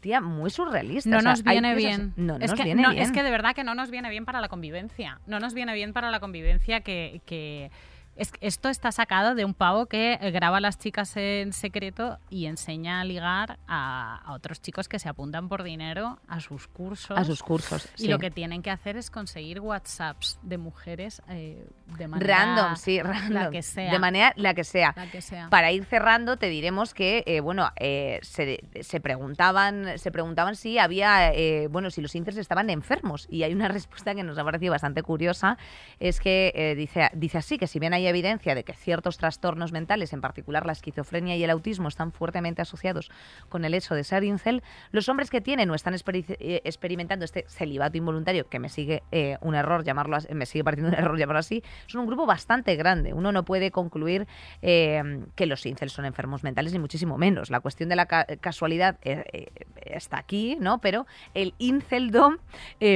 Tía, 0.00 0.20
muy 0.20 0.50
surrealista. 0.50 1.10
No 1.10 1.18
o 1.18 1.20
sea, 1.20 1.30
nos 1.32 1.42
viene 1.42 1.74
bien. 1.74 2.12
No 2.16 2.34
es 2.36 2.50
nos 2.50 2.54
que, 2.54 2.64
viene 2.64 2.82
no, 2.82 2.90
bien. 2.90 3.02
Es 3.02 3.10
que 3.10 3.22
de 3.22 3.30
verdad 3.30 3.54
que 3.54 3.64
no 3.64 3.74
nos 3.74 3.90
viene 3.90 4.08
bien 4.10 4.24
para 4.24 4.40
la 4.40 4.48
convivencia. 4.48 5.20
No 5.26 5.40
nos 5.40 5.54
viene 5.54 5.74
bien 5.74 5.92
para 5.92 6.10
la 6.10 6.20
convivencia 6.20 6.80
que... 6.80 7.20
que- 7.26 7.70
es, 8.18 8.32
esto 8.40 8.68
está 8.68 8.92
sacado 8.92 9.34
de 9.34 9.44
un 9.44 9.54
pavo 9.54 9.86
que 9.86 10.18
eh, 10.20 10.30
graba 10.30 10.58
a 10.58 10.60
las 10.60 10.78
chicas 10.78 11.16
en 11.16 11.52
secreto 11.52 12.18
y 12.28 12.46
enseña 12.46 13.00
a 13.00 13.04
ligar 13.04 13.58
a, 13.66 14.20
a 14.24 14.32
otros 14.32 14.60
chicos 14.60 14.88
que 14.88 14.98
se 14.98 15.08
apuntan 15.08 15.48
por 15.48 15.62
dinero 15.62 16.18
a 16.28 16.40
sus 16.40 16.68
cursos. 16.68 17.16
a 17.16 17.24
sus 17.24 17.42
cursos. 17.42 17.88
Y 17.96 18.02
sí. 18.02 18.08
lo 18.08 18.18
que 18.18 18.30
tienen 18.30 18.62
que 18.62 18.70
hacer 18.70 18.96
es 18.96 19.10
conseguir 19.10 19.60
WhatsApps 19.60 20.38
de 20.42 20.58
mujeres 20.58 21.22
eh, 21.28 21.66
de 21.96 22.08
manera... 22.08 22.36
Random, 22.36 22.76
sí, 22.76 23.00
random. 23.00 23.32
La 23.32 23.50
que 23.50 23.62
sea. 23.62 23.92
De 23.92 23.98
manera 23.98 24.32
la 24.36 24.54
que 24.54 24.64
sea. 24.64 24.92
La 24.96 25.10
que 25.10 25.22
sea. 25.22 25.48
Para 25.48 25.72
ir 25.72 25.84
cerrando, 25.84 26.36
te 26.36 26.48
diremos 26.48 26.94
que, 26.94 27.22
eh, 27.26 27.40
bueno, 27.40 27.70
eh, 27.76 28.18
se, 28.22 28.60
se 28.80 29.00
preguntaban, 29.00 29.98
se 29.98 30.10
preguntaban 30.10 30.56
si 30.56 30.78
había, 30.78 31.32
eh, 31.32 31.68
bueno, 31.68 31.90
si 31.90 32.00
los 32.00 32.14
incels 32.14 32.36
estaban 32.36 32.70
enfermos. 32.70 33.26
Y 33.30 33.42
hay 33.42 33.52
una 33.52 33.68
respuesta 33.78 34.14
que 34.14 34.22
nos 34.22 34.38
ha 34.38 34.44
parecido 34.44 34.72
bastante 34.72 35.02
curiosa, 35.02 35.58
es 36.00 36.20
que 36.20 36.52
eh, 36.54 36.74
dice, 36.74 37.10
dice 37.14 37.38
así, 37.38 37.58
que 37.58 37.66
si 37.66 37.78
bien 37.78 37.94
hay 37.94 38.07
evidencia 38.08 38.54
de 38.54 38.64
que 38.64 38.72
ciertos 38.72 39.18
trastornos 39.18 39.72
mentales, 39.72 40.12
en 40.12 40.20
particular 40.20 40.66
la 40.66 40.72
esquizofrenia 40.72 41.36
y 41.36 41.44
el 41.44 41.50
autismo, 41.50 41.88
están 41.88 42.12
fuertemente 42.12 42.62
asociados 42.62 43.10
con 43.48 43.64
el 43.64 43.74
hecho 43.74 43.94
de 43.94 44.04
ser 44.04 44.24
incel, 44.24 44.62
los 44.90 45.08
hombres 45.08 45.30
que 45.30 45.40
tienen 45.40 45.70
o 45.70 45.74
están 45.74 45.94
eh, 45.94 46.60
experimentando 46.64 47.24
este 47.24 47.44
celibato 47.48 47.96
involuntario, 47.96 48.48
que 48.48 48.58
me 48.58 48.68
sigue 48.68 49.02
eh, 49.12 49.36
un 49.40 49.54
error 49.54 49.84
llamarlo 49.84 50.16
así, 50.16 50.28
me 50.34 50.46
sigue 50.46 50.64
pareciendo 50.64 50.96
un 50.96 50.98
error 51.04 51.18
llamarlo 51.18 51.40
así, 51.40 51.62
son 51.86 52.02
un 52.02 52.06
grupo 52.06 52.26
bastante 52.26 52.76
grande. 52.76 53.12
Uno 53.12 53.32
no 53.32 53.44
puede 53.44 53.70
concluir 53.70 54.26
eh, 54.62 55.24
que 55.34 55.46
los 55.46 55.64
incels 55.66 55.92
son 55.92 56.04
enfermos 56.04 56.42
mentales, 56.44 56.72
ni 56.72 56.78
muchísimo 56.78 57.18
menos. 57.18 57.50
La 57.50 57.60
cuestión 57.60 57.88
de 57.88 57.96
la 57.96 58.06
ca- 58.06 58.26
casualidad 58.40 58.98
eh, 59.02 59.48
está 59.84 60.18
aquí, 60.18 60.56
¿no? 60.60 60.80
Pero 60.80 61.06
el 61.34 61.54
inceldom 61.58 62.38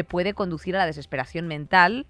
puede 0.09 0.35
conducir 0.35 0.77
a 0.77 0.81
la 0.81 0.87
desesperación 0.87 1.47
mental, 1.47 2.07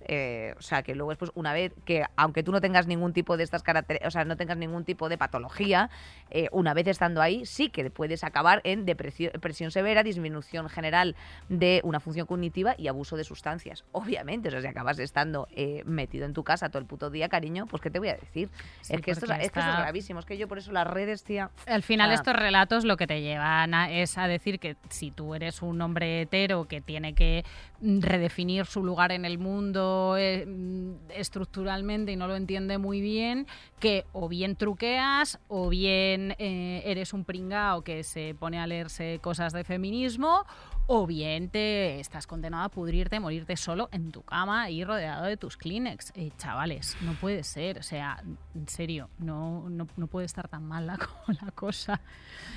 o 0.59 0.63
sea, 0.63 0.83
que 0.83 0.95
luego 0.95 1.11
después, 1.11 1.31
una 1.35 1.53
vez 1.53 1.73
que, 1.85 2.05
aunque 2.17 2.43
tú 2.43 2.53
no 2.53 2.61
tengas 2.61 2.87
ningún 2.97 3.13
tipo 3.13 3.37
de 3.37 3.45
estas 3.45 3.63
características, 3.63 4.09
o 4.09 4.11
sea, 4.11 4.25
no 4.25 4.37
tengas 4.37 4.57
ningún 4.57 4.85
tipo 4.85 5.09
de 5.09 5.19
patología, 5.19 5.91
eh, 6.31 6.49
una 6.53 6.75
vez 6.75 6.87
estando 6.87 7.21
ahí, 7.23 7.45
sí 7.47 7.69
que 7.71 7.91
puedes 7.91 8.25
acabar 8.25 8.61
en 8.65 8.85
depresión, 8.85 9.71
severa, 9.71 10.03
disminución 10.03 10.69
general 10.69 11.17
de 11.49 11.81
una 11.85 12.01
función 12.01 12.27
cognitiva 12.27 12.75
y 12.79 12.89
abuso 12.89 13.17
de 13.17 13.25
sustancias. 13.25 13.85
Obviamente, 13.93 14.49
o 14.49 14.51
sea, 14.53 14.61
si 14.61 14.67
acabas 14.67 14.99
estando 14.99 15.49
eh, 15.51 15.83
metido 15.85 16.27
en 16.27 16.33
tu 16.33 16.45
casa 16.45 16.69
todo 16.69 16.79
el 16.81 16.87
puto 16.87 17.11
día, 17.11 17.29
cariño, 17.29 17.67
pues 17.67 17.83
¿qué 17.83 17.91
te 17.91 17.99
voy 17.99 18.09
a 18.09 18.15
decir? 18.15 18.49
Sí, 18.83 18.95
es, 18.95 19.01
que 19.01 19.11
esto 19.13 19.25
es, 19.27 19.31
porque 19.31 19.45
es 19.47 19.53
que 19.53 19.59
esto 19.59 19.61
es 19.61 19.67
está- 19.67 19.83
gravísimo, 19.83 20.21
es 20.21 20.27
que 20.27 20.37
yo 20.39 20.49
por 20.49 20.59
eso 20.59 20.73
las 20.73 20.87
redes, 20.87 21.25
tía... 21.25 21.51
Al 21.67 21.83
final 21.83 22.11
Ah. 22.11 22.15
estos 22.15 22.35
relatos 22.35 22.85
lo 22.85 22.97
que 22.97 23.07
te 23.07 23.21
llevan 23.21 23.75
a- 23.75 23.91
es 23.91 24.19
a 24.19 24.27
decir 24.29 24.59
que 24.59 24.77
si 24.91 25.11
tú 25.11 25.35
eres 25.35 25.63
un 25.63 25.81
hombre 25.81 26.23
hetero 26.23 26.65
que 26.67 26.81
tiene 26.81 27.15
que 27.15 27.45
redefinir 27.83 28.67
su 28.67 28.85
lugar 28.85 29.13
en 29.13 29.25
el 29.25 29.39
mundo 29.39 30.17
eh, 30.17 30.47
mm, 30.47 31.11
estructuralmente 31.11 32.13
y 32.13 32.17
no 32.17 32.29
lo 32.29 32.37
entiende 32.37 32.79
muy 32.79 33.01
bien, 33.01 33.47
que 33.81 34.05
o 34.13 34.29
bien 34.29 34.57
truqueas 34.57 35.41
o 35.49 35.69
bien 35.69 36.35
eh, 36.39 36.83
eres 36.85 37.13
un 37.13 37.25
pringao 37.25 37.83
que 37.83 38.05
se 38.05 38.35
pone 38.39 38.61
a 38.61 38.67
leerse 38.67 39.19
cosas 39.21 39.53
de 39.53 39.65
feminismo 39.65 40.47
o 40.87 41.07
bien 41.07 41.49
te 41.49 42.01
estás 42.01 42.27
condenado 42.27 42.65
a 42.65 42.69
pudrirte, 42.69 43.21
morirte 43.21 43.57
solo 43.57 43.89
en 43.93 44.11
tu 44.13 44.23
cama 44.23 44.71
y 44.71 44.85
rodeado 44.85 45.25
de 45.27 45.37
tus 45.37 45.57
Kleenex. 45.57 46.13
Eh, 46.15 46.31
chavales, 46.39 46.97
no 47.03 47.13
puede 47.15 47.45
ser, 47.45 47.79
o 47.79 47.83
sea, 47.83 48.23
en 48.55 48.69
serio, 48.69 49.09
no, 49.19 49.69
no, 49.69 49.87
no 49.97 50.07
puede 50.07 50.27
estar 50.27 50.49
tan 50.49 50.65
mal 50.65 50.87
la, 50.87 50.99
la 51.43 51.51
cosa. 51.53 52.01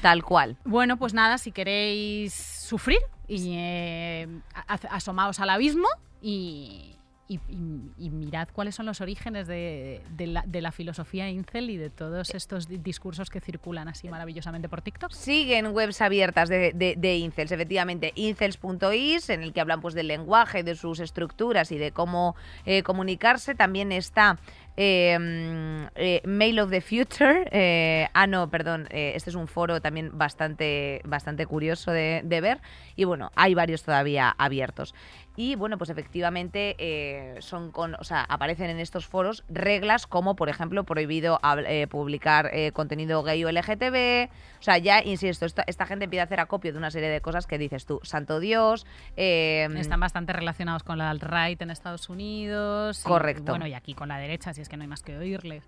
Tal 0.01 0.23
cual. 0.23 0.57
Bueno, 0.65 0.97
pues 0.97 1.13
nada, 1.13 1.37
si 1.37 1.51
queréis 1.51 2.33
sufrir, 2.33 2.99
y, 3.27 3.53
eh, 3.55 4.27
asomaos 4.67 5.39
al 5.39 5.49
abismo 5.49 5.87
y, 6.21 6.95
y- 7.27 7.39
y- 7.49 7.91
y 7.97 8.09
mirad 8.11 8.47
cuáles 8.53 8.75
son 8.75 8.85
los 8.85 9.01
orígenes 9.01 9.47
de, 9.47 10.01
de 10.15 10.61
la, 10.61 10.71
filosofía 10.71 11.29
incel 11.29 11.69
y 11.71 11.77
de 11.77 11.89
todos 11.89 12.35
estos 12.35 12.67
di- 12.67 12.77
discursos 12.77 13.29
que 13.29 13.39
circulan 13.41 13.87
así 13.87 14.07
maravillosamente 14.09 14.69
por 14.69 14.81
TikTok. 14.81 15.11
Siguen 15.11 15.67
webs 15.67 16.01
abiertas 16.01 16.49
de, 16.49 16.71
de- 16.73 17.17
incels, 17.17 17.51
efectivamente, 17.51 18.11
incels.is, 18.15 19.29
en 19.29 19.41
el 19.43 19.53
que 19.53 19.61
hablan 19.61 19.81
pues 19.81 19.93
del 19.95 20.07
lenguaje, 20.07 20.63
de 20.63 20.75
sus 20.75 20.99
estructuras 20.99 21.71
y 21.71 21.77
de 21.77 21.91
cómo 21.91 22.35
eh, 22.65 22.83
comunicarse. 22.83 23.55
También 23.55 23.91
está 23.91 24.37
Mail 24.77 26.59
of 26.59 26.69
the 26.69 26.81
Future. 26.81 27.47
eh, 27.51 28.07
ah, 28.13 28.27
no, 28.27 28.49
perdón, 28.49 28.87
eh, 28.91 29.13
este 29.15 29.29
es 29.29 29.35
un 29.35 29.47
foro 29.47 29.81
también 29.81 30.17
bastante, 30.17 31.01
bastante 31.05 31.45
curioso 31.45 31.91
de, 31.91 32.21
de 32.23 32.41
ver. 32.41 32.59
Y 32.95 33.03
bueno, 33.05 33.31
hay 33.35 33.53
varios 33.55 33.83
todavía 33.83 34.33
abiertos. 34.37 34.93
Y 35.37 35.55
bueno, 35.55 35.77
pues 35.77 35.89
efectivamente 35.89 36.75
eh, 36.77 37.35
son 37.41 37.71
con, 37.71 37.95
o 37.95 38.03
sea, 38.05 38.21
aparecen 38.23 38.69
en 38.69 38.79
estos 38.79 39.05
foros 39.05 39.43
reglas 39.49 40.07
como, 40.07 40.37
por 40.37 40.47
ejemplo, 40.47 40.85
prohibido 40.85 41.41
eh, 41.67 41.87
publicar 41.87 42.49
eh, 42.53 42.71
contenido 42.71 43.21
gay 43.21 43.43
o 43.43 43.51
LGTB. 43.51 44.29
O 44.59 44.63
sea, 44.63 44.77
ya, 44.77 45.03
insisto, 45.03 45.45
esta, 45.45 45.65
esta 45.67 45.85
gente 45.85 46.05
empieza 46.05 46.23
a 46.23 46.25
hacer 46.25 46.39
acopio 46.39 46.71
de 46.71 46.77
una 46.77 46.89
serie 46.89 47.09
de 47.09 47.19
cosas 47.19 47.47
que 47.47 47.57
dices 47.57 47.85
tú, 47.85 47.99
santo 48.03 48.39
Dios. 48.39 48.85
eh, 49.17 49.67
Están 49.75 49.99
bastante 49.99 50.31
relacionados 50.31 50.83
con 50.83 50.97
la 50.97 51.09
alt-right 51.11 51.61
en 51.61 51.69
Estados 51.69 52.07
Unidos. 52.09 53.01
y, 53.01 53.03
Correcto. 53.03 53.51
bueno, 53.51 53.67
y 53.67 53.73
aquí 53.73 53.93
con 53.93 54.07
la 54.07 54.17
derecha, 54.17 54.53
si 54.53 54.61
es 54.65 54.69
que 54.69 54.77
no 54.77 54.83
hay 54.83 54.89
más 54.89 55.01
que 55.03 55.17
oírles. 55.17 55.63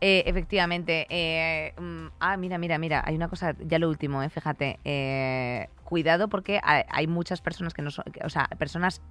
Eh, 0.00 0.24
efectivamente. 0.26 1.06
eh, 1.08 1.72
mm, 1.80 2.06
ah, 2.20 2.36
mira, 2.36 2.58
mira, 2.58 2.76
mira. 2.78 3.02
Hay 3.06 3.14
una 3.14 3.28
cosa, 3.28 3.54
ya 3.60 3.78
lo 3.78 3.88
último, 3.88 4.22
eh, 4.22 4.28
fíjate. 4.28 4.78
eh, 4.84 5.68
cuidado 5.84 6.28
porque 6.28 6.60
hay, 6.64 6.82
hay 6.88 7.06
muchas 7.06 7.40
personas 7.42 7.74
que 7.74 7.82
no 7.82 7.90
son, 7.90 8.04
o 8.24 8.28
sea, 8.30 8.48
personas 8.58 9.02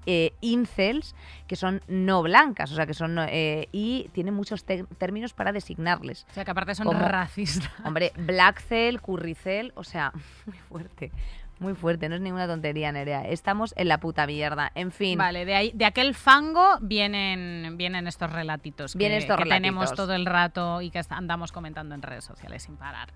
incels 0.41 1.15
que 1.47 1.55
son 1.55 1.81
no 1.87 2.21
blancas, 2.23 2.71
o 2.71 2.75
sea, 2.75 2.85
que 2.87 2.93
son, 2.95 3.13
no- 3.15 3.25
y 3.29 4.09
tienen 4.11 4.33
muchos 4.33 4.65
términos 4.65 5.33
para 5.33 5.51
designarles. 5.51 6.25
O 6.31 6.33
sea, 6.33 6.43
que 6.45 6.51
aparte 6.51 6.73
son 6.75 6.91
racistas. 6.99 7.71
Hombre, 7.85 8.11
blackcel, 8.17 8.99
curricel, 9.01 9.71
o 9.75 9.83
sea, 9.83 10.11
muy 10.47 10.57
fuerte. 10.57 11.11
Muy 11.59 11.75
fuerte, 11.75 12.09
no 12.09 12.15
es 12.15 12.21
ninguna 12.21 12.47
tontería, 12.47 12.91
Nerea. 12.91 13.27
Estamos 13.27 13.73
en 13.77 13.87
la 13.87 13.99
puta 13.99 14.27
mierda. 14.27 14.71
En 14.75 14.91
fin. 14.91 15.17
Vale, 15.17 15.45
de 15.45 15.55
ahí, 15.55 15.71
de 15.73 15.85
aquel 15.85 16.13
fango 16.13 16.77
vienen, 16.81 17.75
vienen 17.77 18.07
estos 18.07 18.31
relatitos 18.31 18.93
que, 18.93 18.97
Vienen 18.97 19.19
estos 19.19 19.37
que 19.37 19.45
tenemos 19.45 19.93
todo 19.93 20.13
el 20.13 20.25
rato 20.25 20.81
y 20.81 20.89
que 20.89 21.01
andamos 21.09 21.51
comentando 21.51 21.95
en 21.95 22.01
redes 22.01 22.25
sociales 22.25 22.63
sin 22.63 22.75
parar. 22.75 23.09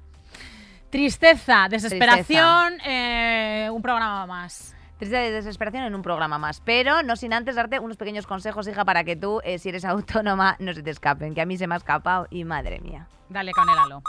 Tristeza, 0.89 1.67
desesperación, 1.69 2.79
eh, 2.85 3.69
un 3.71 3.81
programa 3.81 4.25
más. 4.25 4.73
Triste 4.97 5.17
de 5.17 5.31
desesperación 5.31 5.83
en 5.83 5.93
un 5.93 6.01
programa 6.01 6.37
más. 6.37 6.61
Pero 6.61 7.03
no 7.03 7.15
sin 7.15 7.33
antes 7.33 7.55
darte 7.55 7.79
unos 7.79 7.97
pequeños 7.97 8.25
consejos, 8.25 8.67
hija, 8.67 8.85
para 8.85 9.03
que 9.03 9.15
tú, 9.15 9.41
eh, 9.43 9.59
si 9.59 9.69
eres 9.69 9.85
autónoma, 9.85 10.55
no 10.59 10.73
se 10.73 10.81
te 10.81 10.89
escapen. 10.89 11.35
Que 11.35 11.41
a 11.41 11.45
mí 11.45 11.57
se 11.57 11.67
me 11.67 11.75
ha 11.75 11.77
escapado 11.77 12.27
y 12.29 12.45
madre 12.45 12.79
mía. 12.79 13.07
Dale 13.29 13.51
con 13.51 13.69
el 13.69 13.77
halo. 13.77 14.01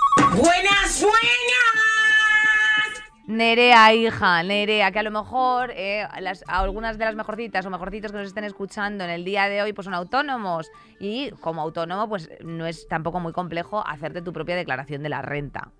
Nerea, 3.29 3.93
hija, 3.93 4.43
Nerea, 4.43 4.91
que 4.91 5.01
a 5.01 5.03
lo 5.03 5.11
mejor 5.11 5.71
eh, 5.77 6.03
algunas 6.47 6.97
de 6.97 7.05
las 7.05 7.15
mejorcitas 7.15 7.67
o 7.67 7.69
mejorcitos 7.69 8.11
que 8.11 8.17
nos 8.17 8.29
estén 8.29 8.45
escuchando 8.45 9.05
en 9.05 9.11
el 9.11 9.23
día 9.23 9.51
de 9.51 9.61
hoy 9.61 9.75
pues 9.75 9.85
son 9.85 9.93
autónomos 9.93 10.71
y 10.99 11.31
como 11.43 11.61
autónomo 11.61 12.09
pues 12.09 12.31
no 12.43 12.65
es 12.65 12.89
tampoco 12.89 13.21
muy 13.21 13.35
complejo 13.35 13.87
hacerte 13.87 14.23
tu 14.23 14.33
propia 14.33 14.57
declaración 14.57 15.03
de 15.03 15.11
la 15.11 15.21
renta. 15.21 15.73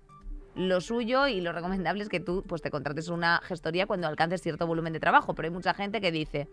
Lo 0.59 0.81
suyo 0.81 1.25
y 1.27 1.39
lo 1.39 1.53
recomendable 1.53 2.03
es 2.03 2.09
que 2.09 2.19
tú 2.19 2.43
pues 2.45 2.61
te 2.61 2.69
contrates 2.69 3.07
una 3.07 3.39
gestoría 3.45 3.87
cuando 3.87 4.09
alcances 4.09 4.41
cierto 4.41 4.67
volumen 4.67 4.91
de 4.91 4.99
trabajo, 4.99 5.33
pero 5.33 5.45
hay 5.45 5.53
mucha 5.53 5.73
gente 5.73 6.01
que 6.01 6.11
dice, 6.11 6.49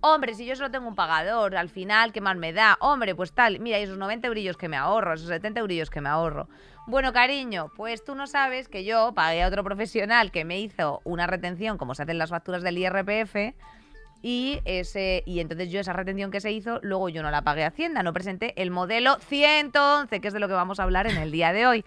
hombre, 0.00 0.32
si 0.32 0.46
yo 0.46 0.56
solo 0.56 0.70
tengo 0.70 0.88
un 0.88 0.94
pagador, 0.94 1.54
al 1.54 1.68
final, 1.68 2.10
¿qué 2.14 2.22
más 2.22 2.38
me 2.38 2.54
da? 2.54 2.78
Hombre, 2.80 3.14
pues 3.14 3.34
tal, 3.34 3.60
mira, 3.60 3.76
esos 3.76 3.98
90 3.98 4.28
eurillos 4.28 4.56
que 4.56 4.70
me 4.70 4.78
ahorro, 4.78 5.12
esos 5.12 5.28
70 5.28 5.60
eurillos 5.60 5.90
que 5.90 6.00
me 6.00 6.08
ahorro. 6.08 6.48
Bueno, 6.86 7.12
cariño, 7.12 7.70
pues 7.76 8.02
tú 8.02 8.14
no 8.14 8.26
sabes 8.26 8.70
que 8.70 8.82
yo 8.82 9.12
pagué 9.14 9.42
a 9.42 9.48
otro 9.48 9.62
profesional 9.62 10.30
que 10.30 10.46
me 10.46 10.58
hizo 10.58 11.02
una 11.04 11.26
retención, 11.26 11.76
como 11.76 11.94
se 11.94 12.04
hacen 12.04 12.16
las 12.16 12.30
facturas 12.30 12.62
del 12.62 12.78
IRPF, 12.78 13.54
y, 14.22 14.60
ese, 14.64 15.22
y 15.26 15.40
entonces 15.40 15.70
yo 15.70 15.80
esa 15.80 15.92
retención 15.92 16.30
que 16.30 16.40
se 16.40 16.50
hizo, 16.50 16.80
luego 16.82 17.10
yo 17.10 17.22
no 17.22 17.30
la 17.30 17.42
pagué 17.42 17.64
a 17.64 17.66
Hacienda, 17.66 18.02
no 18.02 18.14
presenté 18.14 18.54
el 18.62 18.70
modelo 18.70 19.18
111, 19.18 20.18
que 20.22 20.28
es 20.28 20.32
de 20.32 20.40
lo 20.40 20.48
que 20.48 20.54
vamos 20.54 20.80
a 20.80 20.84
hablar 20.84 21.06
en 21.06 21.18
el 21.18 21.30
día 21.30 21.52
de 21.52 21.66
hoy. 21.66 21.84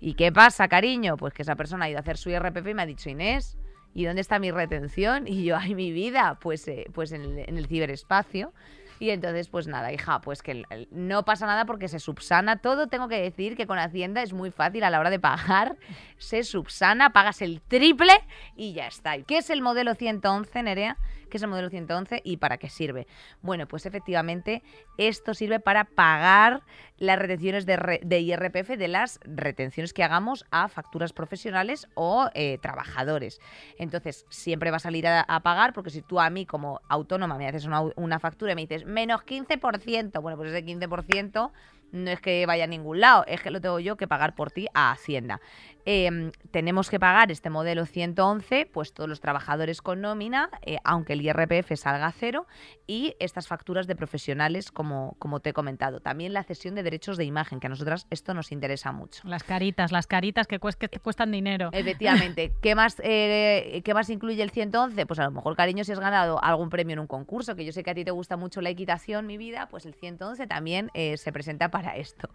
¿Y 0.00 0.14
qué 0.14 0.32
pasa, 0.32 0.66
cariño? 0.68 1.16
Pues 1.16 1.34
que 1.34 1.42
esa 1.42 1.56
persona 1.56 1.84
ha 1.84 1.90
ido 1.90 1.98
a 1.98 2.00
hacer 2.00 2.16
su 2.16 2.30
IRPF 2.30 2.66
y 2.66 2.74
me 2.74 2.82
ha 2.82 2.86
dicho, 2.86 3.10
Inés, 3.10 3.58
¿y 3.92 4.04
dónde 4.04 4.22
está 4.22 4.38
mi 4.38 4.50
retención? 4.50 5.28
Y 5.28 5.44
yo, 5.44 5.56
ay, 5.56 5.74
mi 5.74 5.92
vida, 5.92 6.38
pues, 6.40 6.66
eh, 6.68 6.86
pues 6.94 7.12
en, 7.12 7.38
el, 7.38 7.66
ciberespacio. 7.66 8.52
Y 8.98 9.10
entonces, 9.10 9.48
pues 9.48 9.66
nada, 9.66 9.92
hija, 9.92 10.20
pues 10.20 10.42
que 10.42 10.64
no 10.90 11.24
pasa 11.24 11.46
nada 11.46 11.64
porque 11.64 11.88
se 11.88 11.98
subsana 11.98 12.60
todo. 12.60 12.88
Tengo 12.88 13.08
que 13.08 13.20
decir 13.20 13.56
que 13.56 13.66
con 13.66 13.78
Hacienda 13.78 14.22
es 14.22 14.32
muy 14.34 14.50
fácil 14.50 14.84
a 14.84 14.90
la 14.90 15.00
hora 15.00 15.08
de 15.08 15.18
pagar. 15.18 15.76
Se 16.18 16.44
subsana, 16.44 17.10
pagas 17.10 17.40
el 17.40 17.62
triple 17.62 18.12
y 18.56 18.74
ya 18.74 18.86
está. 18.86 19.18
¿Qué 19.22 19.38
es 19.38 19.48
el 19.48 19.62
modelo 19.62 19.94
111, 19.94 20.62
Nerea? 20.62 20.98
¿Qué 21.30 21.36
es 21.36 21.42
el 21.42 21.48
modelo 21.48 21.70
111 21.70 22.20
y 22.24 22.36
para 22.36 22.58
qué 22.58 22.68
sirve? 22.68 23.06
Bueno, 23.40 23.66
pues 23.66 23.86
efectivamente 23.86 24.62
esto 24.98 25.32
sirve 25.32 25.60
para 25.60 25.84
pagar 25.84 26.62
las 26.98 27.18
retenciones 27.18 27.64
de, 27.64 28.20
IRPF 28.20 28.76
de 28.76 28.88
las 28.88 29.20
retenciones 29.24 29.94
que 29.94 30.04
hagamos 30.04 30.44
a 30.50 30.68
facturas 30.68 31.12
profesionales 31.12 31.88
o 31.94 32.28
eh, 32.34 32.58
trabajadores. 32.60 33.40
Entonces, 33.78 34.26
siempre 34.28 34.70
va 34.70 34.76
a 34.76 34.80
salir 34.80 35.06
a, 35.06 35.22
a 35.22 35.40
pagar 35.40 35.72
porque 35.72 35.90
si 35.90 36.02
tú 36.02 36.20
a 36.20 36.28
mí 36.28 36.44
como 36.44 36.80
autónoma 36.88 37.38
me 37.38 37.48
haces 37.48 37.64
una, 37.64 37.80
una 37.80 38.18
factura 38.18 38.52
y 38.52 38.54
me 38.56 38.62
dices 38.62 38.84
menos 38.84 39.22
15%, 39.22 40.20
bueno, 40.20 40.36
pues 40.36 40.52
ese 40.52 40.64
15% 40.64 41.50
no 41.92 42.10
es 42.10 42.20
que 42.20 42.46
vaya 42.46 42.64
a 42.64 42.66
ningún 42.66 43.00
lado, 43.00 43.24
es 43.26 43.40
que 43.40 43.50
lo 43.50 43.60
tengo 43.60 43.80
yo 43.80 43.96
que 43.96 44.06
pagar 44.06 44.34
por 44.34 44.50
ti 44.50 44.66
a 44.74 44.92
Hacienda. 44.92 45.40
Eh, 45.86 46.30
tenemos 46.50 46.90
que 46.90 46.98
pagar 47.00 47.30
este 47.30 47.50
modelo 47.50 47.86
111, 47.86 48.66
pues 48.72 48.92
todos 48.92 49.08
los 49.08 49.20
trabajadores 49.20 49.82
con 49.82 50.00
nómina, 50.00 50.50
eh, 50.62 50.78
aunque 50.84 51.14
el 51.14 51.22
IRPF 51.22 51.76
salga 51.76 52.06
a 52.06 52.12
cero, 52.12 52.46
y 52.86 53.14
estas 53.20 53.46
facturas 53.46 53.86
de 53.86 53.96
profesionales, 53.96 54.70
como, 54.72 55.16
como 55.18 55.40
te 55.40 55.50
he 55.50 55.52
comentado. 55.52 56.00
También 56.00 56.32
la 56.32 56.42
cesión 56.42 56.74
de 56.74 56.82
derechos 56.82 57.16
de 57.16 57.24
imagen, 57.24 57.60
que 57.60 57.66
a 57.66 57.70
nosotras 57.70 58.06
esto 58.10 58.34
nos 58.34 58.52
interesa 58.52 58.92
mucho. 58.92 59.22
Las 59.26 59.44
caritas, 59.44 59.92
las 59.92 60.06
caritas 60.06 60.46
que, 60.46 60.60
cues- 60.60 60.76
que 60.76 60.88
te 60.88 60.98
cuestan 60.98 61.30
dinero. 61.30 61.70
Efectivamente. 61.72 62.52
¿Qué 62.62 62.74
más, 62.74 63.00
eh, 63.04 63.80
¿Qué 63.84 63.94
más 63.94 64.10
incluye 64.10 64.42
el 64.42 64.50
111? 64.50 65.06
Pues 65.06 65.18
a 65.20 65.24
lo 65.24 65.30
mejor, 65.30 65.56
cariño, 65.56 65.84
si 65.84 65.92
has 65.92 66.00
ganado 66.00 66.42
algún 66.42 66.68
premio 66.70 66.94
en 66.94 66.98
un 67.00 67.06
concurso, 67.06 67.54
que 67.56 67.64
yo 67.64 67.72
sé 67.72 67.82
que 67.82 67.90
a 67.90 67.94
ti 67.94 68.04
te 68.04 68.10
gusta 68.10 68.36
mucho 68.36 68.60
la 68.60 68.70
equitación, 68.70 69.26
mi 69.26 69.36
vida, 69.38 69.68
pues 69.70 69.86
el 69.86 69.94
111 69.94 70.46
también 70.46 70.90
eh, 70.94 71.16
se 71.16 71.32
presenta 71.32 71.70
para 71.70 71.96
esto. 71.96 72.28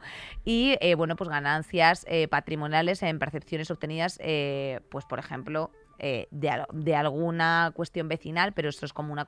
Y, 0.45 0.75
bueno, 0.95 1.15
pues 1.15 1.29
ganancias 1.29 2.05
patrimoniales 2.29 3.01
en 3.03 3.19
percepciones 3.35 3.69
obtenidas, 3.69 4.17
eh, 4.23 4.79
pues 4.89 5.03
por 5.03 5.19
ejemplo, 5.19 5.69
eh, 5.99 6.27
de, 6.31 6.63
de 6.71 6.95
alguna 6.95 7.71
cuestión 7.75 8.07
vecinal, 8.07 8.53
pero 8.53 8.69
esto 8.69 8.85
es 8.85 8.93
como 8.93 9.11
una 9.11 9.25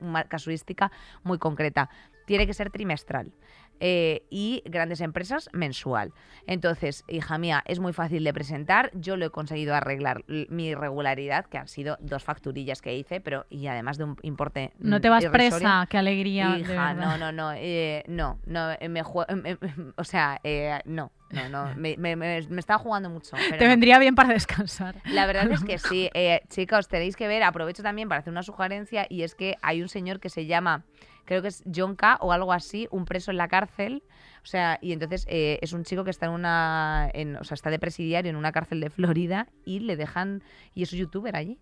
una 0.00 0.24
casuística 0.24 0.92
muy 1.22 1.38
concreta. 1.38 1.88
Tiene 2.26 2.46
que 2.46 2.52
ser 2.52 2.70
trimestral. 2.70 3.32
Eh, 3.84 4.22
y 4.30 4.62
grandes 4.64 5.00
empresas 5.00 5.50
mensual. 5.52 6.12
Entonces, 6.46 7.04
hija 7.08 7.36
mía, 7.36 7.64
es 7.66 7.80
muy 7.80 7.92
fácil 7.92 8.22
de 8.22 8.32
presentar. 8.32 8.92
Yo 8.94 9.16
lo 9.16 9.26
he 9.26 9.30
conseguido 9.30 9.74
arreglar 9.74 10.24
mi 10.28 10.68
irregularidad, 10.68 11.46
que 11.46 11.58
han 11.58 11.66
sido 11.66 11.98
dos 12.00 12.22
facturillas 12.22 12.80
que 12.80 12.94
hice, 12.94 13.20
pero 13.20 13.44
y 13.50 13.66
además 13.66 13.98
de 13.98 14.04
un 14.04 14.16
importe. 14.22 14.72
No 14.78 15.00
te 15.00 15.08
vas 15.08 15.24
irrisorio. 15.24 15.58
presa, 15.58 15.86
qué 15.90 15.98
alegría. 15.98 16.56
Hija, 16.58 16.94
no, 16.94 17.18
no, 17.18 17.32
no, 17.32 17.52
eh, 17.56 18.04
no, 18.06 18.38
no, 18.46 18.68
me 18.88 19.02
o 19.96 20.04
sea, 20.04 20.40
eh, 20.44 20.78
no, 20.84 21.10
no, 21.30 21.48
no, 21.48 21.74
me, 21.74 21.96
me, 21.96 22.14
me, 22.14 22.42
me 22.48 22.60
estaba 22.60 22.78
jugando 22.78 23.10
mucho. 23.10 23.30
pero 23.36 23.58
Te 23.58 23.64
no. 23.64 23.70
vendría 23.70 23.98
bien 23.98 24.14
para 24.14 24.32
descansar. 24.32 24.94
La 25.06 25.26
verdad 25.26 25.50
es 25.50 25.64
que 25.64 25.78
sí. 25.78 26.08
Eh, 26.14 26.42
chicos, 26.48 26.86
tenéis 26.86 27.16
que 27.16 27.26
ver, 27.26 27.42
aprovecho 27.42 27.82
también 27.82 28.08
para 28.08 28.20
hacer 28.20 28.30
una 28.30 28.44
sugerencia, 28.44 29.06
y 29.08 29.22
es 29.22 29.34
que 29.34 29.56
hay 29.60 29.82
un 29.82 29.88
señor 29.88 30.20
que 30.20 30.28
se 30.28 30.46
llama, 30.46 30.84
creo 31.24 31.42
que 31.42 31.48
es 31.48 31.62
John 31.74 31.96
K. 31.96 32.18
o 32.20 32.32
algo 32.32 32.52
así, 32.52 32.88
un 32.90 33.04
preso 33.04 33.30
en 33.30 33.36
la 33.36 33.48
cárcel. 33.48 34.02
O 34.42 34.46
sea, 34.46 34.78
y 34.82 34.92
entonces 34.92 35.24
eh, 35.28 35.58
es 35.62 35.72
un 35.72 35.84
chico 35.84 36.02
que 36.04 36.10
está 36.10 36.26
en 36.26 36.32
una, 36.32 37.08
en- 37.14 37.36
o 37.36 37.44
sea, 37.44 37.54
está 37.54 37.70
de 37.70 37.78
presidiario 37.78 38.30
en 38.30 38.36
una 38.36 38.52
cárcel 38.52 38.80
de 38.80 38.90
Florida 38.90 39.46
y 39.64 39.80
le 39.80 39.96
dejan, 39.96 40.42
y 40.74 40.82
es 40.82 40.92
un 40.92 40.98
youtuber 40.98 41.36
allí. 41.36 41.58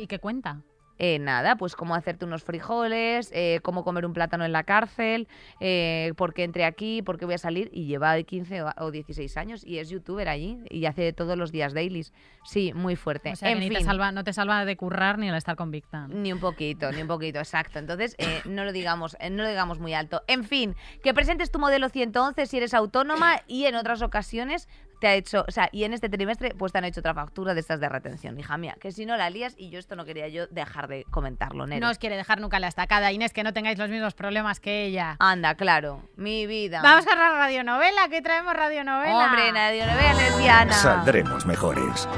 ¿Y 0.00 0.06
qué 0.08 0.18
cuenta? 0.18 0.62
Eh, 1.04 1.18
nada, 1.18 1.56
pues 1.56 1.74
cómo 1.74 1.96
hacerte 1.96 2.24
unos 2.24 2.44
frijoles, 2.44 3.28
eh, 3.34 3.58
cómo 3.64 3.82
comer 3.82 4.06
un 4.06 4.12
plátano 4.12 4.44
en 4.44 4.52
la 4.52 4.62
cárcel, 4.62 5.26
eh, 5.58 6.12
por 6.16 6.32
qué 6.32 6.44
entré 6.44 6.64
aquí, 6.64 7.02
por 7.02 7.18
qué 7.18 7.24
voy 7.24 7.34
a 7.34 7.38
salir. 7.38 7.70
Y 7.72 7.86
lleva 7.86 8.22
15 8.22 8.62
o, 8.62 8.72
o 8.78 8.92
16 8.92 9.36
años 9.36 9.64
y 9.66 9.78
es 9.78 9.88
youtuber 9.90 10.28
allí 10.28 10.58
y 10.70 10.86
hace 10.86 11.12
todos 11.12 11.36
los 11.36 11.50
días 11.50 11.74
dailies. 11.74 12.12
Sí, 12.44 12.72
muy 12.72 12.94
fuerte. 12.94 13.32
O 13.32 13.36
sea, 13.36 13.50
en 13.50 13.58
que 13.58 13.64
fin, 13.64 13.78
te 13.78 13.80
salva, 13.82 14.12
no 14.12 14.22
te 14.22 14.32
salva 14.32 14.64
de 14.64 14.76
currar 14.76 15.18
ni 15.18 15.28
el 15.28 15.34
estar 15.34 15.56
convicta. 15.56 16.06
ni 16.06 16.32
un 16.32 16.38
poquito, 16.38 16.92
ni 16.92 17.02
un 17.02 17.08
poquito, 17.08 17.40
exacto. 17.40 17.80
Entonces, 17.80 18.14
eh, 18.18 18.40
no 18.44 18.64
lo 18.64 18.70
digamos, 18.70 19.16
eh, 19.18 19.28
no 19.28 19.42
lo 19.42 19.48
digamos 19.48 19.80
muy 19.80 19.94
alto. 19.94 20.22
En 20.28 20.44
fin, 20.44 20.76
que 21.02 21.12
presentes 21.12 21.50
tu 21.50 21.58
modelo 21.58 21.88
111 21.88 22.46
si 22.46 22.58
eres 22.58 22.74
autónoma 22.74 23.40
y 23.48 23.64
en 23.64 23.74
otras 23.74 24.02
ocasiones 24.02 24.68
te 25.02 25.08
ha 25.08 25.14
hecho, 25.14 25.44
o 25.48 25.50
sea, 25.50 25.68
y 25.72 25.82
en 25.82 25.94
este 25.94 26.08
trimestre 26.08 26.54
pues 26.56 26.70
te 26.70 26.78
han 26.78 26.84
hecho 26.84 27.00
otra 27.00 27.12
factura 27.12 27.54
de 27.54 27.60
estas 27.60 27.80
de 27.80 27.88
retención, 27.88 28.38
hija 28.38 28.56
mía, 28.56 28.76
que 28.80 28.92
si 28.92 29.04
no 29.04 29.16
la 29.16 29.30
lías 29.30 29.52
y 29.58 29.68
yo 29.68 29.80
esto 29.80 29.96
no 29.96 30.04
quería 30.04 30.28
yo 30.28 30.46
dejar 30.46 30.86
de 30.86 31.04
comentarlo, 31.10 31.66
Nero. 31.66 31.84
No 31.84 31.90
os 31.90 31.98
quiere 31.98 32.16
dejar 32.16 32.40
nunca 32.40 32.60
la 32.60 32.68
estacada, 32.68 33.10
Inés, 33.10 33.32
que 33.32 33.42
no 33.42 33.52
tengáis 33.52 33.78
los 33.78 33.90
mismos 33.90 34.14
problemas 34.14 34.60
que 34.60 34.84
ella. 34.84 35.16
Anda, 35.18 35.56
claro, 35.56 36.08
mi 36.14 36.46
vida. 36.46 36.82
Vamos 36.82 37.04
a 37.08 37.16
la 37.16 37.30
radionovela, 37.30 38.08
que 38.10 38.22
traemos 38.22 38.54
radionovela. 38.54 39.26
Hombre, 39.26 39.50
nadie 39.50 39.84
no 39.84 39.92
vea 39.96 40.14
lesbiana. 40.14 40.72
Saldremos 40.72 41.46
mejores. 41.46 42.08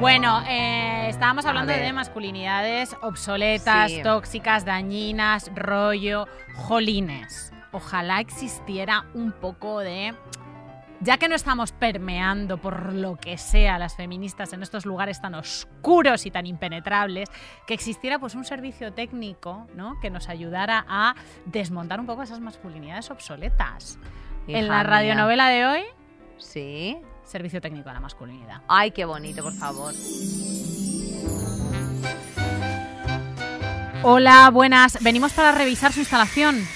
Bueno, 0.00 0.42
eh, 0.48 0.91
estábamos 1.22 1.46
hablando 1.46 1.72
de 1.72 1.92
masculinidades 1.92 2.96
obsoletas, 3.00 3.92
Sí. 3.92 4.02
tóxicas, 4.02 4.64
dañinas, 4.64 5.52
rollo, 5.54 6.26
jolines. 6.56 7.52
Ojalá 7.70 8.18
existiera 8.18 9.04
un 9.14 9.30
poco 9.30 9.78
de... 9.78 10.14
Ya 10.98 11.18
que 11.18 11.28
no 11.28 11.36
estamos 11.36 11.70
permeando 11.70 12.58
por 12.58 12.92
lo 12.92 13.14
que 13.16 13.38
sea 13.38 13.78
las 13.78 13.94
feministas 13.94 14.52
en 14.52 14.64
estos 14.64 14.84
lugares 14.84 15.20
tan 15.20 15.36
oscuros 15.36 16.26
y 16.26 16.32
tan 16.32 16.44
impenetrables, 16.46 17.28
que 17.68 17.74
existiera 17.74 18.18
pues 18.18 18.34
un 18.34 18.44
servicio 18.44 18.92
técnico, 18.92 19.68
¿no? 19.76 20.00
Que 20.00 20.10
nos 20.10 20.28
ayudara 20.28 20.84
a 20.88 21.14
desmontar 21.44 22.00
un 22.00 22.06
poco 22.06 22.24
esas 22.24 22.40
masculinidades 22.40 23.12
obsoletas. 23.12 23.96
en 24.48 24.56
Hija 24.56 24.66
la 24.66 24.74
mía. 24.74 24.82
radionovela 24.82 25.48
de 25.50 25.66
hoy, 25.66 25.82
Sí. 26.36 26.98
servicio 27.22 27.60
técnico 27.60 27.90
a 27.90 27.92
la 27.92 28.00
masculinidad. 28.00 28.62
Ay, 28.66 28.90
qué 28.90 29.04
bonito, 29.04 29.40
por 29.44 29.52
favor. 29.52 29.94
Hola, 34.02 34.50
buenas. 34.50 34.98
Venimos 35.02 35.32
para 35.32 35.52
revisar 35.52 35.92
su 35.92 36.00
instalación. 36.00 36.66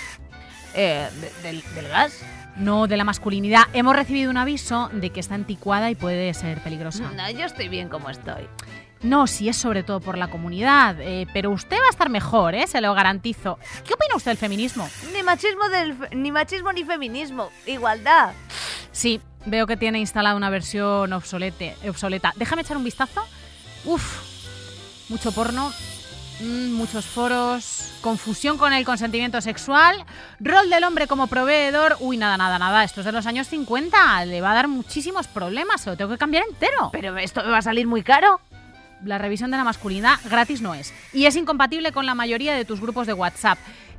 Eh, 0.74 1.08
de- 1.20 1.32
del, 1.42 1.64
del 1.74 1.88
gas? 1.88 2.20
No, 2.56 2.86
de 2.86 2.96
la 2.96 3.04
masculinidad. 3.04 3.64
Hemos 3.72 3.94
recibido 3.96 4.30
un 4.30 4.36
aviso 4.36 4.88
de 4.92 5.10
que 5.10 5.20
está 5.20 5.34
anticuada 5.34 5.90
y 5.90 5.94
puede 5.94 6.32
ser 6.34 6.62
peligrosa. 6.62 7.10
No, 7.12 7.30
yo 7.30 7.44
estoy 7.44 7.68
bien 7.68 7.88
como 7.88 8.10
estoy. 8.10 8.48
No, 9.02 9.26
sí 9.26 9.48
es 9.48 9.56
sobre 9.56 9.82
todo 9.82 10.00
por 10.00 10.16
la 10.16 10.28
comunidad, 10.28 10.96
eh, 11.00 11.26
pero 11.34 11.50
usted 11.50 11.76
va 11.76 11.86
a 11.86 11.90
estar 11.90 12.08
mejor, 12.08 12.54
¿eh? 12.54 12.66
se 12.66 12.80
lo 12.80 12.94
garantizo. 12.94 13.58
¿Qué 13.86 13.92
opina 13.92 14.16
usted 14.16 14.30
del 14.30 14.38
feminismo? 14.38 14.88
Ni 15.12 15.22
machismo, 15.22 15.68
del, 15.68 15.96
ni 16.12 16.32
machismo 16.32 16.72
ni 16.72 16.82
feminismo. 16.84 17.50
Igualdad. 17.66 18.32
Sí, 18.92 19.20
veo 19.44 19.66
que 19.66 19.76
tiene 19.76 19.98
instalada 19.98 20.34
una 20.34 20.48
versión 20.48 21.12
obsolete, 21.12 21.76
obsoleta. 21.86 22.32
Déjame 22.36 22.62
echar 22.62 22.78
un 22.78 22.84
vistazo. 22.84 23.22
Uf, 23.84 25.10
mucho 25.10 25.30
porno, 25.32 25.70
muchos 26.40 27.06
foros, 27.06 27.92
confusión 28.00 28.58
con 28.58 28.72
el 28.72 28.84
consentimiento 28.84 29.40
sexual, 29.40 30.04
rol 30.40 30.68
del 30.70 30.84
hombre 30.84 31.06
como 31.06 31.26
proveedor. 31.26 31.96
Uy, 32.00 32.16
nada, 32.16 32.36
nada, 32.36 32.58
nada. 32.58 32.84
Esto 32.84 33.00
es 33.00 33.06
de 33.06 33.12
los 33.12 33.26
años 33.26 33.48
50. 33.48 34.24
Le 34.26 34.40
va 34.40 34.52
a 34.52 34.54
dar 34.54 34.68
muchísimos 34.68 35.26
problemas. 35.28 35.80
Se 35.80 35.90
lo 35.90 35.96
tengo 35.96 36.10
que 36.10 36.18
cambiar 36.18 36.44
entero. 36.48 36.90
Pero 36.92 37.16
esto 37.16 37.42
me 37.42 37.50
va 37.50 37.58
a 37.58 37.62
salir 37.62 37.86
muy 37.86 38.02
caro. 38.02 38.40
La 39.04 39.18
revisión 39.18 39.50
de 39.50 39.56
la 39.56 39.64
masculinidad 39.64 40.18
gratis 40.24 40.60
no 40.60 40.74
es. 40.74 40.92
Y 41.12 41.26
es 41.26 41.36
incompatible 41.36 41.92
con 41.92 42.06
la 42.06 42.14
mayoría 42.14 42.54
de 42.54 42.64
tus 42.64 42.80
grupos 42.80 43.06
de 43.06 43.12
WhatsApp 43.12 43.58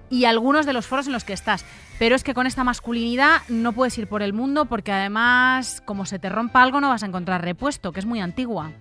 y 0.10 0.26
algunos 0.26 0.66
de 0.66 0.74
los 0.74 0.88
foros 0.88 1.08
en 1.08 1.14
los 1.14 1.24
que 1.24 1.34
estás. 1.34 1.66
Pero 2.00 2.16
es 2.16 2.24
que 2.24 2.34
con 2.34 2.48
esta 2.48 2.64
masculinidad 2.64 3.42
no 3.48 3.74
puedes 3.74 3.98
ir 3.98 4.08
por 4.08 4.22
el 4.22 4.34
mundo 4.34 4.66
porque 4.66 4.92
además, 4.92 5.82
como 5.86 6.06
se 6.06 6.20
te 6.20 6.30
rompa 6.30 6.62
algo, 6.62 6.80
no 6.82 6.90
vas 6.90 7.04
a 7.04 7.08
encontrar 7.08 7.44
repuesto, 7.44 7.92
que 7.92 8.00
es 8.00 8.06
muy 8.06 8.22
antigua. 8.22 8.72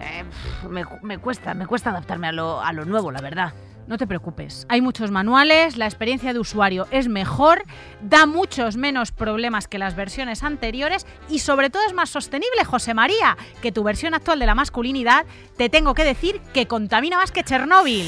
Eh, 0.00 0.24
me, 0.68 0.84
me 1.02 1.18
cuesta, 1.18 1.54
me 1.54 1.66
cuesta 1.66 1.90
adaptarme 1.90 2.28
a 2.28 2.32
lo, 2.32 2.60
a 2.60 2.72
lo 2.72 2.84
nuevo, 2.84 3.10
la 3.10 3.20
verdad. 3.20 3.52
No 3.86 3.98
te 3.98 4.06
preocupes. 4.06 4.66
Hay 4.68 4.82
muchos 4.82 5.10
manuales, 5.10 5.76
la 5.76 5.86
experiencia 5.86 6.32
de 6.32 6.38
usuario 6.38 6.86
es 6.92 7.08
mejor, 7.08 7.64
da 8.00 8.24
muchos 8.24 8.76
menos 8.76 9.10
problemas 9.10 9.66
que 9.66 9.78
las 9.78 9.96
versiones 9.96 10.44
anteriores 10.44 11.06
y 11.28 11.40
sobre 11.40 11.70
todo 11.70 11.82
es 11.86 11.92
más 11.92 12.08
sostenible, 12.08 12.64
José 12.64 12.94
María, 12.94 13.36
que 13.60 13.72
tu 13.72 13.82
versión 13.82 14.14
actual 14.14 14.38
de 14.38 14.46
la 14.46 14.54
masculinidad, 14.54 15.26
te 15.56 15.68
tengo 15.68 15.94
que 15.94 16.04
decir 16.04 16.40
que 16.54 16.66
contamina 16.66 17.16
más 17.16 17.32
que 17.32 17.42
Chernóbil. 17.42 18.06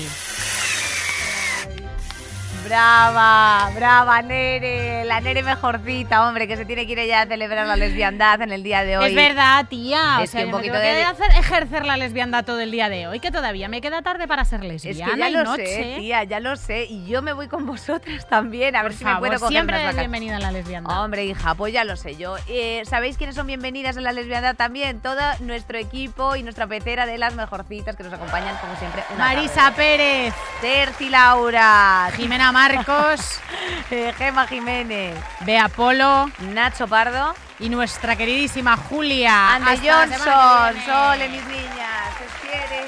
Brava, 2.76 3.68
brava, 3.74 4.22
Nere. 4.22 5.04
La 5.04 5.20
Nere 5.20 5.42
mejorcita, 5.42 6.26
hombre, 6.26 6.48
que 6.48 6.56
se 6.56 6.64
tiene 6.64 6.86
que 6.86 6.92
ir 6.92 6.98
ella 7.00 7.20
a 7.20 7.26
celebrar 7.26 7.66
la 7.66 7.76
lesbiandad 7.76 8.40
en 8.40 8.50
el 8.50 8.62
día 8.62 8.82
de 8.82 8.96
hoy. 8.96 9.10
Es 9.10 9.14
verdad, 9.14 9.66
tía. 9.68 10.20
Es 10.22 10.30
o 10.30 10.32
sea, 10.32 10.40
que 10.40 10.46
un 10.46 10.52
yo 10.52 10.56
me 10.56 10.62
poquito 10.62 10.80
que 10.80 10.94
de- 10.94 11.02
hacer 11.04 11.30
ejercer 11.38 11.84
la 11.84 11.98
lesbiandad 11.98 12.46
todo 12.46 12.60
el 12.60 12.70
día 12.70 12.88
de 12.88 13.08
hoy, 13.08 13.20
que 13.20 13.30
todavía 13.30 13.68
me 13.68 13.82
queda 13.82 14.00
tarde 14.00 14.26
para 14.26 14.46
ser 14.46 14.64
Es 14.64 14.84
lesbiana 14.86 15.12
que 15.12 15.20
ya 15.20 15.28
y 15.28 15.32
lo 15.34 15.44
noche. 15.44 15.66
sé, 15.66 15.96
tía, 15.98 16.24
ya 16.24 16.40
lo 16.40 16.56
sé. 16.56 16.86
Y 16.88 17.04
yo 17.04 17.20
me 17.20 17.34
voy 17.34 17.46
con 17.48 17.66
vosotras 17.66 18.26
también, 18.26 18.74
a 18.74 18.82
ver 18.82 18.94
si 18.94 19.04
me 19.04 19.16
puedo 19.16 19.34
coger 19.34 19.48
siempre 19.48 19.76
unas 19.76 19.84
eres 19.88 19.96
bienvenida 19.98 20.36
en 20.36 20.42
la 20.42 20.52
lesbiandad. 20.52 21.04
Hombre, 21.04 21.26
hija, 21.26 21.54
pues 21.54 21.74
ya 21.74 21.84
lo 21.84 21.96
sé 21.96 22.16
yo. 22.16 22.36
Eh, 22.48 22.80
¿Sabéis 22.86 23.18
quiénes 23.18 23.36
son 23.36 23.46
bienvenidas 23.46 23.98
en 23.98 24.04
la 24.04 24.12
lesbiandad 24.12 24.56
también? 24.56 25.00
Todo 25.00 25.20
nuestro 25.40 25.76
equipo 25.76 26.36
y 26.36 26.42
nuestra 26.42 26.66
pecera 26.66 27.04
de 27.04 27.18
las 27.18 27.34
mejorcitas 27.34 27.96
que 27.96 28.02
nos 28.02 28.14
acompañan, 28.14 28.56
como 28.62 28.74
siempre. 28.76 29.04
una 29.14 29.26
Marisa 29.26 29.72
Pérez. 29.76 30.32
Terci 30.62 31.10
Laura, 31.10 32.08
Jimena 32.16 32.50
Marcos, 32.62 33.40
eh, 33.90 34.12
Gema 34.16 34.46
Jiménez, 34.46 35.16
Bea 35.44 35.68
Polo 35.68 36.30
Nacho 36.54 36.86
Pardo, 36.86 37.34
y 37.58 37.68
nuestra 37.68 38.14
queridísima 38.14 38.76
Julia. 38.76 39.56
Ande 39.56 39.78
Johnson. 39.78 40.74
Sole, 40.84 41.28
mis 41.28 41.44
niñas, 41.46 42.14
se 42.18 42.46
quiere. 42.46 42.82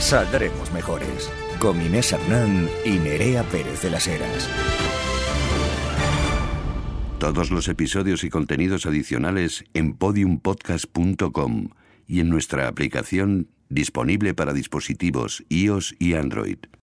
Saldremos 0.00 0.72
mejores. 0.72 1.30
Con 1.60 1.80
Inés 1.80 2.12
Hernán 2.12 2.68
y 2.84 2.98
Nerea 2.98 3.44
Pérez 3.44 3.82
de 3.82 3.90
las 3.90 4.08
Heras. 4.08 4.48
Todos 7.20 7.52
los 7.52 7.68
episodios 7.68 8.24
y 8.24 8.30
contenidos 8.30 8.86
adicionales 8.86 9.64
en 9.74 9.94
podiumpodcast.com 9.94 11.68
y 12.08 12.18
en 12.18 12.28
nuestra 12.28 12.66
aplicación 12.66 13.48
disponible 13.68 14.34
para 14.34 14.52
dispositivos 14.52 15.44
iOS 15.48 15.94
y 16.00 16.14
Android. 16.14 16.58